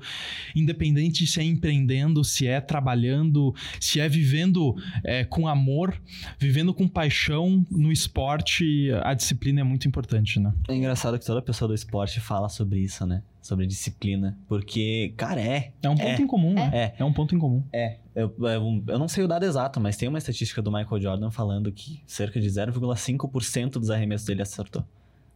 independente 0.55 1.27
se 1.27 1.39
é 1.39 1.43
empreendendo, 1.43 2.23
se 2.23 2.47
é 2.47 2.61
trabalhando, 2.61 3.53
se 3.79 3.99
é 3.99 4.07
vivendo 4.07 4.75
é, 5.03 5.25
com 5.25 5.47
amor, 5.47 5.99
vivendo 6.39 6.73
com 6.73 6.87
paixão 6.87 7.65
no 7.69 7.91
esporte, 7.91 8.89
a 9.03 9.13
disciplina 9.13 9.61
é 9.61 9.63
muito 9.63 9.87
importante, 9.87 10.39
né? 10.39 10.53
É 10.67 10.75
engraçado 10.75 11.19
que 11.19 11.25
toda 11.25 11.41
pessoa 11.41 11.67
do 11.67 11.73
esporte 11.73 12.19
fala 12.19 12.47
sobre 12.49 12.79
isso, 12.79 13.05
né? 13.05 13.21
Sobre 13.45 13.67
disciplina. 13.67 14.35
Porque, 14.47 15.13
cara, 15.15 15.39
é. 15.39 15.71
É 15.83 15.87
um 15.87 15.95
ponto 15.95 16.19
É. 16.19 16.21
em 16.23 16.25
comum, 16.25 16.53
né? 16.55 16.71
É. 16.73 16.95
É 16.97 17.05
um 17.05 17.13
ponto 17.13 17.35
em 17.35 17.37
comum. 17.37 17.63
É. 17.71 17.97
Eu, 18.15 18.33
eu, 18.39 18.83
eu 18.87 18.97
não 18.97 19.07
sei 19.07 19.23
o 19.23 19.27
dado 19.27 19.45
exato, 19.45 19.79
mas 19.79 19.95
tem 19.95 20.09
uma 20.09 20.17
estatística 20.17 20.63
do 20.63 20.71
Michael 20.71 20.99
Jordan 20.99 21.29
falando 21.29 21.71
que 21.71 22.01
cerca 22.07 22.41
de 22.41 22.47
0,5% 22.47 23.73
dos 23.73 23.91
arremessos 23.91 24.25
dele 24.25 24.41
acertou. 24.41 24.83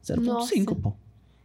0,5, 0.03 0.23
Nossa. 0.25 0.75
pô. 0.75 0.93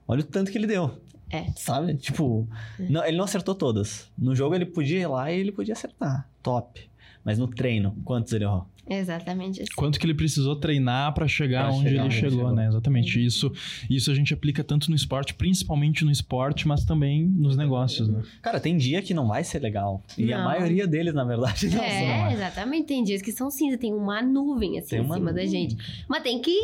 Olha 0.09 0.21
o 0.21 0.25
tanto 0.25 0.51
que 0.51 0.57
ele 0.57 0.67
deu. 0.67 0.99
É. 1.29 1.45
Sabe? 1.55 1.95
Tipo, 1.97 2.49
não, 2.79 3.05
ele 3.05 3.19
não 3.19 3.25
acertou 3.25 3.55
todas. 3.55 4.11
No 4.17 4.35
jogo 4.35 4.55
ele 4.55 4.65
podia 4.65 5.01
ir 5.01 5.07
lá 5.07 5.31
e 5.31 5.39
ele 5.41 5.53
podia 5.53 5.75
acertar. 5.75 6.27
Top. 6.43 6.81
Mas 7.23 7.39
no 7.39 7.47
treino, 7.47 7.95
quantos 8.07 8.33
ele 8.33 8.45
errou? 8.45 8.67
Exatamente 8.89 9.63
assim. 9.63 9.71
Quanto 9.77 9.99
que 9.99 10.05
ele 10.07 10.15
precisou 10.15 10.57
treinar 10.57 11.13
pra 11.15 11.27
chegar 11.27 11.65
Pra 11.67 11.73
onde 11.73 11.83
chegar 11.89 11.93
ele 11.93 12.01
onde 12.03 12.15
chegou, 12.15 12.39
chegou. 12.39 12.55
né? 12.55 12.67
Exatamente. 12.69 13.25
Isso, 13.25 13.53
isso 13.89 14.11
a 14.11 14.15
gente 14.15 14.35
aplica 14.35 14.63
tanto 14.63 14.91
no 14.91 14.97
esporte, 14.97 15.35
principalmente 15.35 16.05
no 16.05 16.11
esporte, 16.11 16.69
mas 16.69 16.85
também 16.85 17.25
nos 17.25 17.57
negócios, 17.57 18.09
né? 18.09 18.23
Cara, 18.43 18.61
tem 18.61 18.77
dia 18.77 19.01
que 19.03 19.15
não 19.15 19.27
vai 19.29 19.43
ser 19.45 19.61
legal. 19.61 20.03
E 20.19 20.33
a 20.33 20.39
Não. 20.39 20.45
maioria 20.45 20.87
deles, 20.87 21.15
na 21.15 21.25
verdade, 21.25 21.69
não 21.71 21.83
É, 21.83 21.91
são. 22.27 22.31
exatamente. 22.33 22.87
Tem 22.87 23.03
dias 23.03 23.23
que 23.23 23.33
são 23.33 23.51
cinza, 23.51 23.79
tem 23.79 23.93
uma 23.93 24.21
nuvem 24.23 24.79
assim 24.79 24.89
Tem 24.91 24.99
em 24.99 25.03
uma 25.03 25.15
cima 25.17 25.33
da 25.33 25.43
nuvem. 25.43 25.49
gente. 25.49 26.05
Mas 26.09 26.23
tem 26.23 26.41
que. 26.43 26.55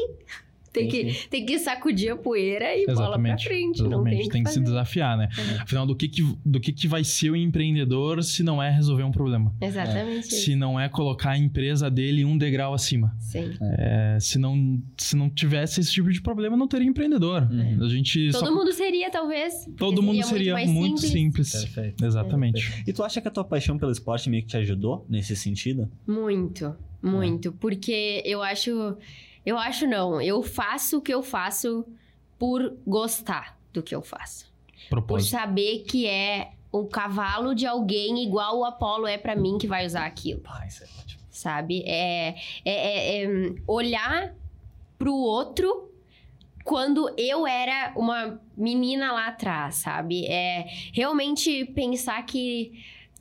Tem, 0.73 0.89
Tem 0.89 1.07
que, 1.07 1.29
tem 1.29 1.47
que 1.47 1.59
sacudir 1.59 2.13
a 2.13 2.17
poeira 2.17 2.77
e 2.77 2.87
bola 2.87 2.95
pra 2.97 3.05
Exatamente. 3.05 3.45
frente. 3.45 3.83
Não 3.83 3.89
Exatamente. 3.89 4.19
tem, 4.21 4.29
Tem 4.29 4.43
que 4.45 4.49
se 4.51 4.55
fazer. 4.55 4.67
desafiar, 4.67 5.19
né? 5.19 5.29
Uhum. 5.37 5.63
Afinal, 5.63 5.87
do 5.87 5.97
que, 5.97 6.09
que, 6.09 6.37
do 6.45 6.61
que, 6.61 6.73
que 6.73 6.87
vai 6.87 7.03
ser 7.03 7.31
o 7.31 7.37
empreendedor 7.37 8.23
se 8.23 8.45
não 8.45 8.63
é 8.63 8.71
resolver 8.71 9.03
um 9.03 9.11
problema? 9.11 9.53
Exatamente. 9.61 10.29
isso. 10.29 10.45
Se 10.45 10.55
não 10.55 10.79
é 10.79 10.89
colocar 10.89 11.31
a 11.31 11.39
empresa 11.39 11.91
dele 11.91 12.25
um 12.25 12.39
degrau 12.39 12.73
acima. 12.73 13.15
Sim. 13.19 13.51
É, 13.61 14.19
se, 14.21 14.39
não, 14.39 14.81
se 14.97 15.17
não 15.17 15.29
tivesse 15.29 15.81
esse 15.81 15.91
tipo 15.93 16.11
de 16.11 16.21
problema, 16.21 16.57
não 16.57 16.69
teria 16.69 16.87
empreendedor. 16.87 17.49
Uhum. 17.51 17.85
A 17.85 17.89
gente 17.89 18.31
Todo 18.31 18.47
só... 18.47 18.55
mundo 18.55 18.73
seria, 18.73 19.11
talvez. 19.11 19.69
Todo 19.77 20.01
mundo 20.03 20.23
seria 20.25 20.53
mais 20.53 20.71
muito 20.71 21.01
simples. 21.01 21.51
Perfeito. 21.53 22.05
Exatamente. 22.05 22.85
E 22.87 22.93
tu 22.93 23.03
acha 23.03 23.21
que 23.21 23.27
a 23.27 23.31
tua 23.31 23.45
paixão 23.45 23.77
pelo 23.77 23.91
esporte 23.91 24.31
meio 24.31 24.43
que 24.43 24.49
te 24.49 24.57
ajudou 24.57 25.05
nesse 25.09 25.35
sentido? 25.35 25.91
Muito, 26.07 26.77
muito. 27.03 27.51
Porque 27.53 28.23
eu 28.25 28.41
acho. 28.43 28.97
Eu 29.45 29.59
acho 29.59 29.87
não. 29.87 30.21
Eu 30.21 30.43
faço 30.43 30.99
o 30.99 31.03
que 31.03 31.13
eu 31.13 31.23
faço 31.23 31.87
por 32.39 32.77
gostar 32.87 33.59
do 33.73 33.83
que 33.83 33.95
eu 33.95 34.03
faço. 34.03 34.51
Por 34.89 34.97
Propósito. 35.03 35.31
saber 35.31 35.85
que 35.89 36.07
é 36.07 36.53
um 36.73 36.87
cavalo 36.87 37.55
de 37.55 37.67
alguém 37.67 38.23
igual 38.25 38.59
o 38.59 38.65
Apolo 38.65 39.07
é 39.07 39.19
pra 39.19 39.35
mim 39.37 39.59
que 39.59 39.67
vai 39.67 39.85
usar 39.87 40.07
aquilo. 40.07 40.41
Pá, 40.41 40.65
isso 40.67 40.85
é 40.85 40.87
ótimo. 41.01 41.21
sabe? 41.31 41.83
É, 41.87 42.35
é- 42.65 42.65
é- 42.65 43.25
é, 43.25 43.29
olhar 43.67 44.35
pro 44.99 45.15
outro 45.15 45.91
quando 46.65 47.13
eu 47.17 47.47
era 47.47 47.93
uma 47.97 48.39
menina 48.57 49.11
lá 49.13 49.29
atrás, 49.29 49.77
sabe? 49.77 50.27
É 50.27 50.67
realmente 50.93 51.65
pensar 51.67 52.25
que 52.27 52.73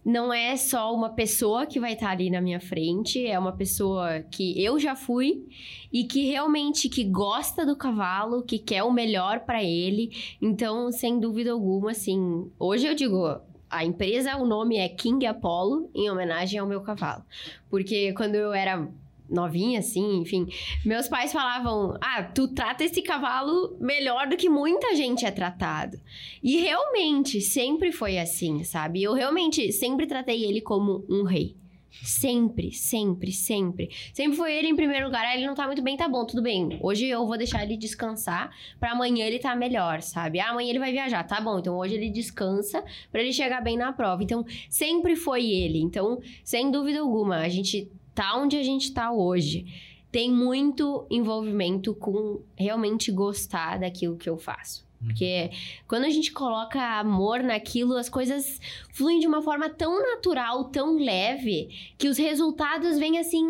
não 0.10 0.34
é 0.34 0.58
só 0.58 0.94
uma 0.94 1.10
pessoa 1.10 1.68
que 1.68 1.80
vai 1.80 1.94
estar 1.94 2.10
ali 2.10 2.30
na 2.30 2.42
minha 2.42 2.60
frente, 2.60 3.26
é 3.26 3.38
uma 3.38 3.52
pessoa 3.52 4.22
que 4.32 4.62
eu 4.62 4.80
já 4.80 4.96
fui 4.96 5.46
e 5.94 6.04
que 6.04 6.26
realmente 6.26 6.90
que 6.90 7.04
gosta 7.04 7.66
do 7.66 7.76
cavalo, 7.76 8.42
que 8.42 8.58
quer 8.58 8.82
o 8.84 8.92
melhor 8.92 9.42
pra 9.42 9.64
ele. 9.64 10.12
Então, 10.42 10.92
sem 10.92 11.20
dúvida 11.20 11.52
alguma, 11.52 11.92
assim, 11.92 12.50
hoje 12.58 12.88
eu 12.88 12.96
digo, 12.96 13.40
a 13.70 13.86
empresa, 13.86 14.36
o 14.38 14.48
nome 14.48 14.78
é 14.78 14.90
King 14.90 15.26
Apollo, 15.28 15.92
em 15.94 16.10
homenagem 16.10 16.60
ao 16.60 16.68
meu 16.68 16.82
cavalo. 16.82 17.24
Porque 17.70 18.12
quando 18.14 18.34
eu 18.34 18.52
era 18.52 18.90
novinha, 19.30 19.80
assim, 19.80 20.18
enfim, 20.18 20.48
meus 20.86 21.08
pais 21.08 21.32
falavam: 21.32 21.98
Ah, 22.02 22.24
tu 22.24 22.48
trata 22.48 22.84
esse 22.84 23.02
cavalo 23.02 23.78
melhor 23.80 24.28
do 24.28 24.38
que 24.38 24.50
muita 24.50 24.96
gente 24.96 25.26
é 25.26 25.32
tratado. 25.32 26.00
E 26.42 26.58
realmente, 26.58 27.42
sempre 27.42 27.92
foi 27.92 28.18
assim, 28.18 28.64
sabe? 28.64 29.04
Eu 29.04 29.14
realmente 29.14 29.72
sempre 29.72 30.08
tratei 30.08 30.44
ele 30.44 30.62
como 30.62 31.06
um 31.10 31.24
rei. 31.24 31.56
Sempre, 32.04 32.72
sempre, 32.72 33.32
sempre. 33.32 33.90
Sempre 34.14 34.38
foi 34.38 34.54
ele 34.54 34.68
em 34.68 34.76
primeiro 34.76 35.08
lugar. 35.08 35.26
Ah, 35.26 35.36
ele 35.36 35.48
não 35.48 35.56
tá 35.56 35.66
muito 35.66 35.82
bem, 35.82 35.98
tá 35.98 36.08
bom, 36.08 36.26
tudo 36.26 36.42
bem. 36.42 36.80
Hoje 36.82 37.08
eu 37.08 37.26
vou 37.26 37.38
deixar 37.38 37.64
ele 37.64 37.76
descansar 37.76 38.52
pra 38.80 38.92
amanhã 38.92 39.26
ele 39.26 39.40
tá 39.40 39.56
melhor, 39.56 40.02
sabe? 40.02 40.40
Ah, 40.40 40.50
amanhã 40.52 40.70
ele 40.70 40.80
vai 40.80 40.92
viajar, 40.92 41.24
tá 41.24 41.42
bom. 41.42 41.60
Então 41.60 41.78
hoje 41.78 41.96
ele 41.96 42.10
descansa 42.10 42.84
pra 43.12 43.22
ele 43.22 43.34
chegar 43.34 43.62
bem 43.62 43.76
na 43.76 43.92
prova. 43.92 44.24
Então 44.24 44.46
sempre 44.70 45.16
foi 45.16 45.50
ele. 45.50 45.80
Então, 45.80 46.22
sem 46.44 46.72
dúvida 46.72 47.00
alguma, 47.00 47.38
a 47.38 47.50
gente 47.50 47.92
tá 48.14 48.38
onde 48.38 48.58
a 48.58 48.64
gente 48.64 48.94
tá 48.94 49.12
hoje. 49.12 49.66
Tem 50.12 50.32
muito 50.32 51.06
envolvimento 51.10 51.94
com 51.94 52.42
realmente 52.56 53.12
gostar 53.12 53.80
daquilo 53.80 54.18
que 54.18 54.30
eu 54.30 54.38
faço. 54.38 54.88
Porque 55.02 55.50
quando 55.88 56.04
a 56.04 56.10
gente 56.10 56.32
coloca 56.32 57.00
amor 57.00 57.42
naquilo, 57.42 57.96
as 57.96 58.10
coisas 58.10 58.60
fluem 58.92 59.20
de 59.20 59.28
uma 59.28 59.42
forma 59.42 59.70
tão 59.70 60.02
natural, 60.02 60.66
tão 60.66 60.98
leve, 60.98 61.70
que 61.98 62.10
os 62.10 62.18
resultados 62.18 63.00
vêm 63.00 63.18
assim 63.18 63.46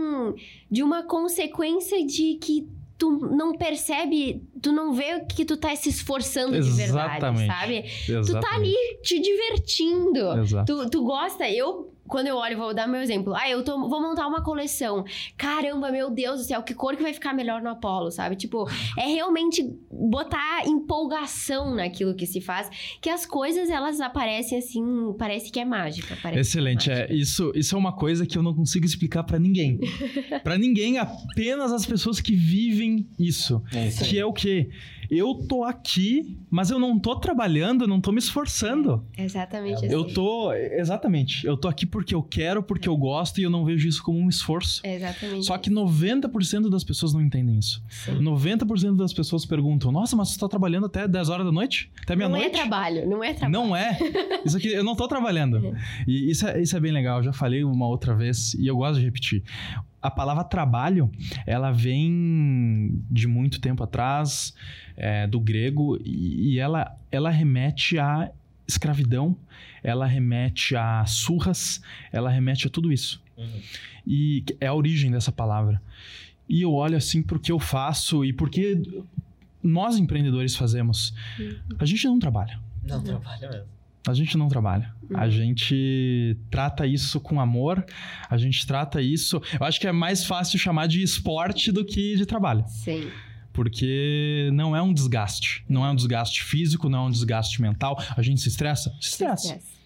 de 0.69 0.83
uma 0.83 1.03
consequência 1.03 2.05
de 2.05 2.35
que 2.35 2.67
tu 2.99 3.11
não 3.11 3.53
percebe, 3.55 4.43
tu 4.61 4.71
não 4.71 4.93
vê 4.93 5.21
que 5.21 5.45
tu 5.45 5.55
tá 5.55 5.73
se 5.75 5.89
esforçando 5.89 6.59
de 6.59 6.69
verdade, 6.71 7.17
Exatamente. 7.17 7.47
sabe? 7.47 7.77
Exatamente. 7.77 8.31
Tu 8.31 8.39
tá 8.39 8.55
ali 8.55 8.75
te 9.01 9.19
divertindo. 9.19 10.39
Exato. 10.39 10.83
Tu, 10.83 10.89
tu 10.89 11.03
gosta? 11.03 11.49
Eu, 11.49 11.91
quando 12.09 12.27
eu 12.27 12.35
olho, 12.35 12.57
vou 12.57 12.73
dar 12.73 12.87
meu 12.87 13.01
exemplo. 13.01 13.33
Ah, 13.35 13.49
eu 13.49 13.63
tô, 13.63 13.87
vou 13.87 14.01
montar 14.01 14.27
uma 14.27 14.43
coleção. 14.43 15.05
Caramba, 15.37 15.91
meu 15.91 16.09
Deus 16.09 16.39
do 16.39 16.43
céu, 16.45 16.63
que 16.63 16.73
cor 16.73 16.95
que 16.95 17.03
vai 17.03 17.13
ficar 17.13 17.33
melhor 17.33 17.61
no 17.61 17.69
Apollo, 17.69 18.11
sabe? 18.11 18.35
Tipo, 18.35 18.67
é 18.97 19.05
realmente 19.05 19.63
botar 19.91 20.67
empolgação 20.67 21.75
naquilo 21.75 22.15
que 22.15 22.25
se 22.25 22.41
faz, 22.41 22.69
que 22.99 23.09
as 23.09 23.25
coisas 23.25 23.69
elas 23.69 24.01
aparecem 24.01 24.57
assim, 24.57 24.83
parece 25.17 25.51
que 25.51 25.59
é 25.59 25.65
mágica. 25.65 26.17
Parece 26.21 26.41
Excelente. 26.41 26.89
É, 26.91 27.13
isso, 27.13 27.51
isso 27.55 27.75
é 27.75 27.77
uma 27.77 27.93
coisa 27.93 28.25
que 28.25 28.37
eu 28.37 28.43
não 28.43 28.53
consigo 28.53 28.85
explicar 28.85 29.23
pra 29.23 29.37
ninguém. 29.37 29.79
Pra 30.43 30.57
ninguém, 30.57 30.97
apenas 30.97 31.71
as 31.71 31.85
pessoas 31.85 32.19
que 32.19 32.35
vivem 32.35 33.07
isso. 33.19 33.61
É 33.73 33.87
isso. 33.87 34.03
Que 34.05 34.17
é 34.17 34.25
o 34.25 34.33
quê? 34.33 34.69
Eu 35.09 35.33
tô 35.47 35.63
aqui, 35.63 36.37
mas 36.49 36.69
eu 36.69 36.79
não 36.79 36.99
tô 36.99 37.15
trabalhando, 37.15 37.83
eu 37.83 37.87
não 37.87 37.99
tô 37.99 38.11
me 38.11 38.19
esforçando. 38.19 39.03
Exatamente 39.17 39.83
É, 39.83 39.87
assim. 39.87 39.93
Eu 39.95 40.05
tô. 40.13 40.53
Exatamente. 40.53 41.45
Eu 41.45 41.57
tô 41.57 41.67
aqui 41.67 41.85
porque 41.85 42.13
eu 42.13 42.21
quero, 42.23 42.61
porque 42.61 42.87
eu 42.87 42.95
gosto 42.97 43.39
e 43.39 43.43
eu 43.43 43.49
não 43.49 43.65
vejo 43.65 43.87
isso 43.87 44.03
como 44.03 44.19
um 44.19 44.29
esforço. 44.29 44.81
É 44.83 44.95
Exatamente. 44.95 45.45
Só 45.45 45.57
que 45.57 45.69
90% 45.69 46.69
das 46.69 46.83
pessoas 46.83 47.13
não 47.13 47.21
entendem 47.21 47.57
isso. 47.57 47.83
Sim. 47.89 48.19
90% 48.19 48.95
das 48.95 49.13
pessoas 49.13 49.45
perguntam: 49.45 49.91
Nossa, 49.91 50.15
mas 50.15 50.29
você 50.29 50.39
tá 50.39 50.47
trabalhando 50.47 50.85
até 50.85 51.07
10 51.07 51.29
horas 51.29 51.45
da 51.45 51.51
noite? 51.51 51.91
Até 52.03 52.15
Não 52.15 52.25
é 52.25 52.29
meia-noite? 52.29 52.51
trabalho, 52.55 53.09
não 53.09 53.23
é 53.23 53.33
trabalho. 53.33 53.51
Não 53.67 53.75
é. 53.75 53.97
Isso 54.45 54.57
aqui, 54.57 54.69
eu 54.69 54.83
não 54.83 54.95
tô 54.95 55.07
trabalhando. 55.07 55.75
E 56.07 56.29
isso 56.31 56.47
é, 56.47 56.61
isso 56.61 56.75
é 56.75 56.79
bem 56.79 56.91
legal. 56.91 57.17
Eu 57.19 57.23
já 57.23 57.33
falei 57.33 57.63
uma 57.63 57.87
outra 57.87 58.15
vez 58.15 58.53
e 58.55 58.67
eu 58.67 58.77
gosto 58.77 58.99
de 58.99 59.05
repetir. 59.05 59.43
A 60.01 60.09
palavra 60.09 60.43
trabalho, 60.43 61.11
ela 61.45 61.71
vem 61.71 63.01
de 63.09 63.27
muito 63.27 63.59
tempo 63.59 63.83
atrás, 63.83 64.53
é, 64.95 65.27
do 65.27 65.39
grego, 65.39 65.97
e, 66.03 66.53
e 66.53 66.59
ela, 66.59 66.95
ela 67.11 67.29
remete 67.29 67.97
à 67.99 68.31
escravidão, 68.67 69.35
ela 69.83 70.05
remete 70.05 70.75
a 70.75 71.05
surras, 71.05 71.81
ela 72.11 72.29
remete 72.29 72.67
a 72.67 72.69
tudo 72.69 72.91
isso. 72.91 73.21
E 74.05 74.43
é 74.59 74.67
a 74.67 74.73
origem 74.73 75.11
dessa 75.11 75.31
palavra. 75.31 75.81
E 76.47 76.61
eu 76.61 76.73
olho 76.73 76.97
assim 76.97 77.21
porque 77.21 77.51
eu 77.51 77.59
faço 77.59 78.25
e 78.25 78.33
porque 78.33 78.81
nós 79.61 79.97
empreendedores 79.97 80.55
fazemos. 80.55 81.13
A 81.77 81.85
gente 81.85 82.05
não 82.07 82.19
trabalha. 82.19 82.59
Não 82.83 83.01
trabalha 83.01 83.49
mesmo. 83.49 83.78
A 84.07 84.13
gente 84.13 84.37
não 84.37 84.47
trabalha. 84.47 84.93
A 85.13 85.25
Uhum. 85.25 85.31
gente 85.31 86.37
trata 86.49 86.85
isso 86.87 87.19
com 87.19 87.39
amor. 87.39 87.85
A 88.29 88.37
gente 88.37 88.65
trata 88.65 89.01
isso. 89.01 89.41
Eu 89.59 89.65
acho 89.65 89.79
que 89.79 89.87
é 89.87 89.91
mais 89.91 90.23
fácil 90.25 90.57
chamar 90.57 90.87
de 90.87 91.01
esporte 91.03 91.71
do 91.71 91.83
que 91.85 92.15
de 92.15 92.25
trabalho. 92.25 92.63
Sim. 92.67 93.09
Porque 93.51 94.49
não 94.53 94.75
é 94.75 94.81
um 94.81 94.93
desgaste. 94.93 95.63
Não 95.67 95.85
é 95.85 95.91
um 95.91 95.95
desgaste 95.95 96.43
físico, 96.43 96.87
não 96.87 96.99
é 96.99 97.07
um 97.07 97.11
desgaste 97.11 97.61
mental. 97.61 98.01
A 98.15 98.21
gente 98.21 98.39
se 98.41 98.47
estressa? 98.49 98.89
Se 99.01 99.09
estressa. 99.09 99.47
Estresse. 99.47 99.79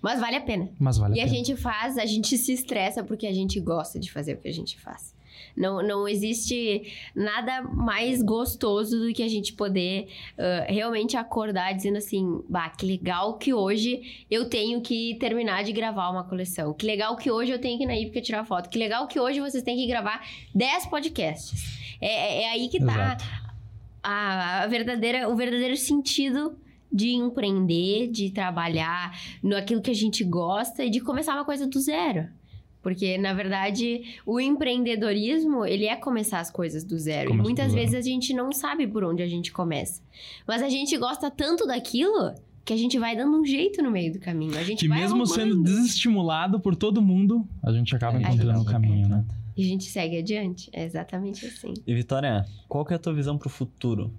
Mas 0.00 0.18
vale 0.18 0.36
a 0.36 0.40
pena. 0.40 0.70
Mas 0.78 0.96
vale 0.96 1.16
E 1.16 1.20
a 1.20 1.24
a 1.24 1.26
gente 1.26 1.54
faz, 1.56 1.98
a 1.98 2.06
gente 2.06 2.38
se 2.38 2.52
estressa 2.54 3.04
porque 3.04 3.26
a 3.26 3.32
gente 3.34 3.60
gosta 3.60 4.00
de 4.00 4.10
fazer 4.10 4.34
o 4.34 4.38
que 4.38 4.48
a 4.48 4.52
gente 4.52 4.78
faz. 4.80 5.14
Não, 5.56 5.82
não 5.82 6.08
existe 6.08 6.82
nada 7.14 7.62
mais 7.62 8.22
gostoso 8.22 8.98
do 8.98 9.12
que 9.12 9.22
a 9.22 9.28
gente 9.28 9.52
poder 9.52 10.08
ah, 10.38 10.66
realmente 10.68 11.16
acordar 11.16 11.72
dizendo 11.74 11.98
assim: 11.98 12.42
bah, 12.48 12.68
que 12.70 12.86
legal 12.86 13.38
que 13.38 13.52
hoje 13.52 14.24
eu 14.30 14.48
tenho 14.48 14.80
que 14.80 15.16
terminar 15.20 15.64
de 15.64 15.72
gravar 15.72 16.10
uma 16.10 16.24
coleção. 16.24 16.72
Que 16.72 16.86
legal 16.86 17.16
que 17.16 17.30
hoje 17.30 17.52
eu 17.52 17.58
tenho 17.60 17.76
que 17.78 17.84
ir 17.84 17.86
na 17.86 17.96
Ípica 17.96 18.20
tirar 18.20 18.44
foto. 18.44 18.68
Que 18.68 18.78
legal 18.78 19.06
que 19.06 19.18
hoje 19.20 19.40
vocês 19.40 19.62
têm 19.62 19.76
que 19.76 19.86
gravar 19.86 20.20
10 20.54 20.86
podcasts. 20.86 21.78
É, 22.00 22.06
é- 22.08 22.42
é 22.44 22.50
aí 22.50 22.68
que 22.68 22.78
tá 22.78 22.92
Exato. 22.92 23.24
a, 24.02 24.62
a 24.62 24.66
verdadeira, 24.66 25.28
o 25.28 25.36
verdadeiro 25.36 25.76
sentido 25.76 26.56
de 26.92 27.10
empreender, 27.10 28.08
de 28.08 28.30
trabalhar 28.30 29.16
no 29.42 29.56
aquilo 29.56 29.80
que 29.80 29.90
a 29.90 29.94
gente 29.94 30.24
gosta 30.24 30.84
e 30.84 30.90
de 30.90 31.00
começar 31.00 31.34
uma 31.34 31.44
coisa 31.44 31.66
do 31.66 31.78
zero. 31.78 32.28
Porque, 32.82 33.18
na 33.18 33.32
verdade, 33.34 34.02
o 34.24 34.40
empreendedorismo, 34.40 35.64
ele 35.66 35.86
é 35.86 35.96
começar 35.96 36.40
as 36.40 36.50
coisas 36.50 36.82
do 36.84 36.98
zero. 36.98 37.28
Começa 37.28 37.42
e 37.42 37.46
muitas 37.46 37.72
vezes 37.74 37.94
a 37.94 38.00
gente 38.00 38.32
não 38.32 38.52
sabe 38.52 38.86
por 38.86 39.04
onde 39.04 39.22
a 39.22 39.28
gente 39.28 39.52
começa. 39.52 40.02
Mas 40.46 40.62
a 40.62 40.68
gente 40.68 40.96
gosta 40.96 41.30
tanto 41.30 41.66
daquilo 41.66 42.32
que 42.64 42.72
a 42.72 42.76
gente 42.76 42.98
vai 42.98 43.16
dando 43.16 43.38
um 43.38 43.44
jeito 43.44 43.82
no 43.82 43.90
meio 43.90 44.12
do 44.12 44.18
caminho. 44.18 44.56
A 44.58 44.62
gente 44.62 44.80
Que 44.80 44.88
vai 44.88 45.00
mesmo 45.00 45.26
sendo 45.26 45.52
arrumando. 45.54 45.64
desestimulado 45.64 46.60
por 46.60 46.74
todo 46.76 47.02
mundo, 47.02 47.46
a 47.62 47.72
gente 47.72 47.94
acaba 47.94 48.18
É, 48.18 48.22
encontrando 48.22 48.60
o 48.60 48.64
caminho, 48.64 49.08
né? 49.08 49.24
E 49.56 49.62
a 49.64 49.66
gente 49.66 49.84
segue 49.84 50.18
adiante. 50.18 50.70
É 50.72 50.84
exatamente 50.84 51.44
assim. 51.46 51.74
E 51.86 51.94
Vitória, 51.94 52.46
qual 52.68 52.84
que 52.84 52.92
é 52.92 52.96
a 52.96 52.98
tua 52.98 53.12
visão 53.12 53.36
pro 53.36 53.48
futuro? 53.50 54.10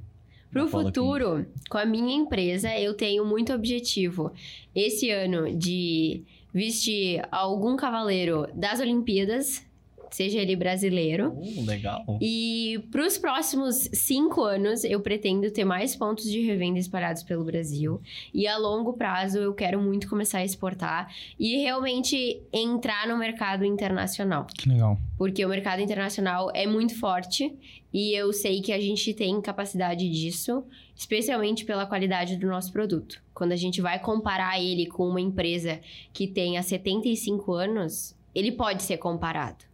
Pro 0.51 0.66
da 0.66 0.70
Paula 0.72 0.86
futuro, 0.88 1.45
com 1.70 1.78
a 1.78 1.86
minha 1.86 2.14
empresa, 2.14 2.78
eu 2.78 2.93
tenho 2.93 3.26
muito 3.26 3.53
objetivo 3.53 4.34
esse 4.76 5.09
ano 5.09 5.55
de 5.57 6.24
vestir 6.53 7.25
algum 7.31 7.75
cavaleiro 7.75 8.47
das 8.53 8.79
Olimpíadas, 8.79 9.65
seja 10.12 10.39
ele 10.39 10.55
brasileiro. 10.55 11.32
Uh, 11.32 11.66
legal. 11.66 12.03
E 12.22 12.84
para 12.91 13.05
os 13.05 13.18
próximos 13.18 13.89
cinco 13.93 14.41
anos, 14.43 14.84
eu 14.84 14.99
pretendo 14.99 15.49
ter 15.51 15.66
mais 15.66 15.95
pontos 15.95 16.30
de 16.30 16.41
revenda 16.41 16.78
espalhados 16.80 17.24
pelo 17.24 17.43
Brasil. 17.43 17.99
E 18.34 18.47
a 18.47 18.57
longo 18.57 18.93
prazo, 18.93 19.39
eu 19.39 19.53
quero 19.53 19.82
muito 19.82 20.07
começar 20.09 20.39
a 20.39 20.45
exportar 20.45 21.14
e 21.39 21.57
realmente 21.57 22.41
entrar 22.51 23.07
no 23.07 23.18
mercado 23.18 23.64
internacional 23.66 24.45
Que 24.47 24.70
legal. 24.70 24.97
porque 25.18 25.45
o 25.45 25.49
mercado 25.49 25.82
internacional 25.82 26.51
é 26.53 26.68
muito 26.68 26.97
forte 26.99 27.53
e 27.93 28.14
eu 28.14 28.32
sei 28.32 28.62
que 28.62 28.72
a 28.72 28.80
gente 28.80 29.14
tem 29.14 29.41
capacidade 29.41 30.09
disso, 30.09 30.64
especialmente 30.95 31.66
pela 31.66 31.86
qualidade 31.86 32.38
do 32.38 32.47
nosso 32.47 32.72
produto. 32.72 33.22
Quando 33.34 33.51
a 33.51 33.55
gente 33.57 33.82
vai 33.82 33.99
comparar 33.99 34.62
ele 34.62 34.86
com 34.86 35.07
uma 35.07 35.20
empresa 35.20 35.80
que 36.14 36.28
tenha 36.28 36.62
75 36.62 37.51
anos, 37.53 38.16
ele 38.34 38.51
pode 38.51 38.84
ser 38.84 38.97
comparado. 38.97 39.70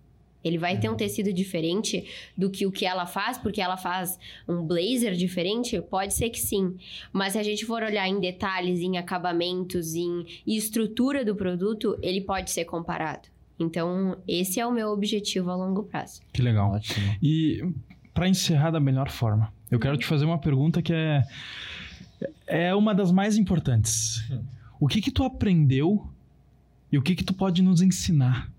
Ele 0.47 0.57
vai 0.57 0.79
ter 0.79 0.89
um 0.89 0.95
tecido 0.95 1.31
diferente 1.31 2.05
do 2.37 2.49
que 2.49 2.65
o 2.65 2.71
que 2.71 2.85
ela 2.85 3.05
faz, 3.05 3.37
porque 3.37 3.61
ela 3.61 3.77
faz 3.77 4.17
um 4.47 4.63
blazer 4.63 5.13
diferente? 5.13 5.79
Pode 5.81 6.13
ser 6.13 6.29
que 6.29 6.39
sim. 6.39 6.75
Mas 7.11 7.33
se 7.33 7.39
a 7.39 7.43
gente 7.43 7.65
for 7.65 7.83
olhar 7.83 8.07
em 8.07 8.19
detalhes, 8.19 8.79
em 8.79 8.97
acabamentos, 8.97 9.95
em 9.95 10.25
estrutura 10.45 11.23
do 11.23 11.35
produto, 11.35 11.97
ele 12.01 12.21
pode 12.21 12.51
ser 12.51 12.65
comparado. 12.65 13.27
Então, 13.59 14.17
esse 14.27 14.59
é 14.59 14.65
o 14.65 14.71
meu 14.71 14.89
objetivo 14.89 15.49
a 15.49 15.55
longo 15.55 15.83
prazo. 15.83 16.21
Que 16.31 16.41
legal. 16.41 16.71
Ótimo. 16.71 17.15
E 17.21 17.63
para 18.13 18.27
encerrar 18.27 18.71
da 18.71 18.79
melhor 18.79 19.09
forma, 19.09 19.51
eu 19.69 19.79
quero 19.79 19.97
te 19.97 20.05
fazer 20.05 20.25
uma 20.25 20.39
pergunta 20.39 20.81
que 20.81 20.93
é 20.93 21.23
é 22.45 22.73
uma 22.73 22.93
das 22.95 23.11
mais 23.11 23.37
importantes. 23.37 24.23
O 24.79 24.87
que 24.87 25.01
que 25.01 25.11
tu 25.11 25.23
aprendeu 25.23 26.07
e 26.91 26.97
o 26.97 27.01
que 27.01 27.15
que 27.15 27.23
tu 27.23 27.33
pode 27.33 27.61
nos 27.61 27.81
ensinar 27.81 28.49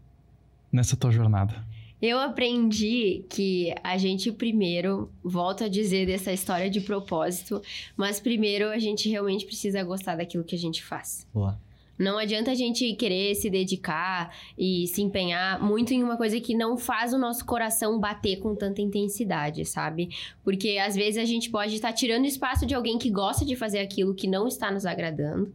nessa 0.71 0.97
tua 0.97 1.11
jornada? 1.11 1.65
Eu 2.01 2.19
aprendi 2.19 3.25
que 3.29 3.75
a 3.83 3.99
gente 3.99 4.31
primeiro, 4.31 5.11
volto 5.23 5.65
a 5.65 5.69
dizer 5.69 6.07
dessa 6.07 6.33
história 6.33 6.71
de 6.71 6.81
propósito, 6.81 7.61
mas 7.97 8.21
primeiro 8.21 8.69
a 8.69 8.79
gente 8.79 9.09
realmente 9.09 9.45
precisa 9.45 9.83
gostar 9.83 10.17
daquilo 10.17 10.45
que 10.45 10.55
a 10.55 10.59
gente 10.59 10.85
faz. 10.85 11.27
Boa. 11.35 11.59
Não 11.99 12.17
adianta 12.17 12.53
a 12.53 12.55
gente 12.55 12.95
querer 12.95 13.35
se 13.35 13.51
dedicar 13.51 14.33
e 14.57 14.87
se 14.87 15.03
empenhar 15.03 15.61
muito 15.61 15.93
em 15.93 16.05
uma 16.05 16.17
coisa 16.17 16.41
que 16.41 16.55
não 16.55 16.79
faz 16.79 17.13
o 17.13 17.19
nosso 17.19 17.45
coração 17.45 17.99
bater 17.99 18.37
com 18.37 18.55
tanta 18.55 18.81
intensidade, 18.81 19.65
sabe? 19.65 20.11
Porque 20.45 20.79
às 20.79 20.95
vezes 20.95 21.21
a 21.21 21.25
gente 21.25 21.51
pode 21.51 21.75
estar 21.75 21.93
tirando 21.93 22.25
espaço 22.25 22.65
de 22.65 22.75
alguém 22.75 22.99
que 22.99 23.11
gosta 23.11 23.45
de 23.45 23.57
fazer 23.57 23.81
aquilo 23.81 24.15
que 24.15 24.29
não 24.29 24.47
está 24.47 24.71
nos 24.71 24.87
agradando. 24.87 25.53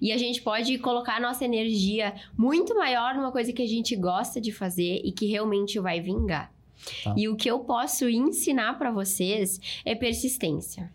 E 0.00 0.12
a 0.12 0.16
gente 0.16 0.42
pode 0.42 0.76
colocar 0.78 1.16
a 1.16 1.20
nossa 1.20 1.44
energia 1.44 2.14
muito 2.36 2.74
maior 2.74 3.14
numa 3.14 3.32
coisa 3.32 3.52
que 3.52 3.62
a 3.62 3.68
gente 3.68 3.94
gosta 3.96 4.40
de 4.40 4.52
fazer 4.52 5.00
e 5.04 5.12
que 5.12 5.26
realmente 5.26 5.78
vai 5.78 6.00
vingar. 6.00 6.52
Tá. 7.04 7.14
E 7.16 7.28
o 7.28 7.36
que 7.36 7.50
eu 7.50 7.60
posso 7.60 8.08
ensinar 8.08 8.78
para 8.78 8.90
vocês 8.90 9.60
é 9.84 9.94
persistência. 9.94 10.90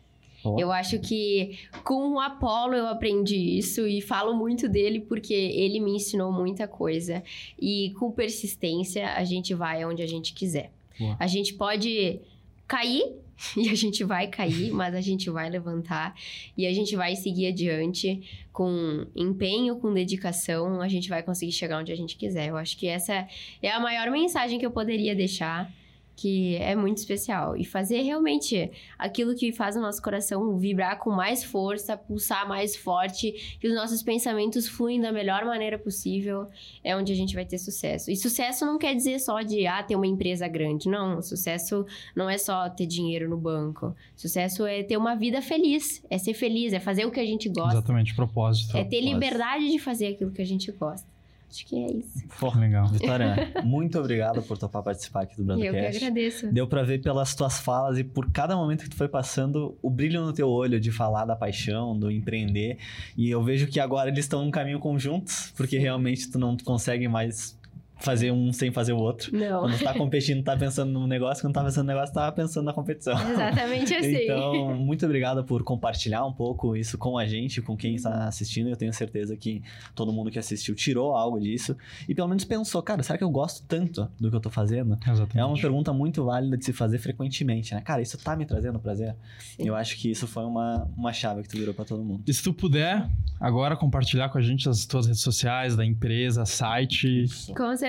Eu 0.60 0.72
acho 0.72 1.00
que 1.00 1.58
com 1.84 2.14
o 2.14 2.20
Apollo 2.20 2.76
eu 2.76 2.86
aprendi 2.88 3.58
isso 3.58 3.88
e 3.88 4.00
falo 4.00 4.36
muito 4.36 4.70
dele 4.70 5.00
porque 5.00 5.34
ele 5.34 5.80
me 5.80 5.96
ensinou 5.96 6.32
muita 6.32 6.68
coisa. 6.68 7.24
E 7.60 7.92
com 7.98 8.12
persistência 8.12 9.14
a 9.14 9.24
gente 9.24 9.56
vai 9.56 9.82
aonde 9.82 10.04
a 10.04 10.08
gente 10.08 10.34
quiser. 10.34 10.72
A 11.20 11.28
gente 11.28 11.56
pode 11.56 12.20
cair 12.68 13.16
e 13.56 13.70
a 13.70 13.76
gente 13.76 14.04
vai 14.04 14.28
cair, 14.28 14.72
mas 14.74 14.94
a 14.94 15.02
gente 15.02 15.30
vai 15.30 15.50
levantar 15.50 16.16
e 16.58 16.66
a 16.66 16.74
gente 16.74 16.96
vai 16.96 17.16
seguir 17.16 17.48
adiante 17.48 18.22
com 18.52 19.06
empenho, 19.16 19.78
com 19.78 19.94
dedicação, 19.94 20.82
a 20.82 20.88
gente 20.88 21.10
vai 21.10 21.22
conseguir 21.22 21.52
chegar 21.52 21.80
onde 21.80 21.92
a 21.92 21.96
gente 21.96 22.16
quiser. 22.16 22.50
Eu 22.50 22.58
acho 22.58 22.78
que 22.78 22.88
essa 22.88 23.28
é 23.62 23.70
a 23.70 23.80
maior 23.80 24.10
mensagem 24.10 24.58
que 24.60 24.66
eu 24.66 24.72
poderia 24.72 25.16
deixar, 25.16 25.72
que 26.16 26.56
é 26.56 26.76
muito 26.76 26.98
especial. 26.98 27.58
E 27.58 27.66
fazer 27.66 28.02
realmente 28.02 28.72
aquilo 28.98 29.36
que 29.36 29.52
faz 29.52 29.76
o 29.76 29.82
nosso 29.82 30.02
coração 30.02 30.58
vibrar 30.58 30.98
com 31.00 31.12
mais 31.12 31.44
força, 31.44 31.98
pulsar 31.98 32.48
mais 32.48 32.76
forte, 32.76 33.58
que 33.60 33.68
os 33.68 33.76
nossos 33.76 34.02
pensamentos 34.02 34.68
fluem 34.68 35.00
da 35.02 35.12
melhor 35.12 35.46
maneira 35.46 35.78
possível, 35.78 36.48
é 36.84 36.96
onde 36.96 37.12
a 37.12 37.16
gente 37.16 37.36
vai 37.36 37.46
ter 37.46 37.58
sucesso. 37.58 38.10
E 38.10 38.16
sucesso 38.16 38.66
não 38.66 38.78
quer 38.78 38.96
dizer 38.96 39.20
só 39.20 39.42
de 39.42 39.68
ah, 39.68 39.84
ter 39.84 39.96
uma 39.96 40.08
empresa 40.08 40.48
grande. 40.48 40.88
Não, 40.90 41.22
sucesso 41.22 41.86
não 42.16 42.30
é 42.30 42.38
só 42.38 42.70
ter 42.70 42.86
dinheiro 42.86 43.30
no 43.30 43.38
banco. 43.38 43.96
Sucesso 44.16 44.66
é 44.66 44.84
ter 44.84 44.98
uma 44.98 45.16
vida 45.16 45.42
feliz, 45.42 46.04
é 46.10 46.18
ser 46.18 46.34
feliz, 46.34 46.74
é 46.74 46.80
fazer 46.80 47.06
o 47.06 47.12
que 47.12 47.20
a 47.20 47.26
gente 47.26 47.50
gosta, 47.50 47.78
Exatamente, 47.78 48.16
propósito. 48.16 48.78
é 48.78 48.84
ter 48.84 48.98
Propósito. 48.98 49.14
liberdade 49.14 49.70
de 49.70 49.80
fazer 49.80 50.08
aquilo 50.08 50.32
que 50.32 50.42
a 50.42 50.46
gente 50.46 50.72
gosta. 50.72 51.15
Acho 51.56 51.66
que 51.68 51.76
é 51.78 51.88
isso. 51.92 52.28
Pô, 52.38 52.54
Legal. 52.54 52.86
Vitória, 52.90 53.54
muito 53.64 53.98
obrigado 53.98 54.42
por 54.42 54.58
topar 54.58 54.84
participar 54.84 55.22
aqui 55.24 55.42
do 55.42 55.54
E 55.58 55.66
eu 55.66 55.74
que 55.74 55.80
Brandcast. 55.80 56.04
agradeço. 56.04 56.52
Deu 56.52 56.68
pra 56.68 56.84
ver 56.84 57.02
pelas 57.02 57.34
tuas 57.34 57.60
falas 57.62 57.98
e 57.98 58.04
por 58.04 58.30
cada 58.30 58.58
momento 58.58 58.84
que 58.84 58.90
tu 58.90 58.98
foi 58.98 59.08
passando 59.08 59.78
o 59.82 59.90
brilho 59.90 60.22
no 60.26 60.34
teu 60.34 60.50
olho 60.50 60.80
de 60.82 60.92
falar 60.92 61.24
da 61.24 61.36
paixão, 61.36 61.98
do 61.98 62.12
empreender. 62.12 62.78
E 63.16 63.30
eu 63.30 63.42
vejo 63.42 63.68
que 63.68 63.80
agora 63.80 64.10
eles 64.10 64.26
estão 64.26 64.44
num 64.44 64.52
caminho 64.52 64.80
conjuntos, 64.80 65.54
porque 65.56 65.78
realmente 65.78 66.30
tu 66.30 66.38
não 66.38 66.58
consegue 66.58 67.08
mais 67.08 67.58
fazer 67.98 68.32
um 68.32 68.52
sem 68.52 68.72
fazer 68.72 68.94
o 68.94 68.98
outro. 68.98 69.36
Não. 69.36 69.62
Quando 69.62 69.78
você 69.78 69.84
tá 69.84 69.94
competindo, 69.94 70.44
tá 70.44 70.56
pensando 70.56 70.92
no 70.92 71.08
negócio, 71.08 71.42
quando 71.44 71.54
tá 71.54 71.64
pensando 71.64 71.88
no 71.88 71.94
negócio, 71.94 72.14
tá 72.14 72.32
pensando 72.32 72.66
na 72.66 72.74
competição. 72.74 73.14
Exatamente 73.14 73.94
assim. 73.96 74.24
Então, 74.24 74.76
muito 74.76 75.06
obrigado 75.06 75.44
por 75.44 75.64
compartilhar 75.64 76.26
um 76.26 76.34
pouco 76.34 76.76
isso 76.76 76.98
com 76.98 77.18
a 77.18 77.26
gente, 77.26 77.62
com 77.62 77.76
quem 77.76 77.96
está 77.96 78.28
assistindo. 78.28 78.70
Eu 78.70 78.76
tenho 78.76 78.94
certeza 78.94 79.36
que 79.36 79.64
todo 79.94 80.12
mundo 80.12 80.30
que 80.30 80.38
assistiu 80.38 80.76
tirou 80.76 81.16
algo 81.16 81.40
disso 81.40 81.76
e 82.08 82.14
pelo 82.14 82.28
menos 82.28 82.44
pensou, 82.44 82.82
cara, 82.82 83.02
será 83.02 83.18
que 83.18 83.24
eu 83.24 83.30
gosto 83.30 83.66
tanto 83.68 84.10
do 84.20 84.30
que 84.30 84.36
eu 84.36 84.42
tô 84.42 84.50
fazendo? 84.50 84.98
Exatamente. 85.02 85.40
É 85.40 85.46
uma 85.46 85.60
pergunta 85.60 85.94
muito 85.94 86.26
válida 86.26 86.58
de 86.58 86.66
se 86.66 86.74
fazer 86.74 86.98
frequentemente, 87.00 87.74
né? 87.74 87.82
Cara, 87.82 88.02
isso 88.02 88.18
tá 88.18 88.36
me 88.36 88.46
trazendo 88.46 88.80
prazer? 88.80 89.16
Sim. 89.40 89.68
Eu 89.68 89.76
acho 89.76 89.98
que 89.98 90.12
isso 90.12 90.28
foi 90.28 90.44
uma, 90.44 90.88
uma 90.98 91.14
chave 91.14 91.44
que 91.44 91.50
tu 91.50 91.58
virou 91.58 91.74
pra 91.74 91.86
todo 91.86 92.04
mundo. 92.04 92.24
E 92.28 92.34
se 92.34 92.44
tu 92.44 92.54
puder, 92.54 93.10
agora 93.40 93.76
compartilhar 93.76 94.30
com 94.30 94.38
a 94.38 94.42
gente 94.42 94.68
as 94.68 94.86
tuas 94.86 95.06
redes 95.06 95.22
sociais, 95.22 95.76
da 95.76 95.86
empresa, 95.86 96.46
site. 96.46 97.26
Com 97.56 97.76
certeza. 97.76 97.85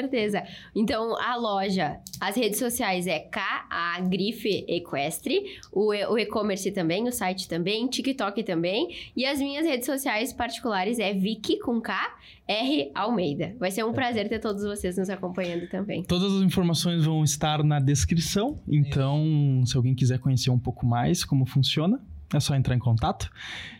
Então, 0.74 1.16
a 1.20 1.36
loja, 1.36 1.98
as 2.20 2.36
redes 2.36 2.58
sociais 2.58 3.06
é 3.06 3.18
K, 3.18 3.66
a 3.70 4.00
Grife 4.00 4.64
Equestre, 4.68 5.58
o 5.72 5.86
o 6.08 6.18
e-commerce 6.18 6.70
também, 6.70 7.06
o 7.08 7.12
site 7.12 7.48
também, 7.48 7.86
TikTok 7.88 8.42
também. 8.42 8.88
E 9.16 9.24
as 9.24 9.38
minhas 9.38 9.66
redes 9.66 9.86
sociais 9.86 10.32
particulares 10.32 10.98
é 10.98 11.12
Vicky 11.12 11.58
com 11.58 11.80
K, 11.80 12.16
R 12.46 12.90
Almeida. 12.94 13.54
Vai 13.58 13.70
ser 13.70 13.84
um 13.84 13.92
prazer 13.92 14.28
ter 14.28 14.38
todos 14.38 14.62
vocês 14.62 14.96
nos 14.96 15.10
acompanhando 15.10 15.68
também. 15.68 16.02
Todas 16.02 16.32
as 16.32 16.42
informações 16.42 17.04
vão 17.04 17.24
estar 17.24 17.62
na 17.62 17.78
descrição. 17.78 18.60
Então, 18.68 19.62
se 19.64 19.76
alguém 19.76 19.94
quiser 19.94 20.18
conhecer 20.18 20.50
um 20.50 20.58
pouco 20.58 20.86
mais 20.86 21.24
como 21.24 21.46
funciona, 21.46 22.00
é 22.32 22.40
só 22.40 22.54
entrar 22.54 22.74
em 22.74 22.78
contato. 22.78 23.30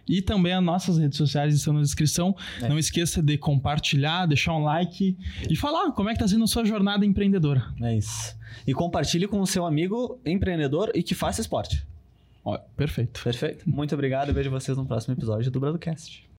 E 0.09 0.22
também 0.22 0.53
as 0.53 0.62
nossas 0.62 0.99
redes 0.99 1.18
sociais 1.18 1.55
estão 1.55 1.72
na 1.72 1.80
descrição. 1.80 2.34
É. 2.61 2.68
Não 2.68 2.78
esqueça 2.78 3.22
de 3.22 3.36
compartilhar, 3.36 4.26
deixar 4.26 4.55
um 4.55 4.62
like 4.62 5.16
e 5.49 5.57
falar 5.57 5.92
como 5.92 6.09
é 6.09 6.12
que 6.12 6.20
tá 6.20 6.28
sendo 6.28 6.44
a 6.44 6.47
sua 6.47 6.64
jornada 6.64 7.05
empreendedora. 7.05 7.64
É 7.80 7.97
isso. 7.97 8.36
E 8.66 8.72
compartilhe 8.72 9.26
com 9.26 9.40
o 9.40 9.47
seu 9.47 9.66
amigo 9.66 10.20
empreendedor 10.24 10.92
e 10.94 11.03
que 11.03 11.14
faça 11.14 11.40
esporte. 11.40 11.84
Ó, 12.44 12.57
perfeito. 12.76 13.22
Perfeito? 13.24 13.68
Muito 13.68 13.94
obrigado 13.94 14.30
e 14.30 14.32
vejo 14.32 14.51
vocês 14.51 14.78
no 14.78 14.86
próximo 14.86 15.14
episódio 15.14 15.51
do 15.51 15.59
BradoCast. 15.59 16.26